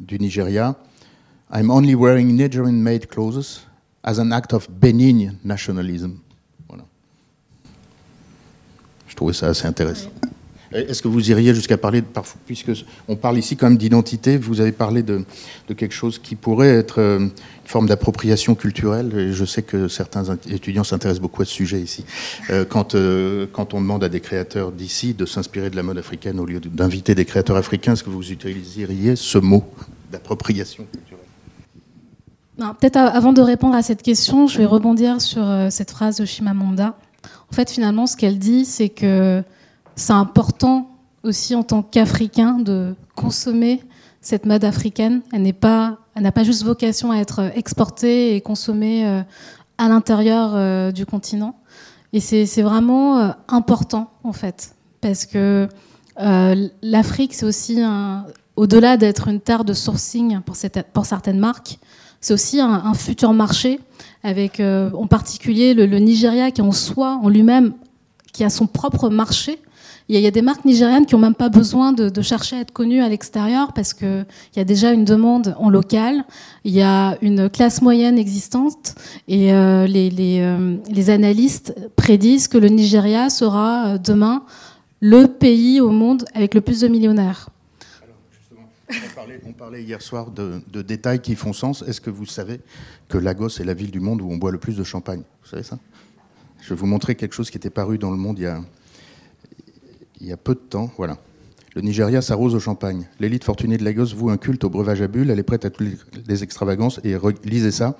du 0.00 0.20
Nigeria. 0.20 0.76
I'm 1.52 1.72
only 1.72 1.96
wearing 1.96 2.36
Nigerian-made 2.36 3.08
clothes 3.08 3.66
as 4.06 4.20
an 4.20 4.30
act 4.30 4.54
of 4.54 4.70
benign 4.70 5.36
nationalism. 5.44 6.12
Voilà. 6.68 6.84
Je 9.08 9.14
trouvais 9.16 9.34
ça 9.34 9.48
assez 9.48 9.66
intéressant. 9.66 10.10
Est-ce 10.72 11.00
que 11.00 11.08
vous 11.08 11.30
iriez 11.30 11.54
jusqu'à 11.54 11.78
parler, 11.78 12.00
de, 12.00 12.06
puisque 12.44 12.72
on 13.08 13.16
parle 13.16 13.38
ici 13.38 13.56
quand 13.56 13.68
même 13.68 13.78
d'identité, 13.78 14.36
vous 14.36 14.60
avez 14.60 14.72
parlé 14.72 15.02
de, 15.02 15.24
quelque 15.76 15.94
chose 15.94 16.18
qui 16.18 16.34
pourrait 16.34 16.68
être 16.68 17.00
euh, 17.00 17.18
une 17.18 17.30
forme 17.64 17.86
d'appropriation 17.86 18.54
culturelle, 18.54 19.16
et 19.16 19.32
je 19.32 19.44
sais 19.44 19.62
que 19.62 19.88
certains 19.88 20.36
étudiants 20.48 20.84
s'intéressent 20.84 21.22
beaucoup 21.22 21.42
à 21.42 21.44
ce 21.44 21.52
sujet 21.52 21.80
ici. 21.80 22.04
Euh, 22.50 22.64
quand, 22.64 22.94
euh, 22.94 23.46
quand 23.52 23.74
on 23.74 23.80
demande 23.80 24.02
à 24.02 24.08
des 24.08 24.20
créateurs 24.20 24.72
d'ici 24.72 25.14
de 25.14 25.24
s'inspirer 25.24 25.70
de 25.70 25.76
la 25.76 25.82
mode 25.82 25.98
africaine 25.98 26.40
au 26.40 26.44
lieu 26.44 26.60
d'inviter 26.60 27.14
des 27.14 27.24
créateurs 27.24 27.56
africains, 27.56 27.92
est-ce 27.92 28.04
que 28.04 28.10
vous 28.10 28.32
utiliseriez 28.32 29.14
ce 29.16 29.38
mot 29.38 29.64
d'appropriation? 30.10 30.84
culturelle 30.92 31.05
Peut-être 32.58 32.96
avant 32.96 33.34
de 33.34 33.42
répondre 33.42 33.74
à 33.74 33.82
cette 33.82 34.02
question, 34.02 34.46
je 34.46 34.56
vais 34.56 34.64
rebondir 34.64 35.20
sur 35.20 35.44
euh, 35.44 35.68
cette 35.70 35.90
phrase 35.90 36.16
de 36.16 36.24
Shimamanda. 36.24 36.96
En 37.50 37.54
fait, 37.54 37.70
finalement, 37.70 38.06
ce 38.06 38.16
qu'elle 38.16 38.38
dit, 38.38 38.64
c'est 38.64 38.88
que 38.88 39.42
c'est 39.94 40.14
important 40.14 40.90
aussi 41.22 41.54
en 41.54 41.62
tant 41.62 41.82
qu'Africain 41.82 42.58
de 42.58 42.94
consommer 43.14 43.82
cette 44.22 44.46
mode 44.46 44.64
africaine. 44.64 45.20
Elle 45.32 45.42
n'est 45.42 45.52
pas, 45.52 45.98
elle 46.14 46.22
n'a 46.22 46.32
pas 46.32 46.44
juste 46.44 46.64
vocation 46.64 47.10
à 47.10 47.18
être 47.18 47.50
exportée 47.54 48.34
et 48.34 48.40
consommée 48.40 49.06
euh, 49.06 49.22
à 49.76 49.88
l'intérieur 49.88 50.52
euh, 50.54 50.92
du 50.92 51.04
continent. 51.04 51.56
Et 52.14 52.20
c'est 52.20 52.62
vraiment 52.62 53.34
important 53.48 54.10
en 54.24 54.32
fait, 54.32 54.74
parce 55.02 55.26
que 55.26 55.68
l'Afrique, 56.82 57.34
c'est 57.34 57.44
aussi 57.44 57.82
au-delà 58.54 58.96
d'être 58.96 59.28
une 59.28 59.40
terre 59.40 59.64
de 59.64 59.74
sourcing 59.74 60.40
pour, 60.40 60.56
certaines 60.56 61.38
marques, 61.38 61.78
c'est 62.26 62.34
aussi 62.34 62.60
un, 62.60 62.92
futur 62.94 63.32
marché, 63.32 63.78
avec 64.24 64.58
euh, 64.58 64.90
en 64.94 65.06
particulier 65.06 65.74
le, 65.74 65.86
Nigeria 66.00 66.50
qui 66.50 66.60
en 66.60 66.72
soi, 66.72 67.20
en 67.22 67.28
lui-même, 67.28 67.74
qui 68.32 68.42
a 68.42 68.50
son 68.50 68.66
propre 68.66 69.10
marché. 69.10 69.60
Il 70.08 70.18
y, 70.18 70.26
a, 70.26 70.32
des 70.32 70.42
marques 70.42 70.64
nigérianes 70.64 71.06
qui 71.06 71.14
n'ont 71.14 71.20
même 71.20 71.36
pas 71.36 71.50
besoin 71.50 71.92
de, 71.92 72.22
chercher 72.22 72.56
à 72.56 72.60
être 72.62 72.72
connues 72.72 73.00
à 73.00 73.08
l'extérieur 73.08 73.72
parce 73.72 73.94
qu'il 73.94 74.26
y 74.56 74.58
a 74.58 74.64
déjà 74.64 74.90
une 74.90 75.04
demande 75.04 75.54
en 75.60 75.70
local, 75.70 76.24
il 76.64 76.74
y 76.74 76.82
a 76.82 77.16
une 77.22 77.48
classe 77.48 77.80
moyenne 77.80 78.18
existante 78.18 78.96
et 79.28 79.52
euh, 79.52 79.86
les, 79.86 80.10
euh, 80.40 80.78
les, 80.90 81.10
analystes 81.10 81.76
prédisent 81.94 82.48
que 82.48 82.58
le 82.58 82.68
Nigeria 82.68 83.30
sera 83.30 83.98
demain 83.98 84.42
le 84.98 85.28
pays 85.28 85.80
au 85.80 85.90
monde 85.90 86.24
avec 86.34 86.54
le 86.54 86.60
plus 86.60 86.80
de 86.80 86.88
millionnaires. 86.88 87.50
On 89.44 89.52
parlait, 89.52 89.82
hier 89.82 90.00
soir 90.00 90.30
de, 90.30 90.82
détails 90.82 91.20
qui 91.20 91.34
font 91.34 91.52
sens. 91.52 91.82
Est-ce 91.82 92.00
que 92.00 92.10
vous 92.10 92.26
savez 92.26 92.60
que 93.08 93.18
Lagos 93.18 93.60
est 93.60 93.64
la 93.64 93.74
ville 93.74 93.90
du 93.90 94.00
monde 94.00 94.22
où 94.22 94.30
on 94.30 94.36
boit 94.36 94.52
le 94.52 94.58
plus 94.58 94.76
de 94.76 94.84
champagne? 94.84 95.22
Vous 95.42 95.48
savez 95.48 95.62
ça? 95.62 95.78
Je 96.60 96.70
vais 96.70 96.76
vous 96.76 96.86
montrer 96.86 97.14
quelque 97.14 97.34
chose 97.34 97.50
qui 97.50 97.56
était 97.56 97.70
paru 97.70 97.98
dans 97.98 98.10
le 98.10 98.16
monde 98.16 98.38
il 98.38 100.26
y 100.26 100.32
a, 100.32 100.36
peu 100.36 100.54
de 100.54 100.60
temps. 100.60 100.90
Voilà. 100.96 101.18
Le 101.74 101.82
Nigeria 101.82 102.22
s'arrose 102.22 102.54
au 102.54 102.60
champagne. 102.60 103.08
L'élite 103.20 103.44
fortunée 103.44 103.76
de 103.76 103.84
Lagos 103.84 104.14
voue 104.14 104.30
un 104.30 104.36
culte 104.36 104.64
au 104.64 104.70
breuvage 104.70 105.02
à 105.02 105.08
bulles. 105.08 105.30
Elle 105.30 105.38
est 105.38 105.44
prête 105.44 105.64
à 105.64 105.70
toutes 105.70 105.88
les 106.26 106.42
extravagances. 106.42 107.00
Et 107.04 107.16
lisez 107.44 107.72
ça. 107.72 107.98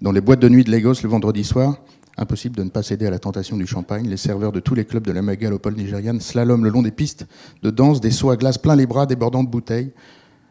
Dans 0.00 0.12
les 0.12 0.20
boîtes 0.20 0.40
de 0.40 0.48
nuit 0.48 0.64
de 0.64 0.70
Lagos 0.70 0.94
le 1.02 1.08
vendredi 1.08 1.44
soir, 1.44 1.78
Impossible 2.22 2.54
de 2.54 2.62
ne 2.62 2.70
pas 2.70 2.84
céder 2.84 3.06
à 3.06 3.10
la 3.10 3.18
tentation 3.18 3.56
du 3.56 3.66
champagne. 3.66 4.06
Les 4.08 4.16
serveurs 4.16 4.52
de 4.52 4.60
tous 4.60 4.76
les 4.76 4.84
clubs 4.84 5.04
de 5.04 5.10
la 5.10 5.22
mégalopole 5.22 5.74
nigériane 5.74 6.20
slalom 6.20 6.62
le 6.62 6.70
long 6.70 6.82
des 6.82 6.92
pistes 6.92 7.26
de 7.64 7.70
danse, 7.70 8.00
des 8.00 8.12
seaux 8.12 8.30
à 8.30 8.36
glace 8.36 8.58
plein 8.58 8.76
les 8.76 8.86
bras 8.86 9.06
débordant 9.06 9.42
de 9.42 9.48
bouteilles. 9.48 9.90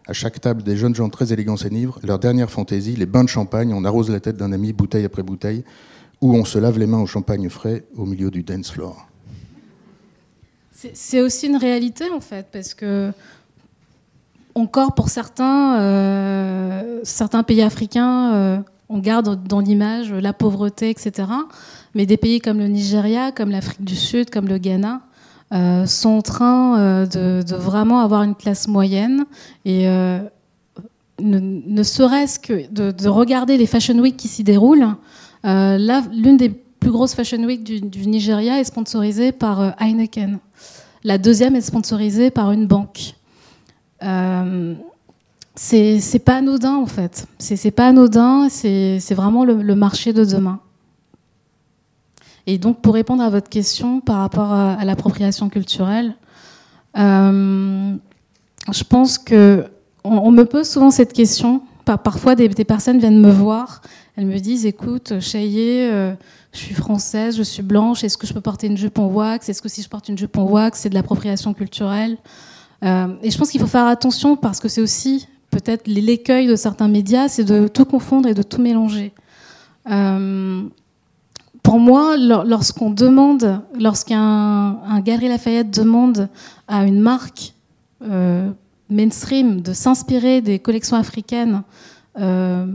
À 0.05 0.11
chaque 0.11 0.41
table, 0.41 0.63
des 0.63 0.75
jeunes 0.75 0.93
gens 0.93 1.07
très 1.07 1.31
élégants 1.31 1.55
s'énivrent. 1.55 1.97
Leur 2.03 2.19
dernière 2.19 2.51
fantaisie, 2.51 2.97
les 2.97 3.05
bains 3.05 3.23
de 3.23 3.29
champagne. 3.29 3.73
On 3.73 3.85
arrose 3.85 4.09
la 4.09 4.19
tête 4.19 4.35
d'un 4.35 4.51
ami 4.51 4.73
bouteille 4.73 5.05
après 5.05 5.23
bouteille, 5.23 5.63
ou 6.19 6.35
on 6.35 6.43
se 6.43 6.59
lave 6.59 6.77
les 6.77 6.87
mains 6.87 6.99
au 6.99 7.05
champagne 7.05 7.47
frais 7.47 7.85
au 7.95 8.05
milieu 8.05 8.29
du 8.29 8.43
dance 8.43 8.69
floor. 8.71 9.07
C'est 10.93 11.21
aussi 11.21 11.47
une 11.47 11.55
réalité 11.55 12.03
en 12.13 12.19
fait, 12.19 12.47
parce 12.51 12.73
que 12.73 13.13
encore 14.55 14.93
pour 14.93 15.07
certains, 15.07 15.79
euh, 15.79 16.99
certains 17.03 17.43
pays 17.43 17.61
africains, 17.61 18.33
euh, 18.33 18.57
on 18.91 18.99
garde 18.99 19.47
dans 19.47 19.59
l'image 19.59 20.11
la 20.11 20.33
pauvreté, 20.33 20.89
etc. 20.89 21.27
Mais 21.95 22.05
des 22.05 22.17
pays 22.17 22.39
comme 22.39 22.59
le 22.59 22.67
Nigeria, 22.67 23.31
comme 23.31 23.49
l'Afrique 23.49 23.83
du 23.83 23.95
Sud, 23.95 24.29
comme 24.29 24.47
le 24.47 24.57
Ghana, 24.57 25.01
euh, 25.53 25.85
sont 25.85 26.09
en 26.09 26.21
train 26.21 26.79
euh, 26.79 27.05
de, 27.05 27.55
vraiment 27.55 27.99
avoir 27.99 28.23
une 28.23 28.35
classe 28.35 28.67
moyenne 28.67 29.25
et 29.65 29.87
euh, 29.87 30.19
ne, 31.21 31.83
serait-ce 31.83 32.39
que 32.39 32.71
de, 32.71 33.07
regarder 33.07 33.57
les 33.57 33.65
Fashion 33.65 33.97
Week 33.99 34.15
qui 34.15 34.27
s'y 34.27 34.43
déroulent. 34.43 34.95
l'une 35.43 36.37
des 36.37 36.49
plus 36.49 36.91
grosses 36.91 37.13
Fashion 37.13 37.43
Week 37.43 37.63
du, 37.63 37.81
du, 37.81 38.07
Nigeria 38.07 38.59
est 38.59 38.63
sponsorisée 38.63 39.31
par 39.31 39.75
Heineken. 39.79 40.39
La 41.03 41.17
deuxième 41.17 41.55
est 41.55 41.61
sponsorisée 41.61 42.29
par 42.29 42.51
une 42.51 42.67
banque 42.67 43.15
c'est 45.55 46.23
pas 46.23 46.37
anodin 46.37 46.75
en 46.75 46.85
fait. 46.85 47.27
C'est 47.39 47.71
pas 47.71 47.87
anodin, 47.87 48.47
c'est 48.49 49.13
vraiment 49.13 49.45
le, 49.45 49.75
marché 49.75 50.13
de 50.13 50.23
demain. 50.23 50.59
Et 52.47 52.57
donc 52.57 52.81
pour 52.81 52.93
répondre 52.93 53.23
à 53.23 53.29
votre 53.29 53.49
question 53.49 54.01
par 54.01 54.17
rapport 54.17 54.51
à, 54.51 54.83
l'appropriation 54.83 55.49
culturelle, 55.49 56.15
euh, 56.97 57.95
je 58.71 58.83
pense 58.83 59.17
que 59.17 59.65
on, 60.03 60.31
me 60.31 60.43
pose 60.43 60.67
souvent 60.67 60.91
cette 60.91 61.13
question. 61.13 61.61
parfois 61.85 62.35
des, 62.35 62.49
personnes 62.49 62.99
viennent 62.99 63.21
me 63.21 63.31
voir 63.31 63.81
elles 64.17 64.25
me 64.25 64.39
disent 64.39 64.65
écoute, 64.65 65.19
Chayé, 65.19 65.89
euh, 65.89 66.13
je 66.51 66.59
suis 66.59 66.75
française, 66.75 67.37
je 67.37 67.43
suis 67.43 67.63
blanche, 67.63 68.03
est-ce 68.03 68.17
que 68.17 68.27
je 68.27 68.33
peux 68.33 68.41
porter 68.41 68.67
une 68.67 68.77
jupe 68.77 68.99
en 68.99 69.07
wax? 69.07 69.47
Est-ce 69.47 69.61
que 69.61 69.69
si 69.69 69.81
je 69.81 69.89
porte 69.89 70.09
une 70.09 70.17
jupe 70.17 70.37
en 70.37 70.43
wax, 70.43 70.79
c'est 70.79 70.89
de 70.89 70.95
l'appropriation 70.95 71.53
culturelle? 71.53 72.17
Euh, 72.83 73.07
Et 73.23 73.31
je 73.31 73.37
pense 73.37 73.51
qu'il 73.51 73.61
faut 73.61 73.67
faire 73.67 73.85
attention 73.85 74.35
parce 74.35 74.59
que 74.59 74.67
c'est 74.67 74.81
aussi 74.81 75.27
peut-être 75.51 75.85
l'écueil 75.85 76.47
de 76.47 76.55
certains 76.55 76.87
médias, 76.87 77.27
c'est 77.27 77.43
de 77.43 77.67
tout 77.67 77.85
confondre 77.85 78.27
et 78.27 78.33
de 78.33 78.41
tout 78.41 78.61
mélanger. 78.61 79.13
Euh, 79.89 80.63
pour 81.61 81.79
moi, 81.79 82.17
lorsqu'on 82.17 82.89
demande, 82.89 83.61
lorsqu'un 83.79 84.17
un 84.17 84.99
Galerie 85.01 85.27
Lafayette 85.27 85.69
demande 85.69 86.29
à 86.67 86.85
une 86.85 86.99
marque 86.99 87.53
euh, 88.03 88.49
mainstream 88.89 89.61
de 89.61 89.73
s'inspirer 89.73 90.41
des 90.41 90.57
collections 90.57 90.97
africaines 90.97 91.61
euh, 92.19 92.65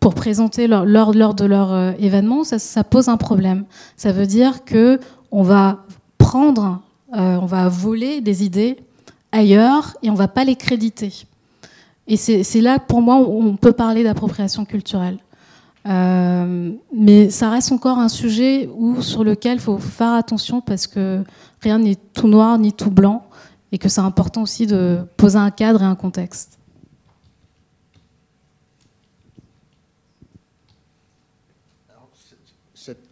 pour 0.00 0.14
présenter 0.14 0.66
lors, 0.66 1.34
de 1.34 1.44
leur 1.44 1.94
événement, 1.98 2.44
ça, 2.44 2.84
pose 2.84 3.08
un 3.08 3.16
problème. 3.16 3.64
Ça 3.96 4.12
veut 4.12 4.26
dire 4.26 4.64
que 4.64 5.00
on 5.32 5.42
va 5.42 5.84
prendre, 6.18 6.80
on 7.12 7.46
va 7.46 7.68
voler 7.68 8.20
des 8.20 8.44
idées 8.44 8.76
ailleurs 9.32 9.96
et 10.02 10.10
on 10.10 10.14
va 10.14 10.28
pas 10.28 10.44
les 10.44 10.54
créditer. 10.54 11.26
Et 12.08 12.16
c'est 12.16 12.60
là, 12.60 12.78
pour 12.78 13.02
moi, 13.02 13.18
où 13.20 13.42
on 13.42 13.56
peut 13.56 13.72
parler 13.72 14.04
d'appropriation 14.04 14.64
culturelle. 14.64 15.18
Euh, 15.86 16.72
mais 16.92 17.30
ça 17.30 17.50
reste 17.50 17.70
encore 17.70 17.98
un 17.98 18.08
sujet 18.08 18.68
où, 18.74 19.02
sur 19.02 19.22
lequel 19.22 19.54
il 19.54 19.60
faut 19.60 19.78
faire 19.78 20.14
attention 20.14 20.60
parce 20.60 20.86
que 20.86 21.22
rien 21.60 21.78
n'est 21.78 21.94
tout 21.94 22.26
noir 22.26 22.58
ni 22.58 22.72
tout 22.72 22.90
blanc 22.90 23.28
et 23.70 23.78
que 23.78 23.88
c'est 23.88 24.00
important 24.00 24.42
aussi 24.42 24.66
de 24.66 25.00
poser 25.16 25.38
un 25.38 25.50
cadre 25.50 25.82
et 25.82 25.86
un 25.86 25.94
contexte. 25.94 26.58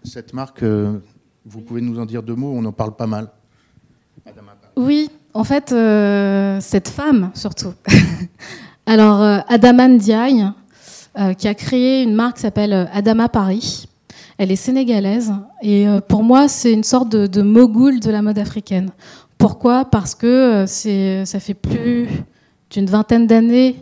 cette, 0.04 0.32
marque, 0.32 0.62
euh, 0.62 1.00
vous 1.44 1.60
pouvez 1.60 1.80
nous 1.80 1.98
en 1.98 2.06
dire 2.06 2.22
deux 2.22 2.36
mots 2.36 2.52
On 2.54 2.64
en 2.64 2.72
parle 2.72 2.94
pas 2.94 3.08
mal. 3.08 3.28
Oui, 4.76 5.10
en 5.32 5.42
fait, 5.42 5.72
euh, 5.72 6.60
cette 6.60 6.88
femme 6.88 7.30
surtout. 7.34 7.74
Alors, 8.86 9.42
Adama 9.48 9.88
Ndiaye, 9.88 10.46
euh, 11.16 11.32
qui 11.32 11.46
a 11.46 11.54
créé 11.54 12.02
une 12.02 12.12
marque 12.12 12.36
qui 12.36 12.42
s'appelle 12.42 12.72
euh, 12.72 12.84
Adama 12.92 13.28
Paris. 13.28 13.86
Elle 14.36 14.50
est 14.50 14.56
sénégalaise 14.56 15.32
et 15.62 15.86
euh, 15.86 16.00
pour 16.00 16.24
moi, 16.24 16.48
c'est 16.48 16.72
une 16.72 16.82
sorte 16.82 17.08
de, 17.08 17.42
mogul 17.42 18.00
de 18.00 18.10
la 18.10 18.20
mode 18.20 18.36
africaine. 18.36 18.90
Pourquoi? 19.38 19.84
Parce 19.84 20.16
que 20.16 20.64
ça 20.66 21.38
fait 21.38 21.54
plus 21.54 22.08
d'une 22.70 22.86
vingtaine 22.86 23.28
d'années 23.28 23.76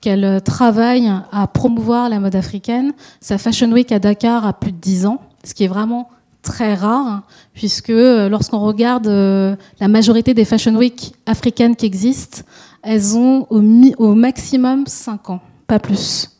qu'elle 0.00 0.40
travaille 0.44 1.10
à 1.32 1.48
promouvoir 1.48 2.08
la 2.08 2.20
mode 2.20 2.36
africaine. 2.36 2.92
Sa 3.20 3.36
Fashion 3.36 3.72
Week 3.72 3.90
à 3.90 3.98
Dakar 3.98 4.46
a 4.46 4.52
plus 4.52 4.70
de 4.70 4.78
10 4.78 5.06
ans, 5.06 5.20
ce 5.42 5.54
qui 5.54 5.64
est 5.64 5.68
vraiment 5.68 6.08
très 6.42 6.74
rare, 6.74 7.22
puisque 7.52 7.88
lorsqu'on 7.88 8.60
regarde 8.60 9.08
la 9.08 9.88
majorité 9.88 10.34
des 10.34 10.44
Fashion 10.44 10.76
Week 10.76 11.14
africaines 11.26 11.74
qui 11.74 11.86
existent, 11.86 12.42
elles 12.86 13.16
ont 13.16 13.46
au, 13.50 14.14
maximum 14.14 14.86
5 14.86 15.30
ans, 15.30 15.40
pas 15.66 15.80
plus. 15.80 16.30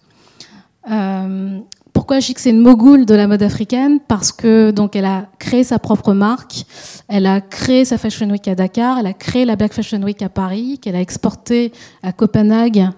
Euh, 0.90 1.58
pourquoi 1.92 2.20
je 2.20 2.26
dis 2.26 2.34
que 2.34 2.40
c'est 2.40 2.50
une 2.50 2.60
mogul 2.60 3.04
de 3.04 3.14
la 3.14 3.26
mode 3.26 3.42
africaine? 3.42 3.98
Parce 4.06 4.30
que 4.30 4.70
donc 4.70 4.94
elle 4.94 5.06
a 5.06 5.26
créé 5.40 5.64
sa 5.64 5.80
propre 5.80 6.12
marque, 6.12 6.64
elle 7.08 7.26
a 7.26 7.40
créé 7.40 7.84
sa 7.84 7.98
Fashion 7.98 8.30
Week 8.30 8.46
à 8.46 8.54
Dakar, 8.54 8.98
elle 8.98 9.06
a 9.06 9.12
créé 9.12 9.44
la 9.44 9.56
Black 9.56 9.72
Fashion 9.72 10.00
Week 10.02 10.22
à 10.22 10.28
Paris, 10.28 10.78
qu'elle 10.80 10.94
a 10.94 11.00
exporté 11.00 11.72
à 12.04 12.12
Copenhague 12.12 12.90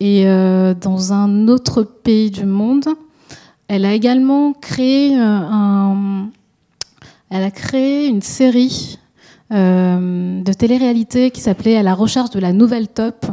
et 0.00 0.26
euh, 0.26 0.74
dans 0.74 1.12
un 1.12 1.46
autre 1.46 1.82
pays 1.82 2.32
du 2.32 2.44
monde. 2.44 2.86
Elle 3.68 3.84
a 3.84 3.94
également 3.94 4.52
créé 4.52 5.16
euh, 5.16 5.20
un, 5.22 6.30
elle 7.30 7.44
a 7.44 7.50
créé 7.52 8.08
une 8.08 8.22
série 8.22 8.98
de 9.50 10.52
télé-réalité 10.52 11.30
qui 11.30 11.40
s'appelait 11.40 11.76
À 11.76 11.82
la 11.82 11.94
recherche 11.94 12.30
de 12.30 12.40
la 12.40 12.52
nouvelle 12.52 12.88
top 12.88 13.26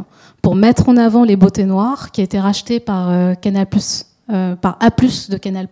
pour 0.44 0.56
mettre 0.56 0.90
en 0.90 0.98
avant 0.98 1.24
les 1.24 1.36
beautés 1.36 1.64
noires, 1.64 2.12
qui 2.12 2.20
a 2.20 2.24
été 2.24 2.38
racheté 2.38 2.78
par 2.78 3.10
euh, 3.10 3.32
Canal+, 3.32 3.66
euh, 4.30 4.54
par 4.54 4.76
A+ 4.78 4.90
de 4.90 5.38
Canal+. 5.38 5.68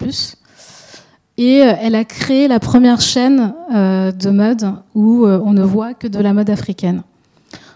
Et 1.36 1.62
euh, 1.62 1.74
elle 1.78 1.94
a 1.94 2.06
créé 2.06 2.48
la 2.48 2.58
première 2.58 3.02
chaîne 3.02 3.52
de 3.70 4.30
mode 4.30 4.72
où 4.94 5.26
on 5.26 5.52
ne 5.52 5.62
voit 5.62 5.92
que 5.92 6.06
de 6.06 6.18
la 6.18 6.32
mode 6.32 6.48
africaine. 6.48 7.02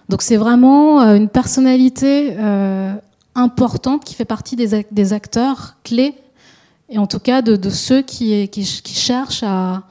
Donc 0.08 0.22
c'est 0.22 0.38
vraiment 0.38 1.02
une 1.02 1.28
personnalité 1.28 2.34
importante 3.34 4.02
qui 4.02 4.14
fait 4.14 4.24
partie 4.24 4.56
des, 4.56 5.12
acteurs 5.12 5.76
clés, 5.84 6.14
et 6.88 6.96
en 6.96 7.06
tout 7.06 7.18
cas 7.18 7.42
de, 7.42 7.68
ceux 7.68 8.00
qui, 8.00 8.48
cherchent 8.86 9.42
à, 9.42 9.82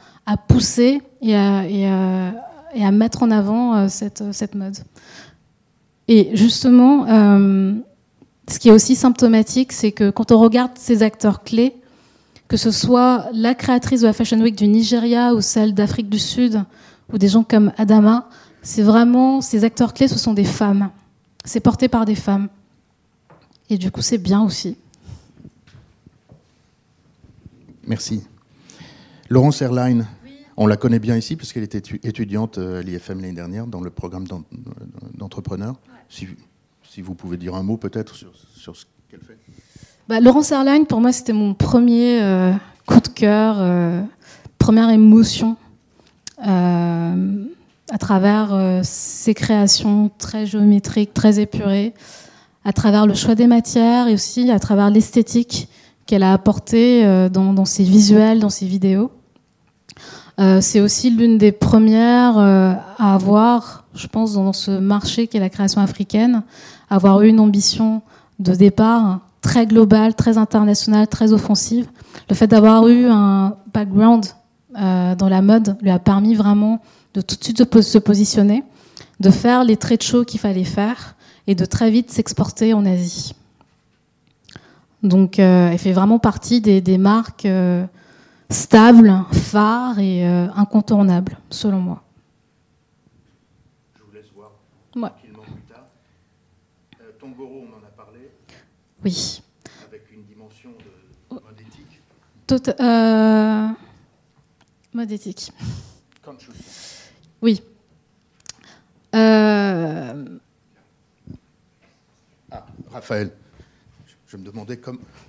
pousser 0.48 1.04
et, 1.22 1.36
à, 1.36 2.32
mettre 2.92 3.24
en 3.24 3.32
avant 3.32 3.88
cette, 3.90 4.24
cette 4.32 4.56
mode. 4.56 4.78
Et 6.08 6.30
justement, 6.34 7.08
euh, 7.08 7.74
ce 8.48 8.60
qui 8.60 8.70
est 8.70 8.72
aussi 8.72 8.96
symptomatique, 8.96 9.72
c'est 9.72 9.92
que 9.92 10.10
quand 10.10 10.32
on 10.32 10.40
regarde 10.40 10.72
ces 10.76 11.02
acteurs 11.04 11.44
clés, 11.44 11.76
que 12.48 12.58
ce 12.58 12.70
soit 12.70 13.26
la 13.34 13.56
créatrice 13.56 14.02
de 14.02 14.08
la 14.08 14.14
Fashion 14.14 14.40
Week 14.40 14.56
du 14.56 14.68
Nigeria 14.68 15.34
ou 15.34 15.42
celle 15.42 15.74
d'Afrique 15.74 16.10
du 16.10 16.20
Sud, 16.20 16.64
ou 17.12 17.18
des 17.18 17.28
gens 17.28 17.44
comme 17.44 17.72
Adama, 17.78 18.30
c'est 18.62 18.84
vraiment, 18.84 19.42
ces 19.42 19.64
acteurs 19.64 19.94
clés, 19.94 20.08
ce 20.08 20.20
sont 20.20 20.34
des 20.34 20.44
femmes. 20.44 20.90
C'est 21.44 21.60
porté 21.60 21.88
par 21.88 22.06
des 22.06 22.16
femmes. 22.16 22.50
Et 23.70 23.78
du 23.78 23.92
coup, 23.92 24.02
c'est 24.02 24.18
bien 24.18 24.44
aussi. 24.44 24.78
Merci. 27.88 28.24
Laurence 29.30 29.62
Erline, 29.62 30.06
on 30.58 30.68
la 30.68 30.78
connaît 30.78 31.00
bien 31.00 31.18
ici 31.18 31.36
puisqu'elle 31.36 31.64
était 31.64 31.82
étudiante 32.04 32.58
à 32.58 32.82
l'IFM 32.82 33.22
l'année 33.22 33.34
dernière 33.34 33.68
dans 33.68 33.82
le 33.82 33.90
programme 33.90 34.26
d'entrepreneur. 35.14 35.76
Si, 36.10 36.28
vous 37.02 37.14
pouvez 37.14 37.38
dire 37.38 37.56
un 37.56 37.64
mot 37.64 37.78
peut-être 37.78 38.16
sur, 38.16 38.76
ce 38.76 38.86
qu'elle 39.10 39.20
fait. 39.20 39.38
Bah, 40.08 40.22
Laurence 40.22 40.52
Airline, 40.52 40.86
pour 40.86 41.02
moi, 41.02 41.12
c'était 41.12 41.34
mon 41.34 41.54
premier 41.54 42.22
euh, 42.22 42.54
coup 42.86 43.02
de 43.02 43.08
cœur, 43.10 43.58
euh, 43.60 44.02
première 44.60 44.90
émotion 44.90 45.58
euh, 46.48 47.46
à 47.92 47.98
travers 47.98 48.82
ses 48.84 49.34
créations 49.34 50.10
très 50.18 50.46
géométriques, 50.46 51.14
très 51.14 51.40
épurées, 51.40 51.94
à 52.64 52.72
travers 52.72 53.06
le 53.06 53.14
choix 53.14 53.36
des 53.36 53.48
matières 53.48 54.08
et 54.08 54.14
aussi 54.14 54.50
à 54.52 54.60
travers 54.60 54.90
l'esthétique 54.90 55.68
qu'elle 56.06 56.24
a 56.24 56.34
apporté 56.34 57.04
dans, 57.30 57.54
dans, 57.54 57.66
ses 57.66 57.84
visuels, 57.84 58.40
dans 58.40 58.50
ses 58.50 58.66
vidéos. 58.68 59.12
C'est 60.38 60.82
aussi 60.82 61.10
l'une 61.12 61.38
des 61.38 61.52
premières 61.52 62.38
à 62.38 63.14
avoir 63.14 63.86
je 63.96 64.08
pense, 64.08 64.34
dans 64.34 64.54
ce 64.54 64.72
marché 64.72 65.28
qui 65.28 65.38
est 65.38 65.40
la 65.40 65.50
création 65.50 65.82
africaine, 65.82 66.44
avoir 66.90 67.22
eu 67.22 67.30
une 67.30 67.40
ambition 67.40 68.02
de 68.40 68.54
départ 68.54 69.22
très 69.42 69.66
globale, 69.66 70.16
très 70.16 70.38
internationale, 70.38 71.08
très 71.08 71.34
offensive. 71.34 71.88
Le 72.30 72.36
fait 72.36 72.48
d'avoir 72.48 72.88
eu 72.88 73.06
un 73.06 73.56
background 73.74 74.26
euh, 74.78 75.16
dans 75.16 75.30
la 75.30 75.42
mode 75.42 75.78
lui 75.82 75.90
a 75.90 76.00
permis 76.00 76.36
vraiment 76.36 76.82
de 77.14 77.22
tout 77.22 77.36
de 77.38 77.44
suite 77.44 77.82
se 77.82 77.98
positionner, 77.98 78.64
de 79.20 79.30
faire 79.30 79.64
les 79.64 79.78
traits 79.78 80.02
de 80.02 80.06
show 80.06 80.26
qu'il 80.26 80.40
fallait 80.40 80.66
faire 80.66 81.16
et 81.48 81.56
de 81.56 81.64
très 81.64 81.90
vite 81.90 82.12
s'exporter 82.12 82.74
en 82.74 82.86
Asie. 82.86 83.34
Donc 85.04 85.40
euh, 85.40 85.70
elle 85.72 85.78
fait 85.78 85.94
vraiment 85.94 86.20
partie 86.20 86.60
des, 86.60 86.98
marques 86.98 87.48
euh, 88.52 88.54
stables, 88.54 89.14
phares 89.32 90.00
et 90.00 90.24
incontournables, 90.26 91.38
selon 91.50 91.80
moi. 91.80 92.06
Ouais. 94.96 95.10
plus 95.22 95.62
tard. 95.64 95.88
Euh, 97.02 97.12
Tongoro, 97.20 97.66
on 97.68 97.74
en 97.74 97.86
a 97.86 97.92
parlé. 97.92 98.32
Oui. 99.04 99.44
Avec 99.86 100.10
une 100.14 100.24
dimension 100.24 100.70
de 100.72 100.76
oh. 101.32 101.34
mode 101.34 101.60
éthique. 101.60 102.02
Tout, 102.48 102.70
euh... 102.80 103.68
Mode 104.94 105.12
éthique. 105.12 105.52
Conscious. 106.24 106.54
Oui. 107.42 107.62
Euh... 109.14 110.40
Ah, 112.50 112.66
Raphaël. 112.90 113.34
Je 114.28 114.38
me 114.38 114.44
demandais 114.44 114.80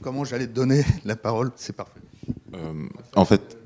comment 0.00 0.24
j'allais 0.24 0.46
te 0.46 0.52
donner 0.52 0.84
la 1.04 1.16
parole. 1.16 1.50
C'est 1.56 1.74
parfait. 1.74 2.00
Euh, 2.54 2.86
en 3.14 3.24
fait, 3.24 3.58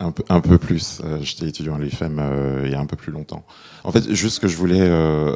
un 0.00 0.40
peu, 0.40 0.58
plus. 0.58 1.00
Euh, 1.04 1.18
j'étais 1.20 1.46
étudiant 1.46 1.76
à 1.76 1.78
l'IFM 1.78 2.18
euh, 2.18 2.62
il 2.64 2.72
y 2.72 2.74
a 2.74 2.80
un 2.80 2.86
peu 2.86 2.96
plus 2.96 3.12
longtemps. 3.12 3.44
En 3.84 3.92
fait, 3.92 4.12
juste 4.12 4.36
ce 4.36 4.40
que 4.40 4.48
je 4.48 4.56
voulais 4.56 4.88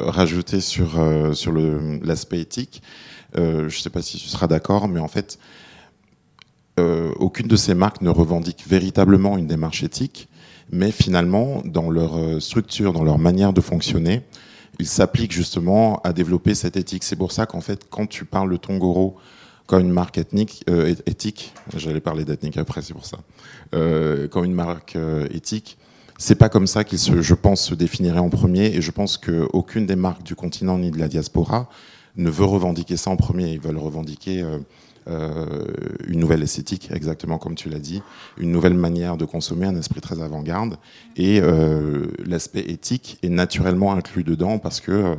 rajouter 0.09 0.59
sur, 0.59 0.99
sur 1.33 1.53
l'aspect 1.53 2.41
éthique, 2.41 2.81
je 3.35 3.63
ne 3.63 3.69
sais 3.69 3.89
pas 3.89 4.01
si 4.01 4.17
tu 4.17 4.27
seras 4.27 4.47
d'accord, 4.47 4.87
mais 4.87 4.99
en 4.99 5.07
fait, 5.07 5.39
aucune 6.77 7.47
de 7.47 7.55
ces 7.55 7.75
marques 7.75 8.01
ne 8.01 8.09
revendique 8.09 8.65
véritablement 8.67 9.37
une 9.37 9.47
démarche 9.47 9.83
éthique, 9.83 10.27
mais 10.69 10.91
finalement, 10.91 11.61
dans 11.63 11.89
leur 11.89 12.41
structure, 12.41 12.91
dans 12.93 13.03
leur 13.03 13.19
manière 13.19 13.53
de 13.53 13.61
fonctionner, 13.61 14.23
ils 14.79 14.87
s'appliquent 14.87 15.33
justement 15.33 16.01
à 16.03 16.13
développer 16.13 16.55
cette 16.55 16.77
éthique. 16.77 17.03
C'est 17.03 17.15
pour 17.15 17.31
ça 17.31 17.45
qu'en 17.45 17.61
fait, 17.61 17.87
quand 17.89 18.05
tu 18.05 18.25
parles 18.25 18.51
de 18.51 18.57
Tongoro 18.57 19.17
quand 19.67 19.79
une 19.79 19.91
marque 19.91 20.17
ethnique, 20.17 20.63
euh, 20.69 20.95
éthique, 21.05 21.53
j'allais 21.75 21.99
parler 21.99 22.25
d'ethnique 22.25 22.57
après, 22.57 22.81
c'est 22.81 22.93
pour 22.93 23.05
ça, 23.05 23.19
euh, 23.75 24.27
quand 24.27 24.43
une 24.43 24.53
marque 24.53 24.95
euh, 24.95 25.27
éthique, 25.31 25.77
c'est 26.17 26.35
pas 26.35 26.49
comme 26.49 26.65
ça 26.65 26.83
qu'il, 26.83 26.97
se, 26.97 27.21
je 27.21 27.33
pense, 27.35 27.61
se 27.61 27.75
définirait 27.75 28.19
en 28.19 28.29
premier. 28.29 28.75
Et 28.75 28.81
je 28.81 28.91
pense 28.91 29.17
qu'aucune 29.17 29.85
des 29.85 29.95
marques 29.95 30.23
du 30.23 30.35
continent 30.35 30.79
ni 30.79 30.89
de 30.89 30.97
la 30.97 31.07
diaspora 31.07 31.69
ne 32.15 32.29
veut 32.29 32.45
revendiquer 32.45 32.97
ça 32.97 33.11
en 33.11 33.17
premier. 33.17 33.51
Ils 33.51 33.59
veulent 33.59 33.77
revendiquer 33.77 34.41
euh, 34.41 34.57
euh, 35.09 35.45
une 36.07 36.19
nouvelle 36.19 36.41
esthétique, 36.41 36.89
exactement 36.91 37.37
comme 37.37 37.53
tu 37.53 37.69
l'as 37.69 37.79
dit, 37.79 38.01
une 38.39 38.51
nouvelle 38.51 38.73
manière 38.73 39.15
de 39.15 39.25
consommer, 39.25 39.67
un 39.67 39.75
esprit 39.75 40.01
très 40.01 40.21
avant-garde. 40.21 40.77
Et 41.17 41.39
euh, 41.39 42.07
l'aspect 42.25 42.65
éthique 42.67 43.19
est 43.21 43.29
naturellement 43.29 43.93
inclus 43.93 44.23
dedans 44.23 44.57
parce 44.57 44.81
que 44.81 45.15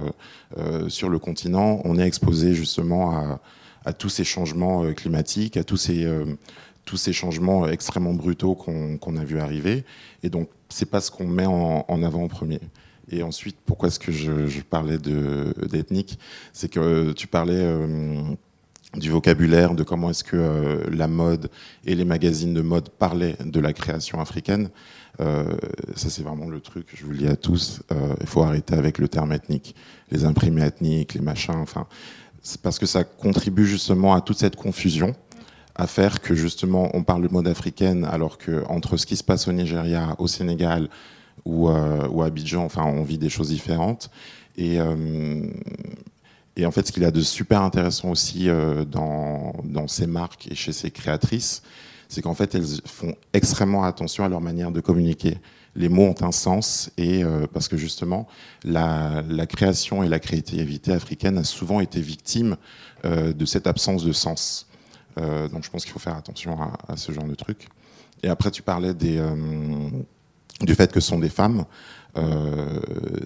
sur 0.88 1.08
le 1.08 1.18
continent, 1.20 1.80
on 1.84 1.96
est 1.98 2.06
exposé 2.06 2.54
justement 2.54 3.12
à, 3.12 3.40
à 3.88 3.94
tous 3.94 4.10
ces 4.10 4.24
changements 4.24 4.84
euh, 4.84 4.92
climatiques, 4.92 5.56
à 5.56 5.64
tous 5.64 5.78
ces, 5.78 6.04
euh, 6.04 6.26
tous 6.84 6.98
ces 6.98 7.14
changements 7.14 7.66
extrêmement 7.66 8.12
brutaux 8.12 8.54
qu'on 8.54 9.16
a 9.16 9.24
vu 9.24 9.40
arriver. 9.40 9.84
Et 10.22 10.28
donc, 10.28 10.50
c'est 10.68 10.90
pas 10.90 11.00
ce 11.00 11.10
qu'on 11.10 11.26
met 11.26 11.46
en, 11.46 12.02
avant 12.02 12.24
en 12.24 12.28
premier. 12.28 12.60
Et 13.10 13.22
ensuite, 13.22 13.56
pourquoi 13.64 13.88
est-ce 13.88 13.98
que 13.98 14.12
je, 14.12 14.60
parlais 14.60 14.98
de- 14.98 15.54
d'ethnique? 15.70 16.18
C'est 16.52 16.68
que 16.70 16.80
euh, 16.80 17.12
tu 17.14 17.26
parlais 17.26 17.66
du 18.94 19.10
vocabulaire, 19.10 19.74
de 19.74 19.82
comment 19.82 20.10
est-ce 20.10 20.24
que 20.24 20.86
la 20.90 21.08
mode 21.08 21.50
et 21.86 21.94
les 21.94 22.04
magazines 22.04 22.52
de 22.52 22.62
mode 22.62 22.90
parlaient 22.90 23.36
de 23.44 23.60
la 23.60 23.72
création 23.72 24.20
africaine. 24.20 24.70
Ça, 25.18 26.08
c'est 26.08 26.22
vraiment 26.22 26.48
le 26.48 26.60
truc, 26.60 26.86
je 26.94 27.04
vous 27.04 27.10
le 27.10 27.18
dis 27.18 27.26
à 27.26 27.36
tous, 27.36 27.82
il 28.20 28.26
faut 28.26 28.42
arrêter 28.42 28.74
avec 28.74 28.96
le 28.98 29.08
terme 29.08 29.32
ethnique. 29.32 29.74
Les 30.10 30.24
imprimés 30.24 30.64
ethniques, 30.64 31.12
les 31.14 31.20
machins, 31.20 31.56
enfin, 31.56 31.86
parce 32.62 32.78
que 32.78 32.86
ça 32.86 33.04
contribue 33.04 33.66
justement 33.66 34.14
à 34.14 34.20
toute 34.20 34.38
cette 34.38 34.56
confusion 34.56 35.14
à 35.78 35.86
faire 35.86 36.20
que 36.20 36.34
justement 36.34 36.90
on 36.92 37.04
parle 37.04 37.22
de 37.22 37.32
mode 37.32 37.46
africaine 37.46 38.04
alors 38.04 38.36
que 38.36 38.64
entre 38.68 38.96
ce 38.96 39.06
qui 39.06 39.16
se 39.16 39.24
passe 39.24 39.46
au 39.46 39.52
Nigeria, 39.52 40.16
au 40.18 40.26
Sénégal 40.26 40.88
ou, 41.44 41.68
euh, 41.68 42.08
à 42.20 42.26
Abidjan, 42.26 42.64
enfin 42.64 42.84
on 42.84 43.02
vit 43.04 43.16
des 43.16 43.30
choses 43.30 43.48
différentes 43.48 44.10
et 44.56 44.80
euh, 44.80 45.46
et 46.56 46.66
en 46.66 46.72
fait 46.72 46.86
ce 46.86 46.92
qu'il 46.92 47.04
y 47.04 47.06
a 47.06 47.12
de 47.12 47.20
super 47.20 47.62
intéressant 47.62 48.10
aussi 48.10 48.48
euh, 48.48 48.84
dans 48.84 49.54
dans 49.64 49.86
ces 49.86 50.08
marques 50.08 50.48
et 50.50 50.56
chez 50.56 50.72
ces 50.72 50.90
créatrices, 50.90 51.62
c'est 52.08 52.22
qu'en 52.22 52.34
fait 52.34 52.56
elles 52.56 52.66
font 52.84 53.14
extrêmement 53.32 53.84
attention 53.84 54.24
à 54.24 54.28
leur 54.28 54.40
manière 54.40 54.72
de 54.72 54.80
communiquer. 54.80 55.38
Les 55.78 55.88
mots 55.88 56.06
ont 56.06 56.22
un 56.22 56.32
sens 56.32 56.90
et 56.98 57.22
euh, 57.22 57.46
parce 57.52 57.68
que 57.68 57.76
justement 57.76 58.26
la, 58.64 59.22
création 59.48 60.02
et 60.02 60.08
la 60.08 60.18
créativité 60.18 60.92
africaine 60.92 61.38
a 61.38 61.44
souvent 61.44 61.78
été 61.78 62.00
victime 62.00 62.56
euh, 63.04 63.32
de 63.32 63.44
cette 63.44 63.68
absence 63.68 64.04
de 64.04 64.10
sens. 64.12 64.66
Euh, 65.20 65.46
donc 65.46 65.62
je 65.62 65.70
pense 65.70 65.84
qu'il 65.84 65.92
faut 65.92 66.00
faire 66.00 66.16
attention 66.16 66.58
à, 66.88 66.96
ce 66.96 67.12
genre 67.12 67.26
de 67.26 67.36
trucs. 67.36 67.68
Et 68.24 68.28
après, 68.28 68.50
tu 68.50 68.62
parlais 68.62 68.92
des, 68.92 69.22
du 70.62 70.74
fait 70.74 70.90
que 70.90 70.98
ce 70.98 71.10
sont 71.10 71.20
des 71.20 71.28
femmes. 71.28 71.64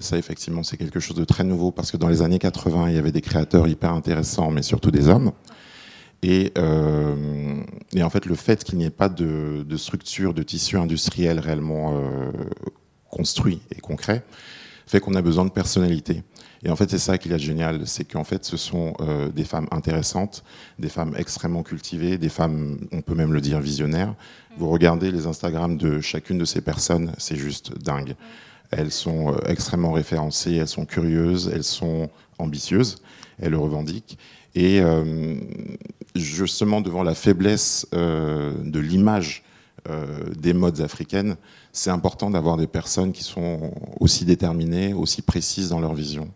Ça, 0.00 0.18
effectivement, 0.18 0.62
c'est 0.62 0.76
quelque 0.76 1.00
chose 1.00 1.16
de 1.16 1.24
très 1.24 1.44
nouveau 1.44 1.70
parce 1.70 1.90
que 1.90 1.96
dans 1.96 2.08
les 2.08 2.20
années 2.20 2.38
80, 2.38 2.90
il 2.90 2.96
y 2.96 2.98
avait 2.98 3.12
des 3.12 3.22
créateurs 3.22 3.66
hyper 3.66 3.94
intéressants, 3.94 4.50
mais 4.50 4.60
surtout 4.60 4.90
des 4.90 5.08
hommes. 5.08 5.32
Et, 6.22 6.52
euh, 6.56 7.62
et 7.94 8.02
en 8.02 8.10
fait, 8.10 8.26
le 8.26 8.34
fait 8.34 8.62
qu'il 8.62 8.78
n'y 8.78 8.84
ait 8.84 8.90
pas 8.90 9.08
de, 9.08 9.64
de, 9.68 9.76
structure, 9.76 10.34
de 10.34 10.42
tissu 10.42 10.76
industriel 10.76 11.40
réellement 11.40 11.96
euh, 11.96 12.30
construit 13.10 13.60
et 13.74 13.80
concret, 13.80 14.22
fait 14.86 15.00
qu'on 15.00 15.14
a 15.14 15.22
besoin 15.22 15.44
de 15.44 15.50
personnalité. 15.50 16.22
Et 16.64 16.70
en 16.70 16.76
fait, 16.76 16.90
c'est 16.90 16.98
ça 16.98 17.14
a 17.14 17.16
de 17.16 17.38
génial, 17.38 17.86
c'est 17.86 18.04
qu'en 18.04 18.22
fait, 18.22 18.44
ce 18.44 18.56
sont 18.56 18.94
euh, 19.00 19.30
des 19.30 19.44
femmes 19.44 19.66
intéressantes, 19.72 20.44
des 20.78 20.88
femmes 20.88 21.14
extrêmement 21.16 21.64
cultivées, 21.64 22.18
des 22.18 22.28
femmes, 22.28 22.78
on 22.92 23.00
peut 23.00 23.14
même 23.14 23.32
le 23.32 23.40
dire, 23.40 23.60
visionnaires. 23.60 24.14
Vous 24.58 24.68
regardez 24.68 25.10
les 25.10 25.26
Instagram 25.26 25.76
de 25.76 26.00
chacune 26.00 26.38
de 26.38 26.44
ces 26.44 26.60
personnes, 26.60 27.12
c'est 27.18 27.36
juste 27.36 27.76
dingue. 27.78 28.14
Elles 28.70 28.92
sont 28.92 29.32
euh, 29.32 29.38
extrêmement 29.46 29.92
référencées, 29.92 30.54
elles 30.54 30.68
sont 30.68 30.86
curieuses, 30.86 31.50
elles 31.52 31.64
sont 31.64 32.08
ambitieuses, 32.38 33.02
elles 33.40 33.50
le 33.50 33.58
revendiquent. 33.58 34.18
Et 34.54 34.80
euh, 34.80 35.34
justement, 36.14 36.80
devant 36.80 37.02
la 37.02 37.14
faiblesse 37.14 37.86
euh, 37.94 38.52
de 38.62 38.80
l'image 38.80 39.42
euh, 39.88 40.32
des 40.34 40.52
modes 40.52 40.80
africaines, 40.80 41.36
c'est 41.72 41.90
important 41.90 42.30
d'avoir 42.30 42.56
des 42.56 42.66
personnes 42.66 43.12
qui 43.12 43.24
sont 43.24 43.72
aussi 43.98 44.24
déterminées, 44.24 44.92
aussi 44.94 45.22
précises 45.22 45.70
dans 45.70 45.80
leur 45.80 45.94
vision, 45.94 46.28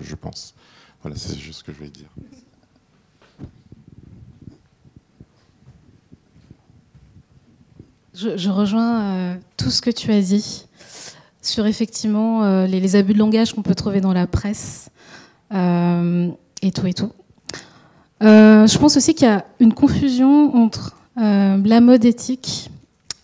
je, 0.00 0.14
pense. 0.14 0.54
Voilà, 1.02 1.16
c'est 1.16 1.36
juste 1.36 1.60
ce 1.60 1.64
que 1.64 1.72
je 1.72 1.78
voulais 1.78 1.90
dire. 1.90 2.08
Je, 8.14 8.48
rejoins 8.48 9.02
euh, 9.02 9.36
tout 9.56 9.70
ce 9.70 9.82
que 9.82 9.90
tu 9.90 10.12
as 10.12 10.20
dit 10.22 10.66
sur 11.42 11.66
effectivement 11.66 12.64
les, 12.64 12.96
abus 12.96 13.12
de 13.12 13.18
langage 13.18 13.52
qu'on 13.52 13.62
peut 13.62 13.74
trouver 13.74 14.00
dans 14.00 14.12
la 14.14 14.26
presse 14.26 14.88
et 15.50 16.72
tout 16.72 16.86
et 16.86 16.94
tout. 16.94 17.12
Euh, 18.24 18.66
je 18.66 18.78
pense 18.78 18.96
aussi 18.96 19.14
qu'il 19.14 19.26
y 19.28 19.30
a 19.30 19.44
une 19.60 19.74
confusion 19.74 20.56
entre 20.56 20.96
euh, 21.18 21.58
la 21.62 21.80
mode 21.80 22.04
éthique 22.04 22.70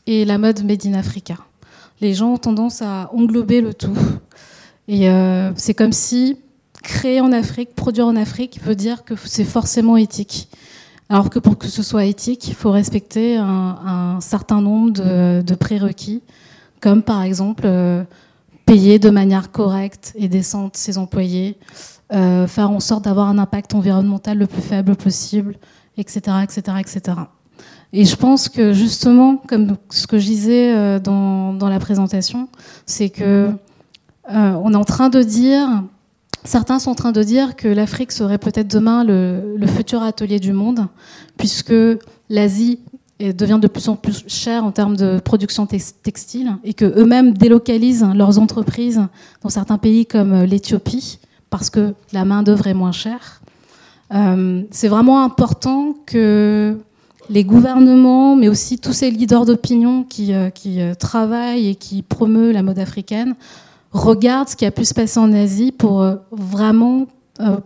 et 0.06 0.24
la 0.24 0.36
mode 0.36 0.62
made 0.64 0.84
in 0.86 0.94
Africa. 0.94 1.38
Les 2.00 2.12
gens 2.12 2.34
ont 2.34 2.38
tendance 2.38 2.82
à 2.82 3.10
englober 3.14 3.60
le 3.62 3.72
tout. 3.72 3.96
Et 4.88 5.08
euh, 5.08 5.52
c'est 5.56 5.74
comme 5.74 5.92
si 5.92 6.36
créer 6.82 7.20
en 7.20 7.32
Afrique, 7.32 7.74
produire 7.74 8.06
en 8.06 8.16
Afrique, 8.16 8.60
veut 8.62 8.74
dire 8.74 9.04
que 9.04 9.14
c'est 9.24 9.44
forcément 9.44 9.96
éthique. 9.96 10.48
Alors 11.08 11.30
que 11.30 11.38
pour 11.38 11.56
que 11.58 11.66
ce 11.66 11.82
soit 11.82 12.04
éthique, 12.04 12.48
il 12.48 12.54
faut 12.54 12.70
respecter 12.70 13.36
un, 13.36 14.18
certain 14.20 14.60
nombre 14.60 14.92
de, 14.92 15.54
prérequis, 15.54 16.22
comme 16.80 17.02
par 17.02 17.22
exemple 17.22 17.68
payer 18.64 18.98
de 19.00 19.10
manière 19.10 19.50
correcte 19.50 20.12
et 20.14 20.28
décente 20.28 20.76
ses 20.76 20.98
employés, 20.98 21.58
euh, 22.12 22.48
faire 22.48 22.72
en 22.72 22.80
sorte 22.80 23.04
d'avoir 23.04 23.28
un 23.28 23.38
impact 23.38 23.72
environnemental 23.72 24.36
le 24.36 24.46
plus 24.46 24.62
faible 24.62 24.96
possible, 24.96 25.54
etc., 25.96 26.38
etc., 26.42 26.62
etc. 26.80 27.18
Et 27.92 28.04
je 28.04 28.16
pense 28.16 28.48
que 28.48 28.72
justement, 28.72 29.36
comme 29.36 29.76
ce 29.90 30.08
que 30.08 30.18
je 30.18 30.26
disais 30.26 30.74
euh, 30.74 30.98
dans, 30.98 31.68
la 31.68 31.78
présentation, 31.78 32.48
c'est 32.84 33.10
que 33.10 33.50
euh, 34.28 34.52
on 34.64 34.72
est 34.72 34.76
en 34.76 34.84
train 34.84 35.08
de 35.08 35.22
dire, 35.22 35.84
certains 36.42 36.80
sont 36.80 36.90
en 36.90 36.94
train 36.96 37.12
de 37.12 37.22
dire 37.22 37.54
que 37.54 37.68
l'Afrique 37.68 38.10
serait 38.10 38.38
peut-être 38.38 38.68
demain 38.68 39.04
le, 39.04 39.54
le, 39.56 39.66
futur 39.68 40.02
atelier 40.02 40.40
du 40.40 40.52
monde, 40.52 40.88
puisque 41.36 41.74
l'Asie 42.28 42.80
devient 43.20 43.60
de 43.62 43.68
plus 43.68 43.88
en 43.88 43.94
plus 43.94 44.24
chère 44.26 44.64
en 44.64 44.72
termes 44.72 44.96
de 44.96 45.20
production 45.20 45.66
textile 45.66 46.56
et 46.64 46.74
que 46.74 46.86
eux-mêmes 46.86 47.34
délocalisent 47.34 48.06
leurs 48.16 48.40
entreprises 48.40 49.00
dans 49.42 49.48
certains 49.48 49.78
pays 49.78 50.06
comme 50.06 50.42
l'Éthiopie 50.42 51.20
parce 51.50 51.68
que 51.68 51.94
la 52.12 52.24
main 52.24 52.42
d'œuvre 52.42 52.66
est 52.68 52.74
moins 52.74 52.92
chère. 52.92 53.40
Euh, 54.12 54.62
c'est 54.70 54.88
vraiment 54.88 55.22
important 55.22 55.94
que 56.06 56.78
les 57.28 57.44
gouvernements, 57.44 58.34
mais 58.34 58.48
aussi 58.48 58.78
tous 58.78 58.92
ces 58.92 59.10
leaders 59.10 59.44
d'opinion 59.44 60.02
qui, 60.02 60.32
euh, 60.32 60.50
euh, 60.66 60.94
travaillent 60.94 61.68
et 61.68 61.74
qui 61.74 62.02
promeuvent 62.02 62.52
la 62.52 62.62
mode 62.62 62.78
africaine, 62.78 63.34
regardent 63.92 64.48
ce 64.48 64.56
qui 64.56 64.66
a 64.66 64.70
pu 64.70 64.84
se 64.84 64.94
passer 64.94 65.20
en 65.20 65.32
Asie 65.32 65.72
pour 65.72 66.06
vraiment 66.30 67.06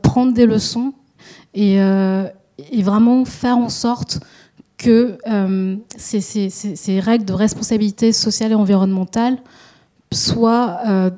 prendre 0.02 0.32
des 0.32 0.46
leçons 0.46 0.94
et, 1.52 1.78
vraiment 2.82 3.24
faire 3.26 3.58
en 3.58 3.68
sorte 3.68 4.20
que 4.78 5.18
ces, 5.98 7.00
règles 7.00 7.26
de 7.26 7.32
responsabilité 7.34 8.12
sociale 8.12 8.52
et 8.52 8.54
environnementale 8.54 9.36
soient 10.10 11.10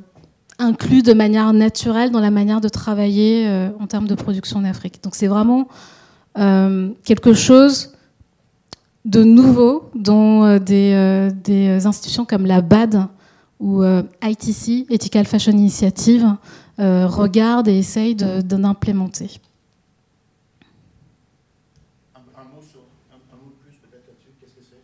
inclus 0.58 1.02
de 1.02 1.12
manière 1.12 1.52
naturelle 1.52 2.10
dans 2.10 2.20
la 2.20 2.30
manière 2.30 2.60
de 2.60 2.68
travailler 2.68 3.46
euh, 3.46 3.68
en 3.80 3.86
termes 3.86 4.06
de 4.06 4.14
production 4.14 4.58
en 4.58 4.64
Afrique. 4.64 5.02
Donc 5.02 5.14
c'est 5.14 5.26
vraiment 5.26 5.68
euh, 6.38 6.90
quelque 7.04 7.34
chose 7.34 7.92
de 9.04 9.22
nouveau 9.22 9.90
dont 9.94 10.44
euh, 10.44 10.58
des, 10.58 11.30
des, 11.44 11.86
institutions 11.86 12.24
comme 12.24 12.46
la 12.46 12.60
BAD 12.60 13.06
ou 13.58 13.82
ITC, 14.22 14.86
Ethical 14.90 15.24
Fashion 15.24 15.52
Initiative, 15.52 16.26
regardent 16.78 17.68
et 17.68 17.78
essayent 17.78 18.14
d'implémenter. 18.14 19.40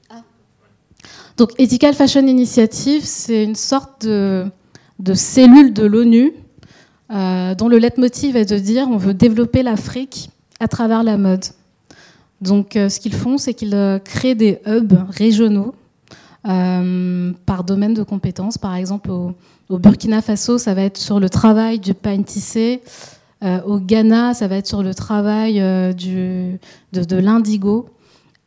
Ah. 0.08 0.22
Donc 1.36 1.50
Ethical 1.58 1.92
Fashion 1.92 2.26
Initiative, 2.26 3.04
c'est 3.04 3.44
une 3.44 3.56
sorte 3.56 4.06
de 4.06 4.46
de 5.03 5.14
cellules 5.14 5.74
de 5.74 5.84
l'ONU 5.84 6.32
euh, 7.12 7.55
dont 7.55 7.68
le 7.68 7.78
leitmotiv 7.78 8.36
est 8.36 8.50
de 8.50 8.59
dire 8.59 8.86
on 8.88 8.96
veut 8.96 9.12
développer 9.12 9.62
l'Afrique 9.62 10.30
à 10.61 10.68
travers 10.68 11.03
la 11.03 11.18
mode. 11.18 11.44
Donc 12.40 12.76
euh, 12.76 12.88
ce 12.88 13.00
qu'ils 13.00 13.14
font, 13.14 13.36
c'est 13.36 13.53
qu'ils 13.53 13.74
euh, 13.74 13.98
créent 13.98 14.34
des 14.34 14.61
hubs 14.66 14.94
régionaux 15.11 15.74
par 16.44 17.62
domaine 17.62 17.94
de 17.94 18.03
compétences. 18.03 18.59
Par 18.59 18.74
exemple, 18.74 19.12
au, 19.12 19.32
Burkina 19.70 20.20
Faso, 20.22 20.59
ça 20.59 20.74
va 20.74 20.82
être 20.82 20.98
sur 20.98 21.20
le 21.20 21.28
travail 21.28 21.78
du 21.78 21.94
pain 21.94 22.20
tissé 22.22 22.82
au 23.64 23.78
Ghana, 23.78 24.34
ça 24.34 24.48
va 24.48 24.57
être 24.57 24.66
sur 24.66 24.82
le 24.82 24.92
travail 24.92 25.61
de, 25.61 27.16
l'indigo. 27.16 27.86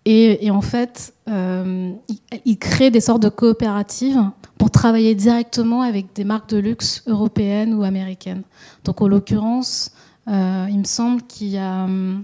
Et, 0.08 0.52
en 0.52 0.62
fait, 0.62 1.16
ils 1.28 2.60
créent 2.60 2.92
des 2.92 3.02
sortes 3.02 3.24
de 3.24 3.30
coopératives 3.30 4.22
pour 4.58 4.72
travailler 4.72 5.16
directement 5.16 5.82
avec 5.82 6.14
des 6.14 6.24
marques 6.24 6.50
de 6.50 6.58
luxe 6.58 7.04
européennes 7.08 7.74
ou 7.74 7.84
américaines. 7.84 8.44
Donc, 8.84 9.02
en 9.02 9.08
l'occurrence, 9.08 9.92
euh, 10.28 10.68
il 10.70 10.80
me 10.80 10.86
semble 10.86 11.22
qu'il 11.24 11.48
y 11.48 11.58
a 11.58 11.88
euh, 11.88 12.18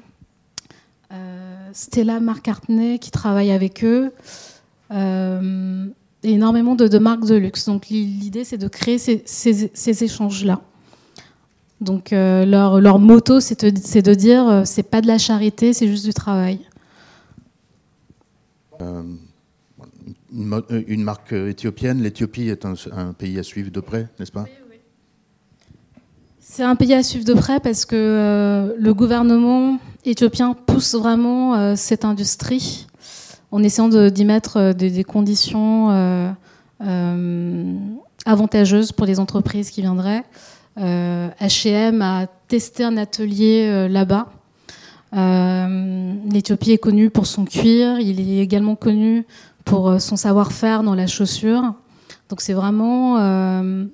Stella 1.73 2.19
McCartney 2.19 2.99
qui 2.99 3.11
travaille 3.11 3.51
avec 3.51 3.83
eux. 3.83 4.13
Euh, 4.91 5.87
énormément 6.23 6.75
de, 6.75 6.97
marques 6.97 7.25
de 7.25 7.35
luxe. 7.35 7.65
Donc, 7.65 7.89
l'idée, 7.89 8.43
c'est 8.43 8.57
de 8.57 8.67
créer 8.67 8.97
ces, 8.97 10.03
échanges-là. 10.03 10.61
Donc, 11.79 12.11
leur, 12.11 12.79
leur 12.79 12.99
motto, 12.99 13.39
c'est 13.39 13.65
de, 13.65 14.13
dire 14.13 14.61
c'est 14.65 14.83
pas 14.83 15.01
de 15.01 15.07
la 15.07 15.17
charité, 15.17 15.73
c'est 15.73 15.87
juste 15.87 16.05
du 16.05 16.13
travail. 16.13 16.59
Euh, 18.81 19.03
une, 20.87 21.03
marque 21.03 21.33
euh, 21.33 21.49
éthiopienne. 21.49 22.01
L'Éthiopie 22.01 22.49
est 22.49 22.65
un, 22.65 23.13
pays 23.13 23.39
à 23.39 23.43
suivre 23.43 23.71
de 23.71 23.79
près, 23.79 24.07
n'est-ce 24.19 24.31
pas? 24.31 24.45
C'est 26.39 26.63
un 26.63 26.75
pays 26.75 26.93
à 26.93 27.03
suivre 27.03 27.25
de 27.25 27.33
près 27.33 27.59
parce 27.59 27.85
que 27.85 27.95
euh, 27.95 28.75
le 28.77 28.93
gouvernement 28.93 29.79
éthiopien 30.05 30.53
pousse 30.53 30.95
vraiment 30.95 31.75
cette 31.75 32.03
industrie 32.03 32.87
en 33.51 33.63
essayant 33.63 33.87
d'y 33.87 34.25
mettre 34.25 34.73
des, 34.73 35.03
conditions 35.03 35.89
avantageuses 38.25 38.91
pour 38.91 39.05
les 39.05 39.19
entreprises 39.19 39.69
qui 39.69 39.81
viendraient. 39.81 40.23
H&M 40.77 42.01
a 42.01 42.27
testé 42.47 42.83
un 42.83 42.97
atelier 42.97 43.87
là-bas. 43.87 44.27
L'Éthiopie 45.13 46.71
est 46.71 46.77
connue 46.77 47.09
pour 47.09 47.27
son 47.27 47.45
cuir, 47.45 47.99
il 47.99 48.19
est 48.19 48.37
également 48.41 48.75
connu 48.75 49.25
pour 49.65 49.89
euh, 49.89 49.99
son 49.99 50.15
savoir-faire 50.15 50.83
dans 50.83 50.95
la 50.95 51.07
chaussure. 51.07 51.73
Donc 52.29 52.41
c'est 52.41 52.53
vraiment 52.53 53.17
euh, 53.19 53.85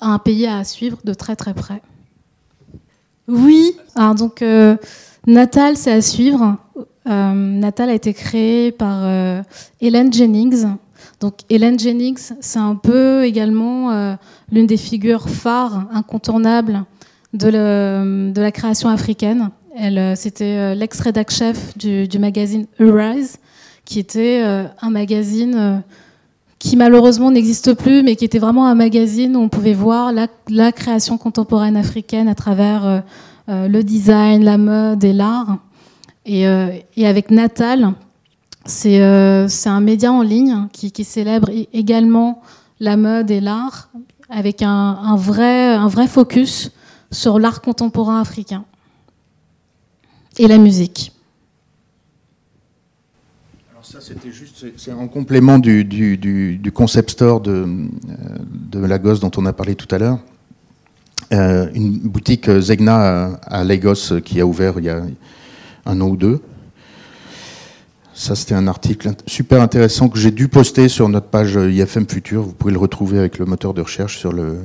un 0.00 0.18
pays 0.18 0.46
à 0.46 0.62
suivre 0.64 0.98
de 1.04 1.14
très 1.14 1.36
très 1.36 1.54
près. 1.54 1.82
Oui, 3.28 3.72
alors 3.94 4.14
donc 4.14 4.42
euh, 4.42 4.76
Natal, 5.26 5.76
c'est 5.76 5.92
à 5.92 6.02
suivre. 6.02 6.56
Natal 7.06 7.88
a 7.88 7.94
été 7.94 8.14
créé 8.14 8.70
par 8.70 9.04
Hélène 9.80 10.12
Jennings. 10.12 10.66
Donc 11.18 11.38
Hélène 11.48 11.76
Jennings, 11.76 12.34
c'est 12.40 12.58
un 12.58 12.76
peu 12.76 13.24
également 13.24 14.16
l'une 14.52 14.66
des 14.66 14.76
figures 14.76 15.28
phares, 15.28 15.88
incontournables 15.92 16.84
de, 17.32 18.30
de 18.30 18.40
la 18.40 18.52
création 18.52 18.88
africaine. 18.90 19.50
Elle, 19.82 20.14
c'était 20.14 20.74
l'ex-rédac-chef 20.74 21.78
du, 21.78 22.06
du, 22.06 22.18
magazine 22.18 22.66
Arise, 22.78 23.38
qui 23.90 23.98
était 23.98 24.42
euh, 24.44 24.64
un 24.82 24.90
magazine 24.90 25.54
euh, 25.56 25.78
qui 26.58 26.76
malheureusement 26.76 27.30
n'existe 27.30 27.74
plus, 27.74 28.02
mais 28.02 28.14
qui 28.14 28.24
était 28.24 28.38
vraiment 28.38 28.66
un 28.66 28.76
magazine 28.76 29.36
où 29.36 29.40
on 29.40 29.48
pouvait 29.48 29.72
voir 29.72 30.12
la, 30.12 30.72
création 30.72 31.18
contemporaine 31.18 31.76
africaine 31.76 32.28
à 32.28 32.36
travers 32.36 33.02
euh, 33.48 33.68
le 33.68 33.82
design, 33.82 34.44
la 34.44 34.58
mode 34.58 35.02
et 35.02 35.12
l'art. 35.12 35.58
Et, 36.26 36.46
avec 37.04 37.30
Natal, 37.30 37.94
c'est 38.66 39.00
un 39.00 39.80
média 39.80 40.12
en 40.12 40.22
ligne 40.22 40.68
qui, 40.72 41.02
célèbre 41.02 41.48
également 41.72 42.42
la 42.78 42.96
mode 42.96 43.30
et 43.30 43.40
l'art 43.40 43.88
avec 44.28 44.62
un 44.62 45.16
vrai 45.16 46.06
focus 46.06 46.70
sur 47.10 47.40
l'art 47.40 47.62
contemporain 47.62 48.20
africain 48.20 48.64
et 50.38 50.48
la 50.48 50.58
musique 50.58 51.12
c'était 54.00 54.30
juste, 54.30 54.66
c'est 54.76 54.92
en 54.92 55.08
complément 55.08 55.58
du, 55.58 56.72
concept 56.72 57.10
store 57.10 57.40
de, 57.40 57.50
euh, 57.50 57.64
de 58.70 58.78
Lagos 58.78 59.16
dont 59.16 59.30
on 59.36 59.46
a 59.46 59.52
parlé 59.52 59.74
tout 59.74 59.92
à 59.94 59.98
l'heure. 59.98 60.18
Euh, 61.32 61.68
une 61.74 61.98
boutique 61.98 62.50
Zegna 62.60 63.38
à, 63.42 63.64
Lagos 63.64 64.20
qui 64.24 64.40
a 64.40 64.46
ouvert 64.46 64.74
il 64.78 64.84
y 64.84 64.88
a 64.88 65.02
un 65.86 66.00
an 66.00 66.08
ou 66.08 66.16
deux. 66.16 66.40
Ça, 68.14 68.34
c'était 68.34 68.54
un 68.54 68.66
article 68.66 69.10
super 69.26 69.62
intéressant 69.62 70.08
que 70.08 70.18
j'ai 70.18 70.30
dû 70.30 70.48
poster 70.48 70.88
sur 70.88 71.08
notre 71.08 71.28
page 71.28 71.54
IFM 71.54 72.06
Futur. 72.06 72.42
Vous 72.42 72.52
pouvez 72.52 72.72
le 72.72 72.78
retrouver 72.78 73.18
avec 73.18 73.38
le 73.38 73.46
moteur 73.46 73.72
de 73.74 73.80
recherche 73.80 74.18
sur 74.18 74.32
le, 74.32 74.58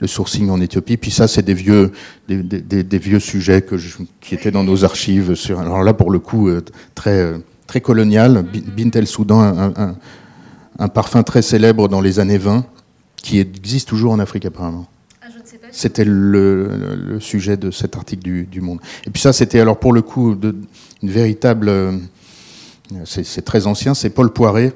le 0.00 0.06
sourcing 0.06 0.50
en 0.50 0.60
Éthiopie. 0.60 0.96
Puis 0.96 1.10
ça, 1.10 1.28
c'est 1.28 1.42
des 1.42 1.54
vieux, 1.54 1.92
des, 2.28 2.42
des, 2.42 2.82
des, 2.82 2.98
vieux 2.98 3.20
sujets 3.20 3.62
que 3.62 3.76
qui 4.20 4.34
étaient 4.34 4.50
dans 4.50 4.64
nos 4.64 4.84
archives. 4.84 5.34
Sur, 5.34 5.60
alors 5.60 5.82
là, 5.82 5.94
pour 5.94 6.10
le 6.10 6.18
coup, 6.18 6.48
euh, 6.48 6.62
très 6.94 7.34
très 7.70 7.80
colonial. 7.80 8.44
Bint 8.76 8.90
el 8.94 9.06
Soudan, 9.06 9.72
un, 10.78 10.88
parfum 10.88 11.22
très 11.22 11.40
célèbre 11.40 11.88
dans 11.88 12.00
les 12.00 12.18
années 12.18 12.38
20, 12.38 12.64
qui 13.16 13.38
existe 13.38 13.88
toujours 13.88 14.12
en 14.12 14.18
Afrique 14.18 14.44
apparemment. 14.44 14.88
Ah, 15.22 15.26
c'était 15.70 16.04
le, 16.04 17.18
sujet 17.20 17.56
de 17.56 17.70
cet 17.70 17.94
article 17.94 18.22
du, 18.46 18.60
Monde. 18.60 18.80
Et 19.06 19.10
puis 19.10 19.22
ça, 19.22 19.32
c'était 19.32 19.60
alors 19.60 19.78
pour 19.78 19.92
le 19.92 20.02
coup 20.02 20.34
de, 20.34 20.56
une 21.02 21.10
véritable. 21.10 21.68
Euh, 21.68 21.92
c'est 23.04 23.44
très 23.44 23.68
ancien, 23.68 23.94
c'est 23.94 24.10
Paul 24.10 24.32
Poiret 24.32 24.74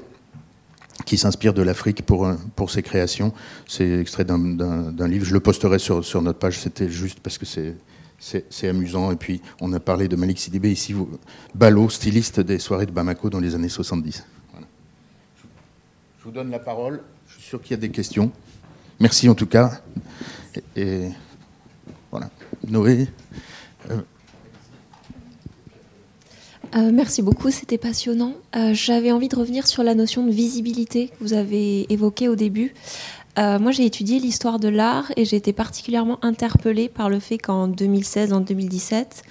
qui 1.03 1.17
s'inspire 1.17 1.53
de 1.53 1.61
l'Afrique 1.61 2.05
pour, 2.05 2.29
pour 2.55 2.71
ses 2.71 2.81
créations. 2.81 3.33
C'est 3.67 3.99
extrait 3.99 4.23
d'un 4.23 5.07
livre, 5.07 5.25
je 5.25 5.33
le 5.33 5.39
posterai 5.39 5.79
sur, 5.79 6.05
sur 6.05 6.21
notre 6.21 6.39
page, 6.39 6.59
c'était 6.59 6.89
juste 6.89 7.19
parce 7.19 7.37
que 7.37 7.45
c'est 7.45 8.67
amusant. 8.67 9.11
Et 9.11 9.17
puis, 9.17 9.41
on 9.59 9.73
a 9.73 9.79
parlé 9.79 10.07
de 10.07 10.15
Malik 10.15 10.39
Sidibé 10.39 10.71
ici, 10.71 10.93
vous, 10.93 11.09
Ballot, 11.53 11.89
styliste 11.89 12.39
des 12.39 12.59
soirées 12.59 12.85
de 12.85 12.91
Bamako 12.91 13.29
dans 13.29 13.39
les 13.39 13.55
années 13.55 13.69
70. 13.69 14.25
Je 16.19 16.23
vous 16.23 16.31
donne 16.31 16.49
la 16.49 16.59
parole. 16.59 17.01
Je 17.27 17.33
suis 17.33 17.43
sûr 17.43 17.61
qu'il 17.61 17.71
y 17.71 17.73
a 17.75 17.81
des 17.81 17.91
questions. 17.91 18.31
Merci 18.99 19.29
en 19.29 19.35
tout 19.35 19.45
cas. 19.45 19.81
Et, 20.75 21.09
voilà. 22.09 22.29
Noé. 22.67 23.07
Euh. 23.91 24.01
Euh, 26.75 26.91
merci 26.91 27.21
beaucoup, 27.21 27.51
c'était 27.51 27.77
passionnant. 27.77 28.33
Euh, 28.55 28.73
j'avais 28.73 29.13
envie 29.13 29.29
de 29.29 29.35
revenir 29.37 29.65
sur 29.65 29.81
la 29.81 29.95
notion 29.95 30.25
de 30.25 30.31
visibilité 30.31 31.07
que 31.07 31.23
vous 31.23 31.33
avez 31.33 31.91
évoquée 31.91 32.27
au 32.27 32.35
début. 32.35 32.73
Euh, 33.39 33.59
moi, 33.59 33.71
j'ai 33.71 33.85
étudié 33.85 34.19
l'histoire 34.19 34.59
de 34.59 34.67
l'art 34.67 35.09
et 35.15 35.23
j'ai 35.23 35.37
été 35.37 35.53
particulièrement 35.53 36.19
interpellée 36.21 36.89
par 36.89 37.09
le 37.09 37.19
fait 37.19 37.37
qu'en 37.37 37.69
2016, 37.69 38.33
en 38.33 38.41
2017, 38.41 39.23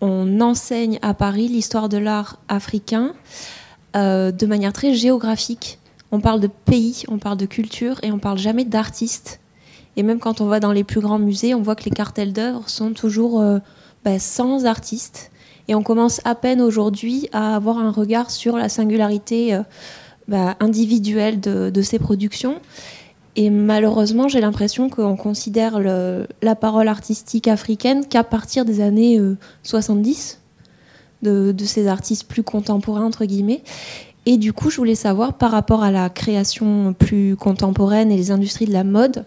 on 0.00 0.40
enseigne 0.40 0.98
à 1.02 1.12
Paris 1.12 1.48
l'histoire 1.48 1.90
de 1.90 1.98
l'art 1.98 2.38
africain 2.48 3.14
de 3.94 4.46
manière 4.46 4.72
très 4.72 4.94
géographique. 4.94 5.80
On 6.12 6.20
parle 6.20 6.38
de 6.38 6.46
pays, 6.46 7.02
on 7.08 7.18
parle 7.18 7.36
de 7.36 7.46
culture 7.46 7.98
et 8.04 8.12
on 8.12 8.20
parle 8.20 8.38
jamais 8.38 8.64
d'artistes. 8.64 9.40
Et 9.96 10.04
même 10.04 10.20
quand 10.20 10.40
on 10.40 10.46
va 10.46 10.60
dans 10.60 10.70
les 10.70 10.84
plus 10.84 11.00
grands 11.00 11.18
musées, 11.18 11.52
on 11.52 11.62
voit 11.62 11.74
que 11.74 11.82
les 11.84 11.90
cartels 11.90 12.32
d'œuvres 12.32 12.68
sont 12.68 12.92
toujours 12.92 13.42
bah, 14.04 14.20
sans 14.20 14.66
artistes. 14.66 15.32
Et 15.68 15.74
on 15.74 15.82
commence 15.82 16.20
à 16.24 16.34
peine 16.34 16.60
aujourd'hui 16.60 17.28
à 17.32 17.54
avoir 17.54 17.78
un 17.78 17.90
regard 17.90 18.30
sur 18.30 18.56
la 18.56 18.68
singularité 18.68 19.58
bah, 20.26 20.56
individuelle 20.60 21.40
de, 21.40 21.82
ces 21.82 21.98
productions. 21.98 22.56
Et 23.36 23.50
malheureusement, 23.50 24.28
j'ai 24.28 24.40
l'impression 24.40 24.88
qu'on 24.88 25.16
considère 25.16 25.78
la 25.78 26.54
parole 26.54 26.88
artistique 26.88 27.48
africaine 27.48 28.06
qu'à 28.06 28.24
partir 28.24 28.64
des 28.64 28.80
années 28.80 29.20
70, 29.62 30.38
euh, 31.26 31.52
de, 31.52 31.64
ces 31.64 31.88
artistes 31.88 32.28
plus 32.28 32.44
contemporains, 32.44 33.04
entre 33.04 33.24
guillemets. 33.24 33.62
Et 34.24 34.36
du 34.36 34.52
coup, 34.52 34.70
je 34.70 34.76
voulais 34.76 34.94
savoir, 34.94 35.34
par 35.34 35.50
rapport 35.50 35.82
à 35.82 35.90
la 35.90 36.08
création 36.10 36.92
plus 36.92 37.34
contemporaine 37.34 38.12
et 38.12 38.16
les 38.16 38.30
industries 38.30 38.66
de 38.66 38.72
la 38.72 38.84
mode, 38.84 39.24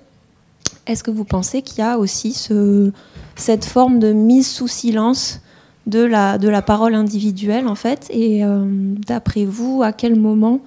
est-ce 0.88 1.04
que 1.04 1.12
vous 1.12 1.26
pensez 1.26 1.62
qu'il 1.62 1.80
y 1.80 1.82
a 1.82 1.98
aussi 1.98 2.32
ce, 2.32 2.92
cette 3.36 3.66
forme 3.66 4.00
de 4.00 4.14
mise 4.14 4.48
sous 4.48 4.70
silence 4.70 5.42
de 5.88 6.04
la, 6.04 6.62
parole 6.62 6.94
individuelle, 6.96 7.68
en 7.68 7.76
fait 7.76 8.08
Et 8.12 8.44
euh, 8.44 8.66
d'après 9.08 9.46
vous, 9.46 9.82
à 9.84 9.92
quel 9.92 10.16
moment 10.20 10.62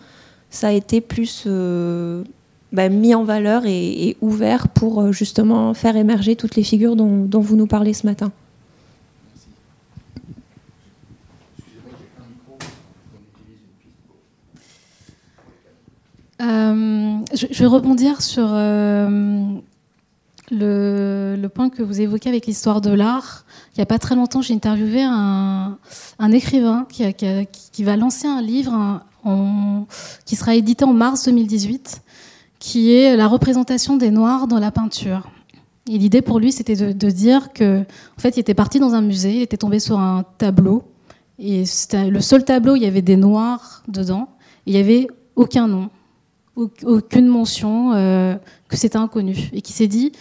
ça 0.51 0.69
a 0.69 0.73
été 0.73 1.01
plus... 1.01 1.45
Euh, 1.47 2.25
bah, 2.73 2.89
mis 2.89 3.15
en 3.15 3.23
valeur 3.23 3.63
et, 3.67 4.17
ouvert 4.21 4.67
pour 4.67 5.01
euh, 5.01 5.13
justement 5.13 5.75
faire 5.75 5.95
émerger 5.97 6.35
toutes 6.35 6.57
les 6.57 6.65
figures 6.65 6.97
dont, 6.97 7.29
vous 7.41 7.55
nous 7.55 7.69
parlez 7.69 7.93
ce 7.93 8.05
matin? 8.07 8.33
Je, 17.33 17.47
vais 17.59 17.67
rebondir 17.67 18.23
sur 18.23 18.47
le, 20.51 21.47
point 21.49 21.69
que 21.69 21.83
vous 21.83 22.01
évoquez 22.01 22.29
avec 22.29 22.47
l'histoire 22.47 22.81
de 22.81 22.91
l'art. 22.91 23.45
Il 23.75 23.81
n'y 23.81 23.83
a 23.83 23.87
pas 23.87 23.99
très 23.99 24.15
longtemps, 24.15 24.41
j'ai 24.41 24.55
interviewé 24.55 25.03
un, 25.03 25.77
écrivain 26.33 26.87
qui, 26.89 27.85
va 27.85 27.97
lancer 27.97 28.27
un 28.27 28.41
livre 28.41 29.03
qui 30.25 30.37
sera 30.37 30.55
édité 30.55 30.85
en 30.85 30.93
mars 30.93 31.25
2018 31.25 32.03
qui 32.65 32.95
est 32.95 33.15
la 33.15 33.29
représentation 33.29 33.99
des 33.99 34.11
Noirs 34.11 34.47
dans 34.47 34.59
la 34.59 34.71
peinture. 34.71 35.29
Et 35.87 35.99
l'idée 35.99 36.23
pour 36.23 36.41
lui, 36.41 36.51
c'était 36.51 36.95
de, 36.95 37.11
dire 37.11 37.53
que, 37.53 37.81
en 37.81 38.21
fait, 38.21 38.39
il 38.39 38.41
était 38.41 38.55
parti 38.55 38.79
dans 38.79 38.95
un 38.95 39.03
musée, 39.03 39.35
il 39.35 39.43
était 39.43 39.59
tombé 39.59 39.79
sur 39.79 39.99
un 39.99 40.25
tableau, 40.39 40.83
et 41.39 41.65
le 41.93 42.21
seul 42.21 42.43
tableau, 42.43 42.75
il 42.75 42.83
y 42.83 42.87
avait 42.87 43.03
des 43.03 43.17
noirs 43.17 43.83
dedans, 43.87 44.31
il 44.65 44.73
n'y 44.73 44.81
avait 44.81 45.09
aucun 45.37 45.69
nom, 45.69 45.91
aucune 46.57 47.27
mention, 47.27 47.93
euh, 47.93 48.35
que 48.69 48.79
c'était 48.79 48.97
inconnu, 48.97 49.51
et 49.53 49.61
qui 49.61 49.75
s'est 49.75 49.89
dit, 49.89 50.13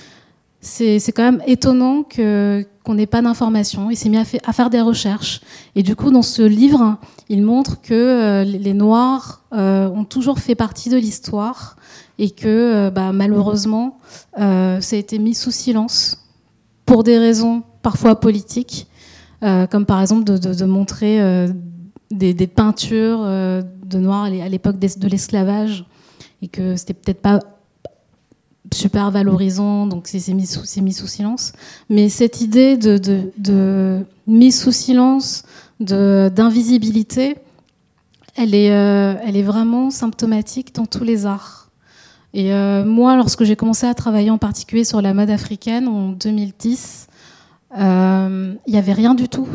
c'est 0.64 1.12
quand 1.12 1.24
même 1.24 1.44
étonnant 1.46 2.04
qu'on 2.04 2.94
n'ait 2.94 3.06
pas 3.06 3.22
d'informations. 3.22 3.92
Il 3.92 3.98
s'est 3.98 4.08
mis 4.08 4.18
à, 4.18 4.54
faire 4.54 4.70
des 4.70 4.80
recherches. 4.80 5.42
Et 5.76 5.84
du 5.84 5.96
coup, 5.96 6.10
dans 6.10 6.22
ce 6.22 6.42
livre, 6.42 6.98
il 7.28 7.44
montre 7.44 7.82
que 7.82 7.94
euh, 7.94 8.44
les 8.46 8.74
Noirs 8.74 9.44
euh, 9.54 9.90
ont 9.90 10.06
toujours 10.06 10.40
fait 10.40 10.56
partie 10.56 10.90
de 10.90 10.96
l'histoire 10.96 11.76
et 12.18 12.30
que 12.30 12.48
euh, 12.48 12.90
bah, 12.92 13.12
malheureusement, 13.12 13.98
ça 14.38 14.78
a 14.78 14.96
été 14.96 15.20
mis 15.20 15.36
sous 15.36 15.52
silence 15.52 16.26
pour 16.86 17.04
des 17.04 17.18
raisons 17.18 17.64
parfois 17.82 18.20
politiques, 18.20 18.88
comme 19.42 19.86
par 19.86 20.00
exemple 20.00 20.24
de, 20.24 20.66
montrer 20.66 21.20
des, 22.12 22.34
des, 22.34 22.48
peintures 22.48 23.20
de 23.20 23.98
Noirs 23.98 24.24
à 24.24 24.50
l'époque 24.50 24.80
de 24.80 25.08
l'esclavage 25.08 25.86
et 26.42 26.48
que 26.48 26.76
c'était 26.78 26.94
peut-être 26.94 27.22
pas 27.22 27.40
super 28.72 29.12
valorisant, 29.12 29.88
donc 29.88 30.08
c'est 30.08 30.34
mis, 30.34 30.46
sous, 30.46 30.66
silence. 30.66 31.54
Mais 31.90 32.10
cette 32.10 32.42
idée 32.42 32.78
de, 32.78 34.06
mise 34.28 34.60
sous 34.60 34.72
silence, 34.72 35.44
d'invisibilité, 35.80 37.36
elle, 38.36 38.56
est, 38.56 38.72
euh, 38.72 39.16
elle 39.24 39.36
est 39.36 39.44
vraiment 39.44 39.90
symptomatique 39.90 40.74
dans 40.74 40.86
tous 40.86 41.04
les 41.04 41.26
arts. 41.26 41.64
Et 42.34 42.52
euh, 42.52 42.84
moi, 42.84 43.16
lorsque 43.16 43.44
j'ai 43.44 43.56
commencé 43.56 43.86
à 43.86 43.94
travailler 43.94 44.32
en 44.32 44.40
particulier 44.40 44.84
sur 44.84 45.02
la 45.02 45.14
mode 45.14 45.30
africaine 45.30 45.88
en 45.88 46.10
2010, 46.10 47.08
euh, 47.78 48.56
il 48.66 48.72
n'y 48.72 48.80
avait 48.80 48.94
rien 48.94 49.14
du 49.14 49.30
tout. 49.30 49.48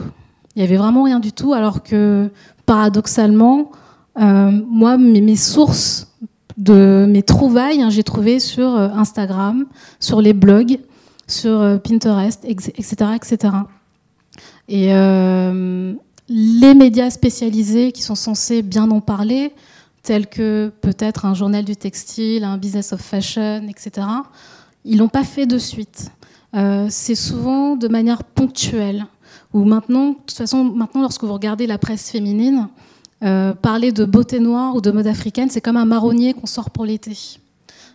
Il 0.54 0.60
n'y 0.60 0.64
avait 0.64 0.76
vraiment 0.76 1.02
rien 1.02 1.18
du 1.18 1.32
tout, 1.32 1.54
alors 1.54 1.82
que 1.82 2.30
paradoxalement, 2.66 3.72
euh, 4.20 4.52
moi, 4.68 4.96
mes, 4.96 5.20
mes 5.20 5.36
sources 5.36 6.14
de 6.58 7.06
mes 7.08 7.22
trouvailles, 7.22 7.82
hein, 7.82 7.88
j'ai 7.88 8.02
trouvé 8.02 8.40
sur 8.40 8.68
euh, 8.68 8.88
Instagram, 8.88 9.66
sur 10.00 10.20
les 10.20 10.32
blogs, 10.32 10.80
sur 11.28 11.60
euh, 11.60 11.78
Pinterest, 11.78 12.44
etc., 12.44 13.12
etc. 13.14 13.54
Et 14.68 14.92
euh, 14.92 15.94
les 16.28 16.74
médias 16.74 17.10
spécialisés 17.10 17.92
qui 17.92 18.02
sont 18.02 18.16
censés 18.16 18.62
bien 18.62 18.90
en 18.90 19.00
parler, 19.00 19.52
tels 20.02 20.26
que 20.26 20.72
peut-être 20.80 21.24
un 21.24 21.34
journal 21.34 21.64
du 21.64 21.76
textile, 21.76 22.42
un 22.42 22.58
business 22.58 22.92
of 22.92 23.00
fashion, 23.00 23.66
etc., 23.68 24.06
ils 24.84 24.98
l'ont 24.98 25.08
pas 25.08 25.24
fait 25.24 25.46
de 25.46 25.58
suite. 25.58 26.10
C'est 26.88 27.14
souvent 27.14 27.76
de 27.76 27.88
manière 27.88 28.24
ponctuelle. 28.24 29.06
Ou 29.52 29.64
maintenant, 29.64 30.10
de 30.10 30.14
toute 30.26 30.36
façon, 30.36 30.64
maintenant, 30.64 31.02
lorsque 31.02 31.24
vous 31.24 31.32
regardez 31.32 31.66
la 31.66 31.78
presse 31.78 32.10
féminine, 32.10 32.68
euh, 33.24 33.52
parler 33.52 33.90
de 33.90 34.04
beauté 34.04 34.38
noire 34.38 34.76
ou 34.76 34.80
de 34.80 34.90
mode 34.90 35.08
africaine, 35.08 35.50
c'est 35.50 35.60
comme 35.60 35.76
un 35.76 35.84
marronnier 35.84 36.34
qu'on 36.34 36.46
sort 36.46 36.70
pour 36.70 36.84
l'été. 36.84 37.16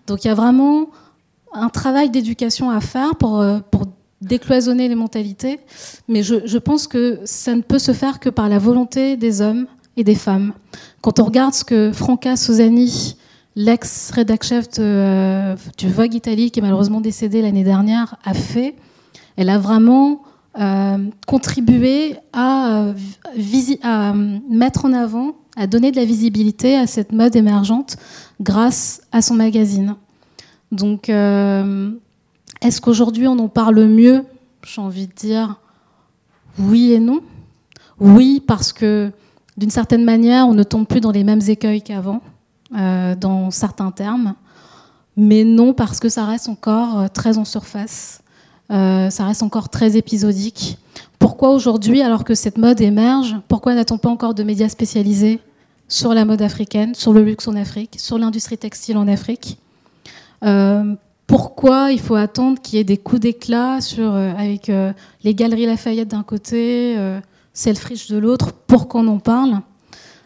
Donc 0.05 0.25
il 0.25 0.27
y 0.27 0.31
a 0.31 0.35
vraiment 0.35 0.87
un 1.53 1.69
travail 1.69 2.09
d'éducation 2.09 2.69
à 2.69 2.81
faire 2.81 3.15
pour, 3.15 3.39
euh, 3.39 3.59
décloisonner 4.21 4.87
les 4.87 4.95
mentalités, 4.95 5.59
mais 6.07 6.23
je, 6.23 6.57
pense 6.57 6.87
que 6.87 7.19
ça 7.25 7.55
ne 7.55 7.61
peut 7.61 7.79
se 7.79 7.91
faire 7.91 8.19
que 8.19 8.29
par 8.29 8.47
la 8.47 8.57
volonté 8.57 9.17
des 9.17 9.41
hommes 9.41 9.65
et 9.97 10.03
des 10.03 10.15
femmes. 10.15 10.53
Quand 11.01 11.19
on 11.19 11.25
regarde 11.25 11.53
ce 11.53 11.65
que 11.65 11.91
Franca 11.91 12.37
Sosani, 12.37 13.17
l'ex-rédac-chef 13.55 14.67
euh, 14.79 15.55
du 15.77 15.89
Vogue 15.89 16.13
Italie, 16.13 16.51
qui 16.51 16.59
est 16.59 16.61
malheureusement 16.61 17.01
décédée 17.01 17.41
l'année 17.41 17.65
dernière, 17.65 18.15
a 18.23 18.33
fait, 18.33 18.75
elle 19.35 19.49
a 19.49 19.57
vraiment 19.57 20.21
euh, 20.59 21.09
contribué 21.25 22.15
à, 22.31 22.83
euh, 22.83 22.93
à, 23.81 24.13
mettre 24.13 24.85
en 24.85 24.93
avant, 24.93 25.31
à 25.55 25.65
donner 25.65 25.91
de 25.91 25.95
la 25.95 26.05
visibilité 26.05 26.77
à 26.77 26.85
cette 26.85 27.11
mode 27.11 27.35
émergente 27.35 27.97
grâce 28.39 29.01
à 29.11 29.23
son 29.23 29.33
magazine. 29.33 29.95
Donc, 30.71 31.09
euh, 31.09 31.91
est-ce 32.61 32.81
qu'aujourd'hui 32.81 33.27
on 33.27 33.39
en 33.39 33.47
parle 33.47 33.85
mieux 33.85 34.23
J'ai 34.65 34.81
envie 34.81 35.07
de 35.07 35.13
dire 35.13 35.59
oui 36.59 36.91
et 36.91 36.99
non? 36.99 37.21
Oui, 37.99 38.43
parce 38.45 38.73
que 38.73 39.11
d'une 39.57 39.69
certaine 39.69 40.03
manière, 40.03 40.47
on 40.47 40.53
ne 40.53 40.63
tombe 40.63 40.87
plus 40.87 40.99
dans 40.99 41.11
les 41.11 41.23
mêmes 41.23 41.41
écueils 41.47 41.81
qu'avant, 41.81 42.21
euh, 42.75 43.15
dans 43.15 43.49
certains 43.49 43.91
termes. 43.91 44.35
Mais 45.15 45.43
non, 45.43 45.73
parce 45.73 45.99
que 45.99 46.09
ça 46.09 46.25
reste 46.25 46.49
encore 46.49 47.09
très 47.11 47.37
en 47.37 47.45
surface. 47.45 48.22
Euh, 48.71 49.09
ça 49.09 49.25
reste 49.25 49.43
encore 49.43 49.69
très 49.69 49.97
épisodique. 49.97 50.77
Pourquoi 51.19 51.51
aujourd'hui, 51.51 52.01
alors 52.01 52.23
que 52.23 52.35
cette 52.35 52.57
mode 52.57 52.81
émerge, 52.81 53.35
pourquoi 53.47 53.75
n'a-t-on 53.75 53.97
pas 53.97 54.09
encore 54.09 54.33
de 54.33 54.43
médias 54.43 54.69
spécialisés 54.69 55.39
sur 55.87 56.13
la 56.13 56.25
mode 56.25 56.41
africaine, 56.41 56.95
sur 56.95 57.13
le 57.13 57.23
luxe 57.23 57.47
en 57.47 57.55
Afrique, 57.55 57.95
sur 57.97 58.17
l'industrie 58.17 58.57
textile 58.57 58.97
en 58.97 59.07
Afrique 59.07 59.57
euh, 60.43 60.95
Pourquoi 61.27 61.91
il 61.91 61.99
faut 61.99 62.15
attendre 62.15 62.61
qu'il 62.61 62.77
y 62.77 62.81
ait 62.81 62.85
des 62.85 62.97
coups 62.97 63.21
d'éclat 63.21 63.79
euh, 63.99 64.33
avec 64.37 64.71
les 65.23 65.35
galeries 65.35 65.65
Lafayette 65.65 66.09
d'un 66.09 66.23
côté, 66.23 66.97
Selfridge 67.53 68.09
de 68.09 68.17
l'autre, 68.17 68.53
pour 68.53 68.87
qu'on 68.87 69.07
en 69.07 69.19
parle 69.19 69.59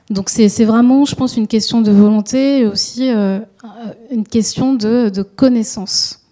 donc 0.09 0.29
c'est 0.29 0.63
vraiment, 0.63 1.03
je 1.03 1.15
pense, 1.15 1.35
une 1.35 1.47
question 1.47 1.81
de 1.81 1.91
volonté 1.91 2.61
et 2.61 2.65
aussi 2.65 3.09
une 3.09 4.23
question 4.25 4.73
de 4.73 5.21
connaissance. 5.21 6.26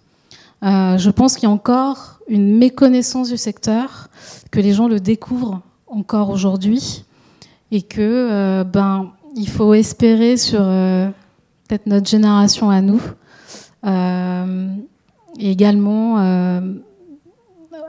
Euh, 0.62 0.96
je 0.98 1.10
pense 1.10 1.34
qu'il 1.34 1.44
y 1.44 1.46
a 1.46 1.54
encore 1.54 2.20
une 2.28 2.56
méconnaissance 2.56 3.28
du 3.28 3.36
secteur, 3.36 4.08
que 4.50 4.60
les 4.60 4.72
gens 4.72 4.88
le 4.88 5.00
découvrent 5.00 5.60
encore 5.86 6.30
aujourd'hui, 6.30 7.04
et 7.70 7.82
que 7.82 8.00
euh, 8.00 8.64
ben 8.64 9.12
il 9.36 9.48
faut 9.48 9.74
espérer 9.74 10.36
sur 10.36 10.60
euh, 10.62 11.08
peut-être 11.68 11.86
notre 11.86 12.08
génération 12.08 12.70
à 12.70 12.80
nous, 12.80 13.00
et 15.38 15.50
également 15.50 16.16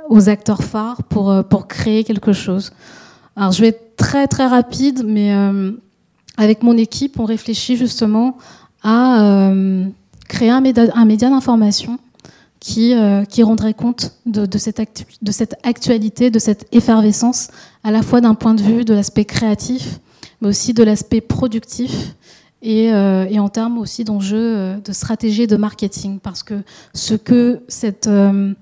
aux 0.10 0.30
acteurs 0.30 0.62
phares 0.62 1.04
pour 1.04 1.44
pour 1.50 1.68
créer 1.68 2.04
quelque 2.04 2.34
chose. 2.34 2.72
Alors 3.36 3.52
je 3.52 3.62
vais 3.62 3.70
être 3.70 3.96
très 3.96 4.28
très 4.28 4.46
rapide, 4.46 5.04
mais 5.08 5.34
avec 6.36 6.62
mon 6.62 6.78
équipe, 6.78 7.20
on 7.20 7.26
réfléchit 7.26 7.78
justement 7.78 8.38
à 8.84 9.50
créer 10.28 10.50
un 10.50 10.62
média 10.62 11.30
d'information 11.30 11.98
qui, 12.60 12.94
euh, 12.94 13.24
qui 13.26 13.44
rendrait 13.44 13.74
compte 13.74 14.14
de, 14.26 14.46
de, 14.46 14.58
cette 14.58 14.80
actu 14.80 15.06
de 15.22 15.32
cette 15.32 15.56
actualité, 15.64 16.32
de 16.32 16.40
cette 16.40 16.68
effervescence, 16.72 17.50
à 17.84 17.92
la 17.92 18.02
fois 18.02 18.22
d'un 18.22 18.36
point 18.36 18.54
de 18.54 18.62
vue 18.62 18.86
de 18.86 18.94
l'aspect 18.94 19.26
créatif, 19.26 20.00
mais 20.42 20.50
aussi 20.50 20.74
de 20.74 20.84
l'aspect 20.84 21.22
productif 21.22 22.16
et, 22.62 22.92
euh, 22.92 23.26
et, 23.30 23.40
en 23.40 23.50
termes 23.50 23.78
aussi 23.78 24.04
d'enjeux 24.04 24.38
euh, 24.38 24.78
de 24.78 24.92
stratégie 24.92 25.44
et 25.44 25.48
de 25.48 25.58
marketing. 25.58 26.20
Parce 26.20 26.44
que 26.44 26.62
ce 26.94 27.14
que 27.14 27.62
cette 27.68 28.08
euh, 28.08 28.54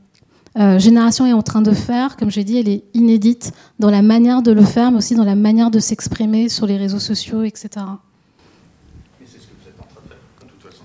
génération 0.80 1.26
est 1.26 1.34
en 1.34 1.41
train 1.41 1.62
de 1.62 1.72
faire, 1.72 2.18
comme 2.18 2.32
j'ai 2.32 2.43
dit, 2.43 2.58
elle 2.58 2.70
est 2.70 2.84
inédite 2.93 3.52
dans 3.80 3.89
la 3.89 4.02
manière 4.02 4.41
de 4.41 4.52
le 4.52 4.64
faire, 4.64 4.91
mais 4.91 4.98
aussi 4.98 5.16
dans 5.16 5.24
la 5.24 5.36
manière 5.36 5.72
de 5.72 5.80
s'exprimer 5.80 6.50
sur 6.50 6.66
les 6.66 6.78
réseaux 6.78 7.00
sociaux, 7.00 7.43
etc. 7.43 7.70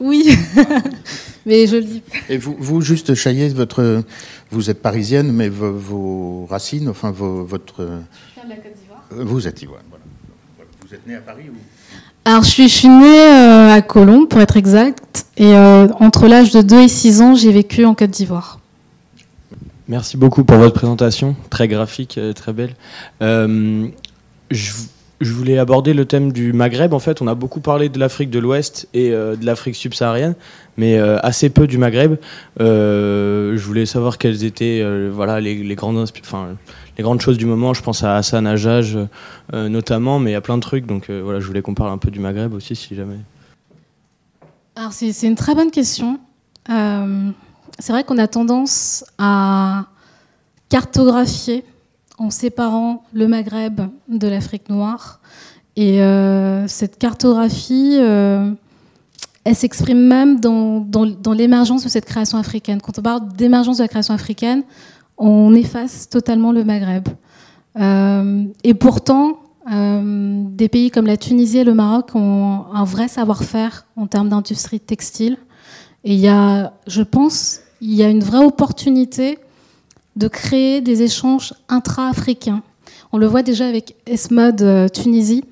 Oui, 0.01 0.31
mais 1.51 1.66
je 1.66 1.76
le 1.76 1.82
dis. 1.82 2.03
Et 2.28 2.38
vous, 2.38 2.57
vous 2.59 2.80
juste, 2.80 3.14
Chaillet, 3.14 3.48
votre, 3.48 4.05
vous 4.53 4.70
êtes 4.70 4.80
parisienne, 4.80 5.32
mais 5.32 5.48
vos, 5.48 5.72
vos 5.72 6.46
racines, 6.48 6.88
enfin 6.88 7.11
vos, 7.11 7.44
votre. 7.44 7.82
Je 7.82 8.34
viens 8.36 8.44
de 8.44 8.51
la 8.51 8.57
Côte 8.57 8.72
d'Ivoire. 8.80 9.05
Vous 9.11 9.48
êtes 9.48 9.62
ivoire, 9.62 9.82
voilà. 9.88 10.05
Vous 10.86 10.94
êtes 10.94 11.07
née 11.07 11.16
à 11.16 11.20
Paris 11.20 11.46
ou? 11.51 11.57
Alors, 12.24 12.44
je 12.44 12.51
suis, 12.51 12.68
je 12.68 12.74
suis 12.74 12.88
née 12.88 13.26
euh, 13.26 13.72
à 13.72 13.82
Colombes, 13.82 14.28
pour 14.28 14.40
être 14.40 14.57
exact, 14.57 15.26
et 15.36 15.55
euh, 15.55 15.88
entre 15.98 16.28
l'âge 16.28 16.53
de 16.53 16.62
2 16.62 16.82
et 16.82 16.88
6 16.88 17.22
ans, 17.22 17.34
j'ai 17.34 17.51
vécu 17.51 17.84
en 17.84 17.94
Côte 17.94 18.11
d'Ivoire. 18.11 18.61
Merci 19.88 20.16
beaucoup 20.16 20.44
pour 20.44 20.59
votre 20.59 20.74
présentation, 20.74 21.34
très 21.48 21.66
graphique, 21.66 22.20
très 22.36 22.53
belle. 22.53 22.76
Euh, 23.22 23.88
je 24.53 24.72
je 25.21 25.33
voulais 25.33 25.59
aborder 25.59 25.93
le 25.93 26.07
thème 26.07 26.33
du 26.33 26.53
Maghreb. 26.53 26.95
En 26.95 26.99
fait, 26.99 27.21
on 27.21 27.27
a 27.27 27.35
beaucoup 27.35 27.61
parlé 27.61 27.89
de 27.89 27.99
l'Afrique 27.99 28.31
de 28.31 28.39
l'Ouest 28.39 28.89
et 28.95 29.12
euh, 29.12 29.37
de 29.37 29.45
l'Afrique 29.45 29.77
subsaharienne, 29.77 30.35
mais 30.79 30.99
euh, 30.99 31.18
assez 31.23 31.51
peu 31.51 31.66
du 31.66 31.77
Maghreb. 31.77 32.16
Euh, 32.61 33.57
je 33.57 33.62
voulais 33.62 33.85
savoir 33.85 34.16
quelles 34.16 34.45
étaient 34.45 34.83
voilà, 35.11 35.41
les, 35.41 35.75
grandes, 35.75 37.21
choses 37.21 37.37
du 37.37 37.45
moment. 37.45 37.75
Je 37.75 37.83
pense 37.83 38.03
à 38.03 38.16
Hassan 38.16 38.47
Hajjaj 38.47 38.97
notamment, 39.53 40.18
mais 40.18 40.31
il 40.31 40.35
y 40.35 40.37
a 40.37 40.41
plein 40.41 40.57
de 40.57 40.62
trucs. 40.62 40.87
Donc 40.87 41.11
voilà, 41.11 41.39
je 41.39 41.47
voulais 41.47 41.62
qu'on 41.62 41.75
parle 41.75 41.91
un 41.91 41.99
peu 41.99 42.11
du 42.11 42.21
Maghreb 42.21 42.55
aussi, 42.55 42.75
si 42.75 42.95
jamais. 42.95 43.18
Alors, 44.77 44.93
c'est 44.93 45.27
une 45.27 45.35
très 45.35 45.55
bonne 45.55 45.71
question. 45.71 46.18
c'est 46.66 47.93
vrai 47.93 48.05
qu'on 48.05 48.18
a 48.18 48.27
tendance 48.27 49.05
à 49.18 49.85
cartographier 50.71 51.64
en 52.21 52.29
séparant 52.29 53.03
le 53.14 53.27
Maghreb 53.27 53.81
de 54.09 54.29
l'Afrique 54.29 54.68
noire. 54.68 55.21
Et 55.75 56.03
euh, 56.03 56.68
cette 56.68 56.99
cartographie, 56.99 57.97
euh, 57.99 58.53
elle 59.45 59.57
s'exprime 59.57 60.07
même 60.07 60.39
dans, 60.39 60.85
l'émergence 61.33 61.83
de 61.83 61.89
cette 61.89 62.05
création 62.05 62.37
africaine. 62.37 62.81
Quand 62.83 62.99
on 62.99 63.03
parle 63.03 63.33
d'émergence 63.33 63.79
de 63.79 63.85
la 63.85 63.89
création 63.89 64.12
africaine, 64.12 64.64
on 65.16 65.55
efface 65.55 66.11
totalement 66.11 66.53
le 66.53 66.62
Maghreb. 66.62 67.09
Euh, 67.81 68.45
et 68.64 68.75
pourtant, 68.75 69.39
des 69.66 70.68
pays 70.68 70.91
comme 70.91 71.07
la 71.07 71.16
Tunisie 71.16 71.59
et 71.59 71.64
le 71.64 71.75
Maroc 71.75 72.11
ont 72.14 72.64
un 72.75 72.85
vrai 72.85 73.07
savoir-faire 73.07 73.87
en 73.97 74.07
termes 74.09 74.29
d'industrie 74.29 74.81
textile. 74.81 75.39
Et 76.05 76.14
il 76.14 76.21
y 76.21 76.29
a, 76.29 76.73
je 76.87 77.03
pense, 77.03 77.61
il 77.81 77.95
y 77.95 78.03
a 78.03 78.09
une 78.09 78.25
vraie 78.25 78.45
opportunité 78.45 79.39
de 80.17 80.29
créer 80.29 80.81
des 80.81 81.03
échanges 81.03 81.55
intra-africains. 81.69 82.63
On 83.13 83.19
le 83.19 83.27
voit 83.27 83.43
déjà 83.43 83.67
avec 83.67 83.97
Esmod 84.07 84.63
euh, 84.63 84.89
Tunisie, 84.89 85.45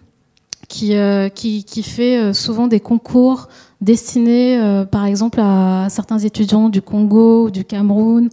qui, 0.69 0.93
qui, 1.35 1.83
fait 1.83 2.35
souvent 2.35 2.67
des 2.67 2.79
concours 2.79 3.49
destinés, 3.81 4.85
par 4.91 5.07
exemple, 5.07 5.41
à 5.41 5.87
certains 5.89 6.19
étudiants 6.19 6.69
du 6.69 6.83
Congo 6.83 7.47
ou 7.47 7.51
du 7.51 7.65
Cameroun, 7.65 8.29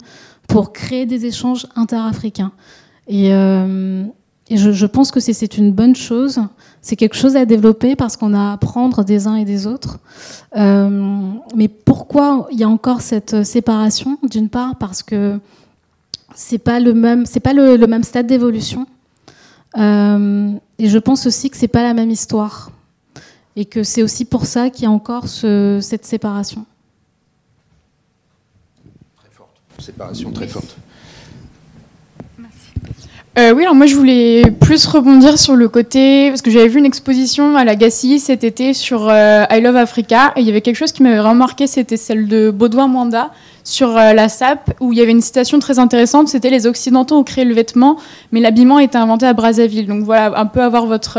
pour 0.46 0.74
créer 0.74 1.06
des 1.06 1.24
échanges 1.24 1.66
inter-africains. 1.76 2.52
Et, 3.08 3.32
euh, 3.32 4.04
je, 4.50 4.86
pense 4.86 5.10
que 5.10 5.20
c'est 5.20 5.58
une 5.58 5.72
bonne 5.72 5.96
chose. 5.96 6.40
C'est 6.80 6.96
quelque 6.96 7.16
chose 7.16 7.36
à 7.36 7.44
développer 7.44 7.96
parce 7.96 8.16
qu'on 8.16 8.32
a 8.32 8.50
à 8.50 8.52
apprendre 8.52 9.04
des 9.04 9.26
uns 9.26 9.34
et 9.34 9.44
des 9.44 9.66
autres. 9.66 9.98
Euh, 10.56 11.30
mais 11.56 11.68
pourquoi 11.68 12.46
il 12.52 12.60
y 12.60 12.64
a 12.64 12.68
encore 12.68 13.00
cette 13.00 13.42
séparation? 13.44 14.18
D'une 14.22 14.48
part 14.48 14.76
parce 14.76 15.02
que 15.02 15.40
c'est 16.36 16.58
pas 16.58 16.78
le 16.78 16.92
même, 16.92 17.26
c'est 17.26 17.40
pas 17.40 17.54
le, 17.54 17.78
même 17.86 18.04
stade 18.04 18.26
d'évolution. 18.26 18.86
Euh, 19.76 20.52
et 20.78 20.88
je 20.88 20.98
pense 20.98 21.26
aussi 21.26 21.50
que 21.50 21.56
c'est 21.56 21.66
pas 21.66 21.82
la 21.82 21.94
même 21.94 22.10
histoire. 22.10 22.70
Et 23.56 23.64
que 23.64 23.82
c'est 23.82 24.02
aussi 24.02 24.26
pour 24.26 24.44
ça 24.44 24.68
qu'il 24.68 24.84
y 24.84 24.86
a 24.86 24.90
encore 24.90 25.26
cette 25.28 26.04
séparation. 26.04 26.66
Très 29.16 29.30
forte. 29.30 29.56
Séparation 29.78 30.30
très 30.30 30.46
forte. 30.46 30.76
Euh, 33.38 33.52
oui, 33.52 33.64
alors 33.64 33.74
moi 33.74 33.84
je 33.84 33.94
voulais 33.94 34.50
plus 34.50 34.86
rebondir 34.86 35.38
sur 35.38 35.56
le 35.56 35.68
côté, 35.68 36.30
parce 36.30 36.40
que 36.40 36.50
j'avais 36.50 36.68
vu 36.68 36.78
une 36.78 36.86
exposition 36.86 37.54
à 37.54 37.64
la 37.64 37.76
GACI 37.76 38.18
cet 38.18 38.44
été 38.44 38.72
sur 38.72 39.10
euh, 39.10 39.44
I 39.50 39.60
Love 39.60 39.76
Africa, 39.76 40.32
et 40.36 40.40
il 40.40 40.46
y 40.46 40.48
avait 40.48 40.62
quelque 40.62 40.76
chose 40.76 40.92
qui 40.92 41.02
m'avait 41.02 41.20
remarqué, 41.20 41.66
c'était 41.66 41.98
celle 41.98 42.28
de 42.28 42.50
Baudouin 42.50 42.88
Mwanda 42.88 43.30
sur 43.66 43.96
euh, 43.96 44.12
la 44.12 44.28
SAP, 44.28 44.74
où 44.80 44.92
il 44.92 44.98
y 44.98 45.02
avait 45.02 45.10
une 45.10 45.20
citation 45.20 45.58
très 45.58 45.80
intéressante, 45.80 46.28
c'était 46.28 46.50
les 46.50 46.66
Occidentaux 46.66 47.16
ont 47.16 47.24
créé 47.24 47.44
le 47.44 47.52
vêtement, 47.52 47.96
mais 48.30 48.40
l'habillement 48.40 48.78
été 48.78 48.96
inventé 48.96 49.26
à 49.26 49.32
Brazzaville. 49.32 49.86
Donc 49.86 50.04
voilà, 50.04 50.38
un 50.38 50.46
peu 50.46 50.62
avoir 50.62 50.86
votre, 50.86 51.18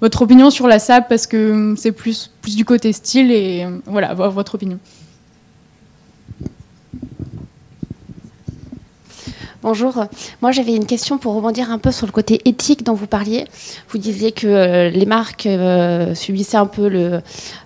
votre 0.00 0.22
opinion 0.22 0.48
sur 0.48 0.66
la 0.68 0.78
SAP, 0.78 1.08
parce 1.08 1.26
que 1.26 1.74
c'est 1.76 1.92
plus, 1.92 2.32
plus 2.40 2.56
du 2.56 2.64
côté 2.64 2.92
style, 2.92 3.30
et 3.30 3.66
voilà, 3.84 4.08
avoir 4.10 4.30
votre 4.30 4.54
opinion. 4.54 4.78
Bonjour. 9.62 10.04
Moi, 10.42 10.52
j'avais 10.52 10.76
une 10.76 10.84
question 10.84 11.16
pour 11.16 11.34
rebondir 11.34 11.70
un 11.70 11.78
peu 11.78 11.90
sur 11.90 12.06
le 12.06 12.12
côté 12.12 12.42
éthique 12.44 12.84
dont 12.84 12.92
vous 12.92 13.06
parliez. 13.06 13.46
Vous 13.88 13.96
disiez 13.96 14.30
que 14.30 14.46
euh, 14.46 14.90
les 14.90 15.06
marques 15.06 15.46
euh, 15.46 16.14
subissaient 16.14 16.58
un 16.58 16.66
peu 16.66 16.90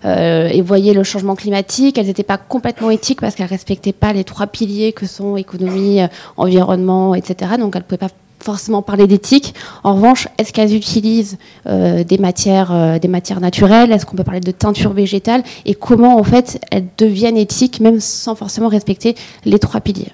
euh, 0.05 0.49
et 0.49 0.63
voyaient 0.63 0.95
le 0.95 1.03
changement 1.03 1.35
climatique. 1.35 1.99
Elles 1.99 2.07
n'étaient 2.07 2.23
pas 2.23 2.39
complètement 2.39 2.91
éthiques 2.91 3.21
parce 3.21 3.35
qu'elles 3.35 3.47
respectaient 3.47 3.93
pas 3.93 4.13
les 4.13 4.23
trois 4.23 4.47
piliers 4.47 4.93
que 4.93 5.05
sont 5.05 5.37
économie, 5.37 6.01
environnement, 6.37 7.17
etc. 7.17 7.53
Donc, 7.59 7.75
elles 7.75 7.83
ne 7.83 7.87
pouvaient 7.87 7.99
pas 7.99 8.15
forcément 8.39 8.83
parler 8.83 9.09
d'éthique. 9.09 9.55
En 9.83 9.97
revanche, 9.97 10.29
est-ce 10.39 10.53
qu'elles 10.53 10.75
utilisent 10.75 11.39
des 11.67 12.19
matières, 12.19 12.99
des 13.01 13.09
matières 13.09 13.41
naturelles? 13.41 13.93
Est-ce 13.93 14.07
qu'on 14.07 14.17
peut 14.17 14.25
parler 14.25 14.41
de 14.41 14.53
teinture 14.53 14.93
végétale? 14.93 15.43
Et 15.67 15.75
comment, 15.75 16.17
en 16.19 16.25
fait, 16.25 16.59
elles 16.71 16.87
deviennent 16.97 17.37
éthiques, 17.37 17.81
même 17.81 18.01
sans 18.01 18.35
forcément 18.37 18.69
respecter 18.69 19.15
les 19.45 19.59
trois 19.59 19.81
piliers? 19.81 20.13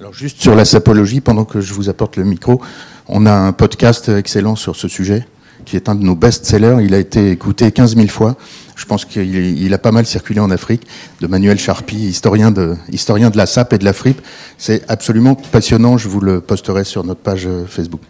Alors 0.00 0.12
juste 0.12 0.40
sur 0.40 0.54
la 0.54 0.64
sapologie, 0.64 1.20
pendant 1.20 1.44
que 1.44 1.60
je 1.60 1.74
vous 1.74 1.88
apporte 1.88 2.16
le 2.16 2.24
micro, 2.24 2.60
on 3.08 3.26
a 3.26 3.32
un 3.32 3.52
podcast 3.52 4.08
excellent 4.08 4.56
sur 4.56 4.76
ce 4.76 4.88
sujet, 4.88 5.26
qui 5.64 5.76
est 5.76 5.88
un 5.88 5.94
de 5.94 6.02
nos 6.02 6.14
best-sellers. 6.14 6.78
Il 6.82 6.94
a 6.94 6.98
été 6.98 7.30
écouté 7.30 7.72
15 7.72 7.96
000 7.96 8.08
fois. 8.08 8.36
Je 8.76 8.84
pense 8.86 9.04
qu'il 9.04 9.74
a 9.74 9.78
pas 9.78 9.92
mal 9.92 10.06
circulé 10.06 10.40
en 10.40 10.50
Afrique, 10.50 10.86
de 11.20 11.26
Manuel 11.26 11.58
Charpie, 11.58 11.96
historien 11.96 12.50
de, 12.50 12.76
de 12.88 13.36
la 13.36 13.46
SAP 13.46 13.74
et 13.74 13.78
de 13.78 13.84
la 13.84 13.92
FRIP. 13.92 14.20
C'est 14.58 14.88
absolument 14.90 15.34
passionnant. 15.34 15.96
Je 15.96 16.08
vous 16.08 16.20
le 16.20 16.40
posterai 16.40 16.84
sur 16.84 17.04
notre 17.04 17.20
page 17.20 17.48
Facebook. 17.68 18.00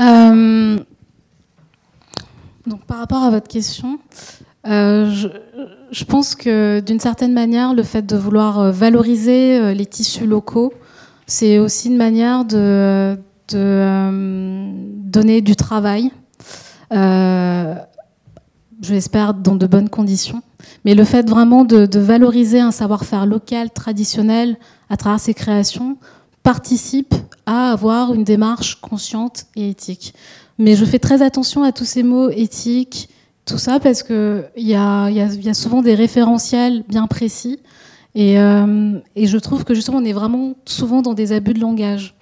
Euh, 0.00 0.78
donc, 2.66 2.84
par 2.86 2.98
rapport 2.98 3.22
à 3.22 3.30
votre 3.30 3.48
question, 3.48 3.98
euh, 4.66 5.28
je, 5.90 6.04
pense 6.04 6.34
que 6.34 6.80
d'une 6.80 7.00
certaine 7.00 7.32
manière, 7.32 7.74
le 7.74 7.82
fait 7.82 8.02
de 8.02 8.16
vouloir 8.16 8.58
euh, 8.60 8.70
valoriser 8.70 9.58
euh, 9.58 9.74
les 9.74 9.84
tissus 9.84 10.26
locaux, 10.26 10.72
c'est 11.26 11.58
aussi 11.58 11.88
une 11.88 11.96
manière 11.96 12.44
de, 12.44 13.18
donner 13.50 15.42
du 15.42 15.54
travail. 15.54 16.10
je 16.90 17.76
l'espère 18.90 19.34
dans 19.34 19.56
de 19.56 19.66
bonnes 19.66 19.90
conditions. 19.90 20.42
Mais 20.84 20.94
le 20.94 21.04
fait 21.04 21.28
vraiment 21.28 21.64
de, 21.64 21.98
valoriser 21.98 22.60
un 22.60 22.70
savoir-faire 22.70 23.26
local, 23.26 23.70
traditionnel, 23.70 24.56
à 24.88 24.96
travers 24.96 25.20
ses 25.20 25.34
créations, 25.34 25.98
participe 26.42 27.14
à 27.46 27.70
avoir 27.72 28.12
une 28.14 28.24
démarche 28.24 28.80
consciente 28.80 29.44
et 29.56 29.70
éthique. 29.70 30.14
Mais 30.58 30.74
je 30.74 30.84
fais 30.84 30.98
très 30.98 31.22
attention 31.22 31.62
à 31.62 31.72
tous 31.72 31.84
ces 31.84 32.02
mots 32.02 32.30
éthiques, 32.30 33.08
tout 33.46 33.58
ça 33.58 33.78
parce 33.78 34.02
qu'il 34.02 34.44
y 34.56 34.74
a, 34.74 35.10
y, 35.10 35.14
y 35.14 35.48
a, 35.48 35.54
souvent 35.54 35.82
des 35.82 35.94
référentiels 35.94 36.82
bien 36.88 37.06
précis. 37.06 37.58
Et, 38.14 38.38
euh, 38.38 38.98
et, 39.16 39.26
je 39.26 39.38
trouve 39.38 39.64
que 39.64 39.74
justement, 39.74 39.98
on 39.98 40.04
est 40.04 40.12
vraiment 40.12 40.54
souvent 40.66 41.02
dans 41.02 41.14
des 41.14 41.32
abus 41.32 41.54
de 41.54 41.60
langage. 41.60 42.14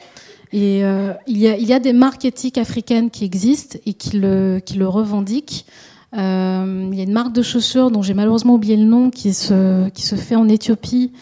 Et 0.53 0.85
euh, 0.85 1.13
il, 1.27 1.39
y 1.39 1.49
a, 1.49 1.57
il, 1.57 1.67
y 1.67 1.73
a, 1.73 1.79
des 1.79 1.93
marques 1.93 2.25
éthiques 2.25 2.59
africaines 2.59 3.11
qui 3.11 3.25
existent 3.25 3.79
et 3.87 3.95
qui 3.95 4.19
le, 4.19 4.61
qui 4.65 4.79
le 4.79 4.89
revendiquent. 4.89 5.67
Euh, 6.15 6.89
il 6.93 6.99
y 6.99 7.01
a 7.01 7.05
une 7.05 7.13
marque 7.13 7.33
de 7.33 7.43
chaussures 7.43 7.91
dont 7.91 8.03
j'ai 8.03 8.15
malheureusement 8.15 8.55
oublié 8.55 8.77
le 8.77 8.85
nom 8.85 9.11
qui 9.11 9.33
se, 9.33 9.89
qui 9.91 10.03
se 10.03 10.15
fait 10.15 10.37
en 10.37 10.49
Éthiopie, 10.49 11.13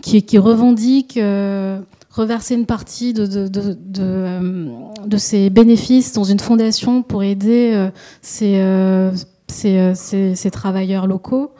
qui, 0.00 0.22
qui 0.22 0.38
revendique 0.38 1.16
euh, 1.16 1.80
reverser 2.10 2.54
une 2.54 2.66
partie 2.66 3.12
de, 3.12 3.26
de, 3.26 3.46
de, 3.46 3.76
de, 3.78 4.68
de 5.06 5.16
ses 5.16 5.50
bénéfices 5.50 6.12
dans 6.12 6.24
une 6.24 6.40
fondation 6.40 7.02
pour 7.02 7.22
aider 7.22 7.90
ces 8.22 8.60
euh, 9.64 9.92
ces, 9.94 10.50
travailleurs 10.50 11.06
locaux. 11.06 11.52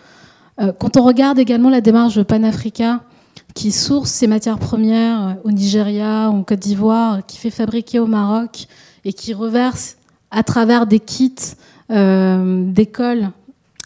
Euh, 0.61 0.73
quand 0.79 0.97
on 0.97 1.03
regarde 1.03 1.39
également 1.39 1.71
la 1.71 1.81
démarche 1.81 2.17
de 2.17 2.23
Panafrica, 2.23 3.01
qui 3.55 3.73
source 3.73 4.11
ses 4.11 4.27
matières 4.27 4.59
premières 4.59 5.29
euh, 5.29 5.33
au 5.45 5.51
Nigeria, 5.51 6.31
en 6.31 6.43
Côte 6.43 6.61
d'Ivoire, 6.61 7.25
qui 7.27 7.37
fait 7.37 7.51
fabriquer 7.51 7.99
au 7.99 8.07
Maroc 8.07 8.67
et 9.05 9.13
qui 9.13 9.35
reverse 9.35 9.97
à 10.31 10.43
travers 10.43 10.87
des 10.87 11.01
kits 11.01 11.35
d'école 11.89 13.31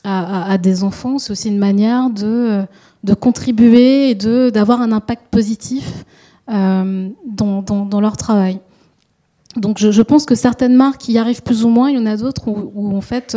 à, 0.03 0.59
des 0.59 0.85
enfants, 0.85 1.17
c'est 1.17 1.31
aussi 1.31 1.49
une 1.49 1.57
manière 1.57 2.11
de, 2.11 2.65
de 3.03 3.15
contribuer 3.15 4.11
et 4.11 4.15
d'avoir 4.51 4.83
un 4.83 4.93
impact 4.93 5.29
positif 5.31 6.05
dans, 6.47 8.01
leur 8.03 8.19
travail. 8.19 8.59
Donc 9.57 9.79
je, 9.79 10.03
pense 10.03 10.27
que 10.27 10.35
certaines 10.35 10.75
marques 10.75 11.09
y 11.09 11.17
arrivent 11.17 11.43
plus 11.43 11.65
ou 11.65 11.69
moins, 11.71 11.89
il 11.89 11.97
y 11.97 11.99
en 11.99 12.05
a 12.05 12.19
d'autres 12.19 12.47
où, 12.47 12.95
en 12.95 13.01
fait 13.01 13.35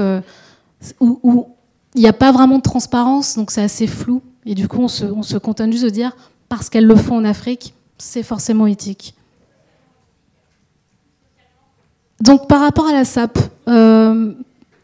où, 0.99 1.47
il 1.95 2.01
n'y 2.01 2.07
a 2.07 2.13
pas 2.13 2.31
vraiment 2.31 2.57
de 2.57 2.63
transparence, 2.63 3.35
donc 3.35 3.51
c'est 3.51 3.63
assez 3.63 3.87
flou. 3.87 4.21
Et 4.45 4.55
du 4.55 4.67
coup, 4.67 4.79
on 4.81 4.87
se, 4.87 5.05
on 5.05 5.23
se 5.23 5.37
contente 5.37 5.71
juste 5.71 5.83
de 5.83 5.89
dire, 5.89 6.15
parce 6.49 6.69
qu'elles 6.69 6.85
le 6.85 6.95
font 6.95 7.17
en 7.17 7.25
Afrique, 7.25 7.73
c'est 7.97 8.23
forcément 8.23 8.67
éthique. 8.67 9.15
Donc 12.21 12.47
par 12.47 12.61
rapport 12.61 12.87
à 12.87 12.93
la 12.93 13.05
SAP, 13.05 13.37
euh, 13.67 14.33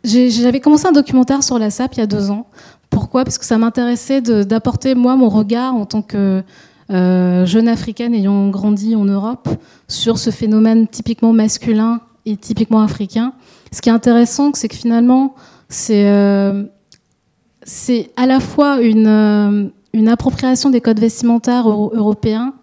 j'avais 0.03 0.59
commencé 0.59 0.87
un 0.87 0.91
documentaire 0.91 1.43
sur 1.43 1.57
la 1.57 1.69
SAP 1.69 1.95
il 1.95 1.99
y 1.99 2.03
a 2.03 2.07
deux 2.07 2.29
ans. 2.29 2.47
Pourquoi? 2.89 3.23
Parce 3.23 3.37
que 3.37 3.45
ça 3.45 3.57
m'intéressait 3.57 4.21
d'apporter 4.21 4.93
moi 4.93 5.15
mon 5.15 5.29
regard 5.29 5.75
en 5.75 5.85
tant 5.85 6.01
que 6.01 6.43
euh, 6.91 7.45
jeune 7.45 7.67
africaine 7.67 8.13
ayant 8.13 8.49
grandi 8.49 8.95
en 8.95 9.05
Europe 9.05 9.49
sur 9.87 10.19
ce 10.19 10.29
phénomène 10.29 10.87
typiquement 10.87 11.33
masculin 11.33 12.01
et 12.25 12.37
typiquement 12.37 12.81
africain. 12.81 13.33
Ce 13.71 13.81
qui 13.81 13.89
est 13.89 13.93
intéressant, 13.93 14.51
c'est 14.53 14.67
que 14.67 14.75
finalement, 14.75 15.33
euh, 15.89 16.63
c'est 17.63 18.11
à 18.15 18.25
la 18.25 18.39
fois 18.39 18.81
une, 18.81 19.07
euh, 19.07 19.69
une, 19.93 20.07
appropriation 20.07 20.69
des 20.69 20.81
codes 20.81 20.99
vestimentaires 20.99 21.69
européens, 21.69 22.53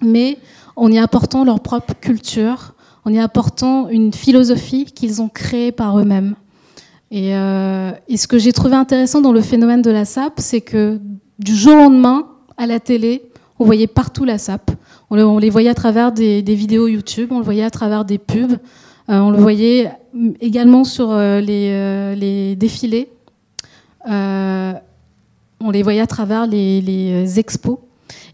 mais 0.00 0.38
en 0.76 0.90
y 0.90 0.98
apportant 0.98 1.44
leur 1.44 1.60
propre 1.60 1.94
culture, 2.00 2.74
en 3.04 3.12
y 3.12 3.18
apportant 3.18 3.88
une 3.88 4.12
philosophie 4.12 4.86
qu'ils 4.86 5.20
ont 5.20 5.28
créée 5.28 5.72
par 5.72 5.98
eux-mêmes. 5.98 6.34
Et, 7.10 7.36
euh, 7.36 7.92
ce 8.14 8.26
que 8.26 8.38
j'ai 8.38 8.52
trouvé 8.52 8.74
intéressant 8.74 9.20
dans 9.20 9.32
le 9.32 9.42
phénomène 9.42 9.82
de 9.82 9.90
la 9.90 10.04
SAP, 10.04 10.34
c'est 10.38 10.62
que 10.62 10.98
du 11.38 11.54
jour 11.54 11.74
au 11.74 11.78
lendemain, 11.78 12.26
à 12.56 12.66
la 12.66 12.80
télé, 12.80 13.22
on 13.58 13.64
voyait 13.64 13.86
partout 13.86 14.24
la 14.24 14.38
SAP. 14.38 14.70
On, 15.10 15.38
les 15.38 15.50
voyait 15.50 15.68
à 15.68 15.74
travers 15.74 16.10
des, 16.10 16.42
vidéos 16.42 16.88
YouTube, 16.88 17.28
on 17.32 17.38
le 17.38 17.44
voyait 17.44 17.64
à 17.64 17.70
travers 17.70 18.06
des 18.06 18.16
pubs, 18.16 18.56
on 19.08 19.30
le 19.30 19.36
voyait 19.36 19.90
également 20.40 20.84
sur 20.84 21.14
les, 21.14 22.14
les, 22.16 22.56
défilés. 22.56 23.08
on 24.06 25.70
les 25.70 25.82
voyait 25.82 26.00
à 26.00 26.06
travers 26.06 26.46
les, 26.46 27.38
expos. 27.38 27.78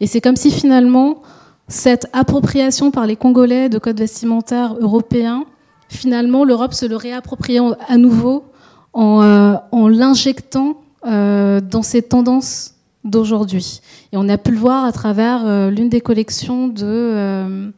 Et 0.00 0.06
c'est 0.06 0.20
comme 0.20 0.36
si 0.36 0.50
finalement, 0.50 1.22
cette 1.68 2.08
appropriation 2.12 2.90
par 2.90 3.06
les 3.06 3.16
Congolais 3.16 3.68
de 3.68 3.78
codes 3.78 3.98
vestimentaires 3.98 4.74
européens, 4.80 5.44
finalement, 5.88 6.44
l'Europe 6.44 6.74
se 6.74 6.86
le 6.86 6.96
réappropriait 6.96 7.60
à 7.88 7.96
nouveau 7.96 8.44
en, 8.92 9.22
euh, 9.22 9.88
l'injectant 9.88 10.80
euh, 11.06 11.60
dans 11.60 11.82
ces 11.82 12.02
tendances 12.02 12.74
d'aujourd'hui. 13.04 13.80
Et 14.12 14.16
on 14.16 14.28
a 14.28 14.38
pu 14.38 14.50
le 14.52 14.58
voir 14.58 14.84
à 14.84 14.92
travers 14.92 15.46
euh, 15.46 15.70
l'une 15.70 15.88
des 15.88 16.00
collections 16.00 16.68
de, 16.68 17.70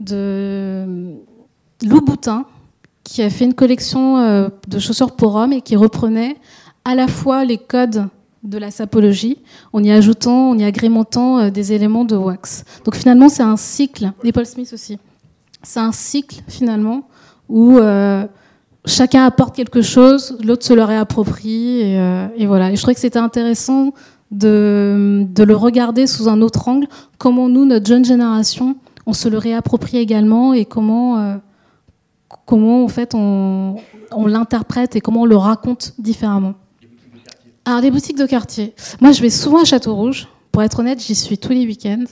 de 0.00 1.14
Lou 1.84 2.00
Boutin, 2.00 2.44
qui 3.08 3.22
a 3.22 3.30
fait 3.30 3.46
une 3.46 3.54
collection 3.54 4.50
de 4.68 4.78
chaussures 4.78 5.16
pour 5.16 5.36
hommes 5.36 5.54
et 5.54 5.62
qui 5.62 5.76
reprenait 5.76 6.36
à 6.84 6.94
la 6.94 7.08
fois 7.08 7.44
les 7.44 7.56
codes 7.56 8.08
de 8.42 8.58
la 8.58 8.70
sapologie, 8.70 9.38
en 9.72 9.82
y 9.82 9.90
ajoutant, 9.90 10.50
en 10.50 10.58
y 10.58 10.64
agrémentant 10.64 11.38
euh, 11.38 11.50
des 11.50 11.72
éléments 11.72 12.04
de 12.04 12.16
wax. 12.16 12.64
Donc 12.84 12.94
finalement, 12.96 13.28
c'est 13.28 13.42
un 13.42 13.56
cycle, 13.56 14.12
et 14.24 14.32
Paul 14.32 14.46
Smith 14.46 14.70
aussi, 14.72 14.98
c'est 15.62 15.80
un 15.80 15.92
cycle 15.92 16.42
finalement 16.46 17.08
où 17.48 17.78
euh, 17.78 18.26
chacun 18.86 19.24
apporte 19.24 19.56
quelque 19.56 19.82
chose, 19.82 20.38
l'autre 20.44 20.64
se 20.64 20.72
le 20.72 20.84
réapproprie, 20.84 21.80
et, 21.80 21.98
euh, 21.98 22.28
voilà. 22.46 22.70
Et 22.70 22.76
je 22.76 22.80
trouvais 22.80 22.94
que 22.94 23.00
c'était 23.00 23.18
intéressant 23.18 23.92
de, 24.30 25.26
le 25.36 25.56
regarder 25.56 26.06
sous 26.06 26.28
un 26.28 26.40
autre 26.42 26.68
angle, 26.68 26.86
comment 27.18 27.48
nous, 27.48 27.64
notre 27.64 27.86
jeune 27.86 28.04
génération, 28.04 28.76
on 29.06 29.12
se 29.12 29.28
le 29.28 29.38
réapproprie 29.38 29.98
également, 29.98 30.52
et 30.52 30.64
comment, 30.64 31.38
comment 32.46 32.84
en 32.84 32.88
fait 32.88 33.14
on, 33.14 33.76
on 34.12 34.26
l'interprète 34.26 34.96
et 34.96 35.00
comment 35.00 35.22
on 35.22 35.26
le 35.26 35.36
raconte 35.36 35.94
différemment. 35.98 36.54
Alors, 37.68 37.82
les 37.82 37.90
boutiques 37.90 38.16
de 38.16 38.24
quartier. 38.24 38.72
Moi, 39.02 39.12
je 39.12 39.20
vais 39.20 39.28
souvent 39.28 39.60
à 39.60 39.64
Château-Rouge. 39.64 40.26
Pour 40.52 40.62
être 40.62 40.80
honnête, 40.80 41.02
j'y 41.02 41.14
suis 41.14 41.36
tous 41.36 41.52
les 41.52 41.66
week-ends. 41.66 42.06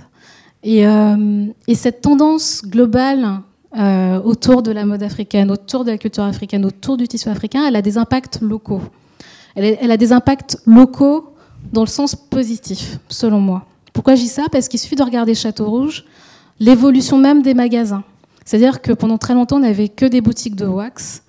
Et, 0.62 0.86
euh, 0.86 1.46
cette 1.74 2.02
tendance 2.02 2.62
globale 2.62 3.40
euh, 3.74 4.20
autour 4.20 4.62
de 4.62 4.70
la 4.70 4.84
mode 4.84 5.02
africaine, 5.02 5.50
autour 5.50 5.84
de 5.84 5.92
la 5.92 5.96
culture 5.96 6.24
africaine, 6.24 6.66
autour 6.66 6.98
du 6.98 7.08
tissu 7.08 7.30
africain, 7.30 7.64
elle 7.66 7.76
a 7.76 7.80
des 7.80 7.96
impacts 7.96 8.40
locaux. 8.42 8.82
Elle, 9.54 9.90
a 9.90 9.96
des 9.96 10.12
impacts 10.12 10.58
locaux 10.66 11.32
dans 11.72 11.80
le 11.80 11.86
sens 11.86 12.14
positif, 12.14 12.98
selon 13.08 13.40
moi. 13.40 13.64
Pourquoi 13.94 14.14
dis 14.14 14.28
ça? 14.28 14.44
Parce 14.52 14.68
qu'il 14.68 14.78
suffit 14.78 14.96
de 14.96 15.02
regarder 15.02 15.34
Château-Rouge, 15.34 16.04
l'évolution 16.60 17.16
même 17.16 17.40
des 17.40 17.54
magasins. 17.54 18.04
C'est-à-dire 18.46 18.80
que 18.80 18.92
pendant 18.92 19.18
très 19.18 19.34
longtemps, 19.34 19.56
on 19.56 19.60
n'avait 19.60 19.88
que 19.88 20.06
des 20.06 20.22
boutiques 20.22 20.54
de 20.54 20.66
wax 20.66 21.22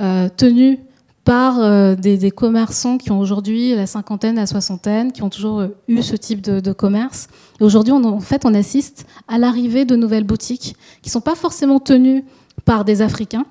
euh, 0.00 0.28
tenues 0.34 0.78
par 1.22 1.60
euh, 1.60 1.94
des, 1.94 2.30
commerçants 2.32 2.98
qui 2.98 3.12
ont 3.12 3.20
aujourd'hui 3.20 3.76
la 3.76 3.86
cinquantaine, 3.86 4.36
la 4.36 4.46
soixantaine, 4.46 5.12
qui 5.12 5.22
ont 5.22 5.28
toujours 5.28 5.60
euh, 5.60 5.68
eu 5.86 6.02
ce 6.02 6.16
type 6.16 6.40
de, 6.40 6.72
commerce. 6.72 7.28
Et 7.60 7.64
aujourd'hui, 7.64 7.92
en 7.92 8.20
fait, 8.20 8.44
on 8.46 8.54
assiste 8.54 9.06
à 9.28 9.38
l'arrivée 9.38 9.84
de 9.84 9.94
nouvelles 9.94 10.24
boutiques 10.24 10.74
qui 11.02 11.10
ne 11.10 11.12
sont 11.12 11.20
pas 11.20 11.34
forcément 11.34 11.78
tenues 11.78 12.24
par 12.64 12.84
des 12.86 13.02
Africains 13.02 13.44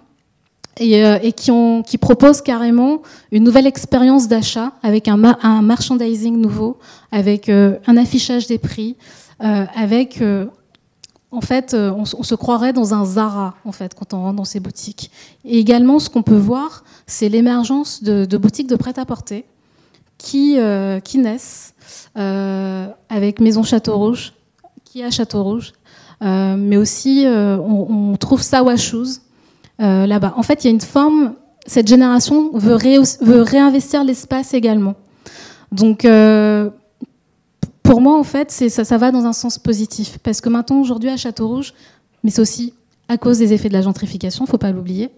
et, 0.78 1.32
qui, 1.34 1.98
proposent 2.00 2.42
carrément 2.42 3.04
une 3.32 3.44
nouvelle 3.44 3.68
expérience 3.68 4.28
d'achat 4.28 4.74
avec 4.82 5.08
un, 5.08 5.62
merchandising 5.62 6.38
nouveau, 6.38 6.80
avec 7.12 7.50
un 7.50 7.98
affichage 7.98 8.48
des 8.48 8.58
prix, 8.58 8.96
avec 9.40 10.22
en 11.32 11.40
fait, 11.40 11.74
euh, 11.74 11.92
on, 11.92 12.06
se 12.06 12.36
croirait 12.36 12.74
dans 12.74 12.94
un 12.94 13.06
Zara, 13.06 13.56
en 13.64 13.72
fait, 13.72 13.96
quand 13.96 14.14
on 14.14 14.22
rentre 14.22 14.36
dans 14.36 14.46
ces 14.46 14.60
boutiques. 14.60 15.12
Et 15.46 15.60
également, 15.60 15.98
ce 16.00 16.10
qu'on 16.10 16.24
peut 16.24 16.38
voir, 16.38 16.84
c'est 17.08 17.30
l'émergence 17.30 18.04
de, 18.04 18.38
boutiques 18.38 18.68
de 18.68 18.76
prêt-à-porter 18.76 19.46
qui, 20.18 20.60
euh, 20.60 21.00
naissent 21.16 21.74
euh, 22.18 22.88
avec 23.10 23.40
Maison 23.40 23.64
Château 23.64 23.98
Rouge, 23.98 24.34
qui 24.84 25.04
à 25.04 25.10
Château 25.10 25.44
Rouge, 25.44 25.72
mais 26.22 26.78
aussi 26.78 27.26
on, 27.26 28.16
trouve 28.20 28.42
Sawa 28.42 28.76
Shoes 28.76 29.22
là-bas. 29.80 30.34
En 30.36 30.44
fait, 30.44 30.64
il 30.64 30.68
y 30.68 30.70
a 30.70 30.74
une 30.74 30.82
forme, 30.82 31.34
cette 31.66 31.88
génération 31.88 32.52
veut, 32.54 32.78
veut 33.22 33.42
réinvestir 33.42 34.04
l'espace 34.04 34.54
également. 34.54 34.96
Donc, 35.72 36.06
pour 37.92 38.00
moi, 38.00 38.18
en 38.18 38.24
fait, 38.24 38.50
ça, 38.52 38.98
va 38.98 39.12
dans 39.12 39.26
un 39.26 39.34
sens 39.34 39.60
positif. 39.60 40.18
Parce 40.24 40.40
que 40.40 40.48
maintenant, 40.48 40.80
aujourd'hui, 40.80 41.10
à 41.10 41.18
Château-Rouge, 41.18 41.74
mais 42.24 42.32
c'est 42.32 42.42
aussi 42.42 42.74
à 43.10 43.18
cause 43.18 43.40
des 43.40 43.52
effets 43.52 43.68
de 43.68 43.74
la 43.74 43.82
gentrification, 43.82 44.46
faut 44.46 44.58
pas 44.58 44.72
l'oublier, 44.72 45.10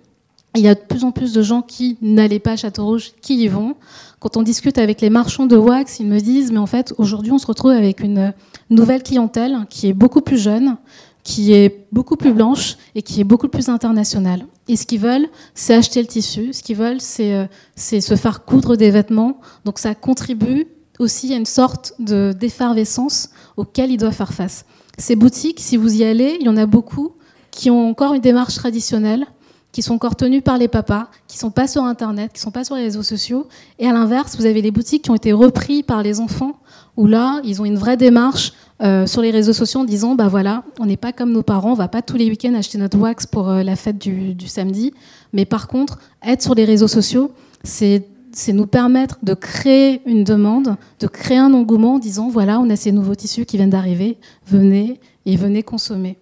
il 0.56 0.62
y 0.62 0.68
a 0.68 0.74
de 0.74 0.80
plus 0.80 1.04
en 1.04 1.12
plus 1.12 1.34
de 1.34 1.44
gens 1.44 1.62
qui 1.62 2.00
n'allaient 2.02 2.40
pas 2.40 2.54
à 2.54 2.56
Château-Rouge, 2.56 3.12
qui 3.22 3.36
y 3.36 3.48
vont. 3.48 3.76
Quand 4.20 4.38
on 4.38 4.42
discute 4.42 4.80
avec 4.80 5.02
les 5.02 5.12
marchands 5.12 5.46
de 5.46 5.56
wax, 5.56 6.00
ils 6.00 6.08
me 6.08 6.18
disent, 6.20 6.52
mais 6.52 6.58
en 6.58 6.66
fait, 6.66 6.96
aujourd'hui, 6.98 7.32
on 7.32 7.38
se 7.38 7.46
retrouve 7.46 7.70
avec 7.70 8.00
une 8.00 8.34
nouvelle 8.72 9.04
clientèle 9.04 9.68
qui 9.70 9.88
est 9.88 9.94
beaucoup 9.94 10.22
plus 10.22 10.40
jeune, 10.40 10.78
qui 11.24 11.54
est 11.54 11.86
beaucoup 11.92 12.16
plus 12.16 12.34
blanche 12.34 12.78
et 12.96 13.04
qui 13.04 13.22
est 13.22 13.24
beaucoup 13.24 13.50
plus 13.50 13.70
internationale. 13.70 14.48
Et 14.68 14.78
ce 14.78 14.88
qu'ils 14.88 15.00
veulent, 15.00 15.28
c'est 15.54 15.76
acheter 15.76 16.02
le 16.02 16.08
tissu. 16.08 16.54
Ce 16.54 16.64
qu'ils 16.64 16.78
veulent, 16.78 17.02
c'est 17.02 17.36
euh, 17.36 17.46
se 17.76 18.16
faire 18.16 18.46
coudre 18.46 18.76
des 18.76 18.90
vêtements. 18.90 19.38
Donc 19.64 19.78
ça 19.78 19.94
contribue 19.94 20.66
aussi 21.00 21.34
à 21.34 21.38
une 21.38 21.46
sorte 21.46 21.94
d'effervescence 22.00 23.30
auquel 23.58 23.92
il 23.92 23.98
doit 23.98 24.12
faire 24.12 24.34
face. 24.34 24.66
Ces 24.98 25.16
boutiques, 25.16 25.60
si 25.60 25.78
vous 25.78 25.96
y 25.96 26.04
allez, 26.04 26.38
il 26.40 26.46
y 26.46 26.50
en 26.50 26.58
a 26.58 26.66
beaucoup 26.66 27.14
qui 27.52 27.70
ont 27.70 27.90
encore 27.90 28.14
une 28.14 28.22
démarche 28.22 28.56
traditionnelle, 28.56 29.26
qui 29.72 29.82
sont 29.82 29.96
encore 29.96 30.16
tenues 30.16 30.42
par 30.42 30.58
les 30.58 30.68
papas, 30.68 31.08
qui 31.28 31.38
sont 31.38 31.50
pas 31.50 31.68
sur 31.68 31.84
Internet, 31.84 32.32
qui 32.34 32.40
sont 32.40 32.52
pas 32.52 32.64
sur 32.64 32.76
les 32.76 32.84
réseaux 32.84 33.04
sociaux. 33.04 33.48
Et 33.80 33.88
à 33.88 33.94
l'inverse, 33.94 34.38
vous 34.38 34.46
avez 34.46 34.62
les 34.62 34.70
boutiques 34.70 35.04
qui 35.04 35.12
ont 35.12 35.16
été 35.16 35.34
reprises 35.34 35.82
par 35.82 36.04
les 36.04 36.20
enfants, 36.20 36.60
où 36.96 37.08
là, 37.08 37.42
ils 37.44 37.60
ont 37.60 37.66
une 37.66 37.78
vraie 37.78 37.98
démarche 37.98 38.54
euh, 38.84 39.08
sur 39.08 39.24
les 39.24 39.32
réseaux 39.32 39.54
sociaux 39.54 39.80
en 39.80 39.84
disant, 39.84 40.14
bah 40.14 40.28
voilà, 40.28 40.64
on 40.80 40.86
n'est 40.86 40.98
pas 40.98 41.12
comme 41.12 41.32
nos 41.32 41.42
parents, 41.42 41.72
on 41.72 41.76
va 41.76 41.88
pas 41.88 42.04
tous 42.04 42.18
les 42.18 42.30
week-ends 42.30 42.54
acheter 42.54 42.78
notre 42.78 43.00
wax 43.00 43.26
pour 43.26 43.50
euh, 43.50 43.64
la 43.64 43.76
fête 43.76 43.98
du 43.98 44.48
samedi. 44.48 44.94
Mais 45.32 45.46
par 45.46 45.68
contre, 45.68 45.98
être 46.24 46.44
sur 46.44 46.54
les 46.54 46.66
réseaux 46.66 46.88
sociaux, 46.88 47.32
c'est 47.64 48.06
c'est 48.34 48.54
nous 48.54 48.68
permettre 48.68 49.18
de 49.24 49.34
créer 49.34 50.02
une 50.06 50.24
demande, 50.24 50.76
de 51.00 51.08
créer 51.08 51.38
un 51.38 51.54
engouement 51.54 51.96
en 51.96 52.00
disant 52.00 52.30
voilà, 52.30 52.60
on 52.60 52.70
a 52.70 52.76
ces 52.76 52.92
nouveaux 52.92 53.16
tissus 53.16 53.46
qui 53.46 53.58
viennent 53.58 53.70
d'arriver, 53.70 54.18
venez 54.48 55.00
et 55.26 55.36
venez 55.36 55.64
consommer. 55.64 56.18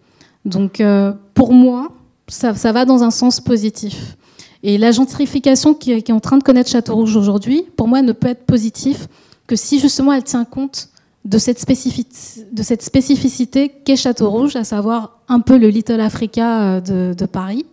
Donc 0.45 0.81
euh, 0.81 1.13
pour 1.33 1.53
moi, 1.53 1.89
ça, 2.27 2.71
va 2.71 2.85
dans 2.85 3.03
un 3.03 3.11
sens 3.11 3.39
positif. 3.39 4.17
Et 4.63 4.77
la 4.77 4.91
gentrification 4.91 5.73
qui, 5.73 5.91
est 5.91 6.11
en 6.11 6.19
train 6.19 6.37
de 6.37 6.43
connaître 6.43 6.69
Château 6.69 6.95
Rouge 6.95 7.15
aujourd'hui, 7.15 7.65
pour 7.75 7.87
moi, 7.87 8.01
ne 8.01 8.11
peut 8.11 8.27
être 8.27 8.45
positive 8.45 9.07
que 9.47 9.55
si 9.55 9.79
justement 9.79 10.13
elle 10.13 10.23
tient 10.23 10.45
compte 10.45 10.89
de 11.25 11.37
cette, 11.37 11.59
spécificité 11.59 13.69
qu'est 13.83 13.95
Château 13.95 14.29
Rouge, 14.29 14.55
à 14.55 14.63
savoir 14.63 15.19
un 15.27 15.39
peu 15.39 15.57
le 15.57 15.69
Little 15.69 15.99
Africa 15.99 16.77
euh, 16.77 17.13
de 17.13 17.25
Paris 17.25 17.65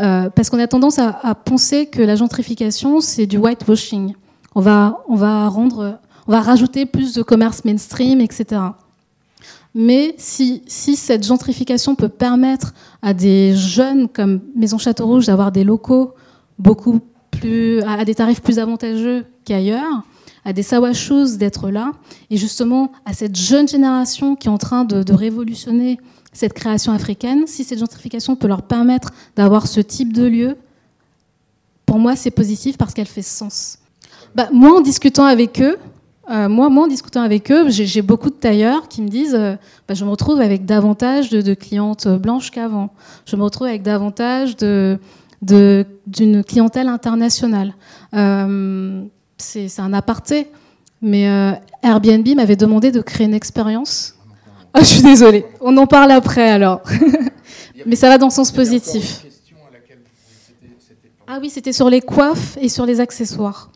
euh, 0.00 0.28
parce 0.30 0.50
qu'on 0.50 0.58
a 0.58 0.66
tendance 0.66 0.98
à, 0.98 1.34
penser 1.34 1.86
que 1.86 2.02
la 2.02 2.16
gentrification, 2.16 3.00
c'est 3.00 3.26
du 3.26 3.38
whitewashing. 3.38 4.14
On 4.54 4.60
va, 4.60 5.02
on 5.08 5.14
va 5.14 5.48
rendre, 5.48 5.98
on 6.26 6.32
va 6.32 6.40
rajouter 6.40 6.86
plus 6.86 7.14
de 7.14 7.22
commerce 7.22 7.64
mainstream, 7.64 8.20
etc. 8.20 8.60
Mais 9.74 10.14
si, 10.18 10.62
si, 10.66 10.94
cette 10.96 11.24
gentrification 11.24 11.96
peut 11.96 12.08
permettre 12.08 12.74
à 13.02 13.12
des 13.12 13.54
jeunes 13.56 14.08
comme 14.08 14.40
Maison 14.54 14.78
Château 14.78 15.06
Rouge 15.06 15.26
d'avoir 15.26 15.50
des 15.50 15.64
locaux 15.64 16.14
beaucoup 16.58 17.00
plus, 17.32 17.82
à 17.82 18.04
des 18.04 18.14
tarifs 18.14 18.40
plus 18.40 18.60
avantageux 18.60 19.26
qu'ailleurs, 19.44 20.02
à 20.44 20.52
des 20.52 20.62
Sawashus 20.62 21.38
d'être 21.38 21.70
là, 21.70 21.92
et 22.30 22.36
justement 22.36 22.92
à 23.04 23.14
cette 23.14 23.36
jeune 23.36 23.66
génération 23.66 24.36
qui 24.36 24.46
est 24.48 24.50
en 24.50 24.58
train 24.58 24.84
de, 24.84 25.02
de 25.02 25.12
révolutionner 25.12 25.98
cette 26.34 26.52
création 26.52 26.92
africaine, 26.92 27.46
si 27.46 27.64
cette 27.64 27.78
gentrification 27.78 28.36
peut 28.36 28.48
leur 28.48 28.62
permettre 28.62 29.12
d'avoir 29.36 29.66
ce 29.66 29.80
type 29.80 30.12
de 30.12 30.26
lieu, 30.26 30.56
pour 31.86 31.98
moi, 31.98 32.16
c'est 32.16 32.30
positif 32.30 32.76
parce 32.76 32.92
qu'elle 32.92 33.06
fait 33.06 33.22
sens. 33.22 33.78
Bah, 34.34 34.48
moi, 34.52 34.76
en 34.76 34.80
discutant 34.80 35.24
avec 35.24 35.62
eux, 35.62 35.78
euh, 36.30 36.48
moi, 36.48 36.70
moi, 36.70 36.84
en 36.84 36.88
discutant 36.88 37.22
avec 37.22 37.50
eux, 37.50 37.68
j'ai 37.68 38.02
beaucoup 38.02 38.30
de 38.30 38.34
tailleurs 38.34 38.88
qui 38.88 39.02
me 39.02 39.08
disent 39.08 39.34
euh, 39.34 39.54
bah, 39.86 39.94
je 39.94 40.04
me 40.04 40.10
retrouve 40.10 40.40
avec 40.40 40.64
davantage 40.64 41.30
de, 41.30 41.54
clientes 41.54 42.08
blanches 42.08 42.50
qu'avant. 42.50 42.90
Je 43.26 43.36
me 43.36 43.42
retrouve 43.42 43.66
avec 43.66 43.82
davantage 43.82 44.56
d'une 44.56 46.44
clientèle 46.44 46.88
internationale. 46.88 47.74
Euh, 48.14 49.02
c'est 49.36 49.80
un 49.80 49.92
aparté, 49.92 50.48
mais 51.02 51.24
Airbnb 51.82 52.26
m'avait 52.36 52.56
demandé 52.56 52.90
de 52.90 53.02
créer 53.02 53.26
une 53.26 53.34
expérience 53.34 54.14
ah, 54.74 54.80
je 54.80 54.84
suis 54.84 55.02
désolée. 55.02 55.46
On 55.60 55.76
en 55.76 55.86
parle 55.86 56.10
après 56.10 56.50
alors. 56.50 56.82
Mais 57.86 57.96
ça 57.96 58.08
va 58.08 58.18
dans 58.18 58.26
le 58.26 58.32
sens 58.32 58.50
positif. 58.50 59.24
Ah 61.26 61.38
oui, 61.40 61.48
c'était 61.48 61.72
sur 61.72 61.88
les 61.88 62.00
coiffes 62.00 62.58
et 62.60 62.68
sur 62.68 62.84
les 62.84 63.00
accessoires. 63.00 63.70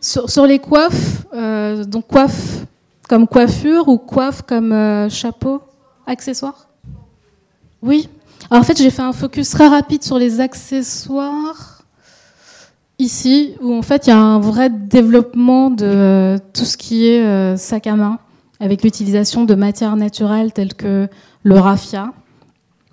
Sur, 0.00 0.46
les 0.46 0.58
coiffes, 0.58 1.26
euh, 1.34 1.84
donc 1.84 2.06
coiffe 2.06 2.64
comme 3.06 3.26
coiffure 3.26 3.88
ou 3.88 3.98
coiffe 3.98 4.42
comme 4.42 4.72
euh, 4.72 5.10
chapeau, 5.10 5.60
accessoire 6.06 6.68
Oui. 7.82 8.08
Alors, 8.48 8.62
en 8.62 8.64
fait, 8.64 8.78
j'ai 8.78 8.88
fait 8.88 9.02
un 9.02 9.12
focus 9.12 9.50
très 9.50 9.68
rapide 9.68 10.02
sur 10.02 10.18
les 10.18 10.40
accessoires 10.40 11.80
ici, 13.00 13.54
où 13.60 13.74
en 13.74 13.82
fait 13.82 14.06
il 14.06 14.10
y 14.10 14.12
a 14.12 14.18
un 14.18 14.38
vrai 14.38 14.70
développement 14.70 15.70
de 15.70 15.86
euh, 15.86 16.38
tout 16.52 16.64
ce 16.64 16.76
qui 16.76 17.08
est 17.08 17.24
euh, 17.24 17.56
sac 17.56 17.86
à 17.86 17.96
main, 17.96 18.18
avec 18.60 18.82
l'utilisation 18.82 19.44
de 19.44 19.54
matières 19.54 19.96
naturelles 19.96 20.52
telles 20.52 20.74
que 20.74 21.08
le 21.42 21.58
raffia 21.58 22.12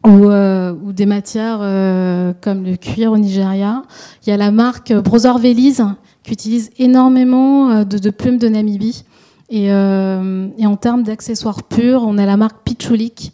ou, 0.06 0.30
euh, 0.30 0.74
des 0.74 1.06
matières 1.06 1.60
euh, 1.62 2.34
comme 2.42 2.64
le 2.64 2.78
cuir 2.78 3.12
au 3.12 3.18
Nigeria. 3.18 3.84
Il 4.26 4.30
y 4.30 4.34
a 4.34 4.38
la 4.38 4.52
marque 4.52 4.94
Brother 4.94 5.38
Veliz 5.38 5.84
qui 6.24 6.32
utilise 6.32 6.70
énormément 6.78 7.70
euh, 7.70 7.84
de, 7.84 8.10
plumes 8.10 8.38
de 8.38 8.48
Namibie. 8.48 9.04
Et, 9.50 9.72
en 9.72 10.76
termes 10.80 11.04
d'accessoires 11.04 11.64
purs, 11.64 12.04
on 12.06 12.18
a 12.18 12.26
la 12.26 12.36
marque 12.36 12.58
Pichulik 12.66 13.32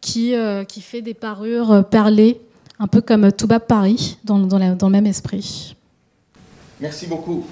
qui, 0.00 0.34
fait 0.80 1.02
des 1.02 1.14
parures 1.14 1.84
perlées, 1.88 2.40
un 2.78 2.86
peu 2.86 3.00
comme 3.00 3.32
Toubab 3.32 3.66
Paris, 3.66 4.18
dans 4.24 4.38
le 4.38 4.88
même 4.88 5.06
esprit. 5.06 5.74
Merci 6.80 7.06
beaucoup. 7.06 7.44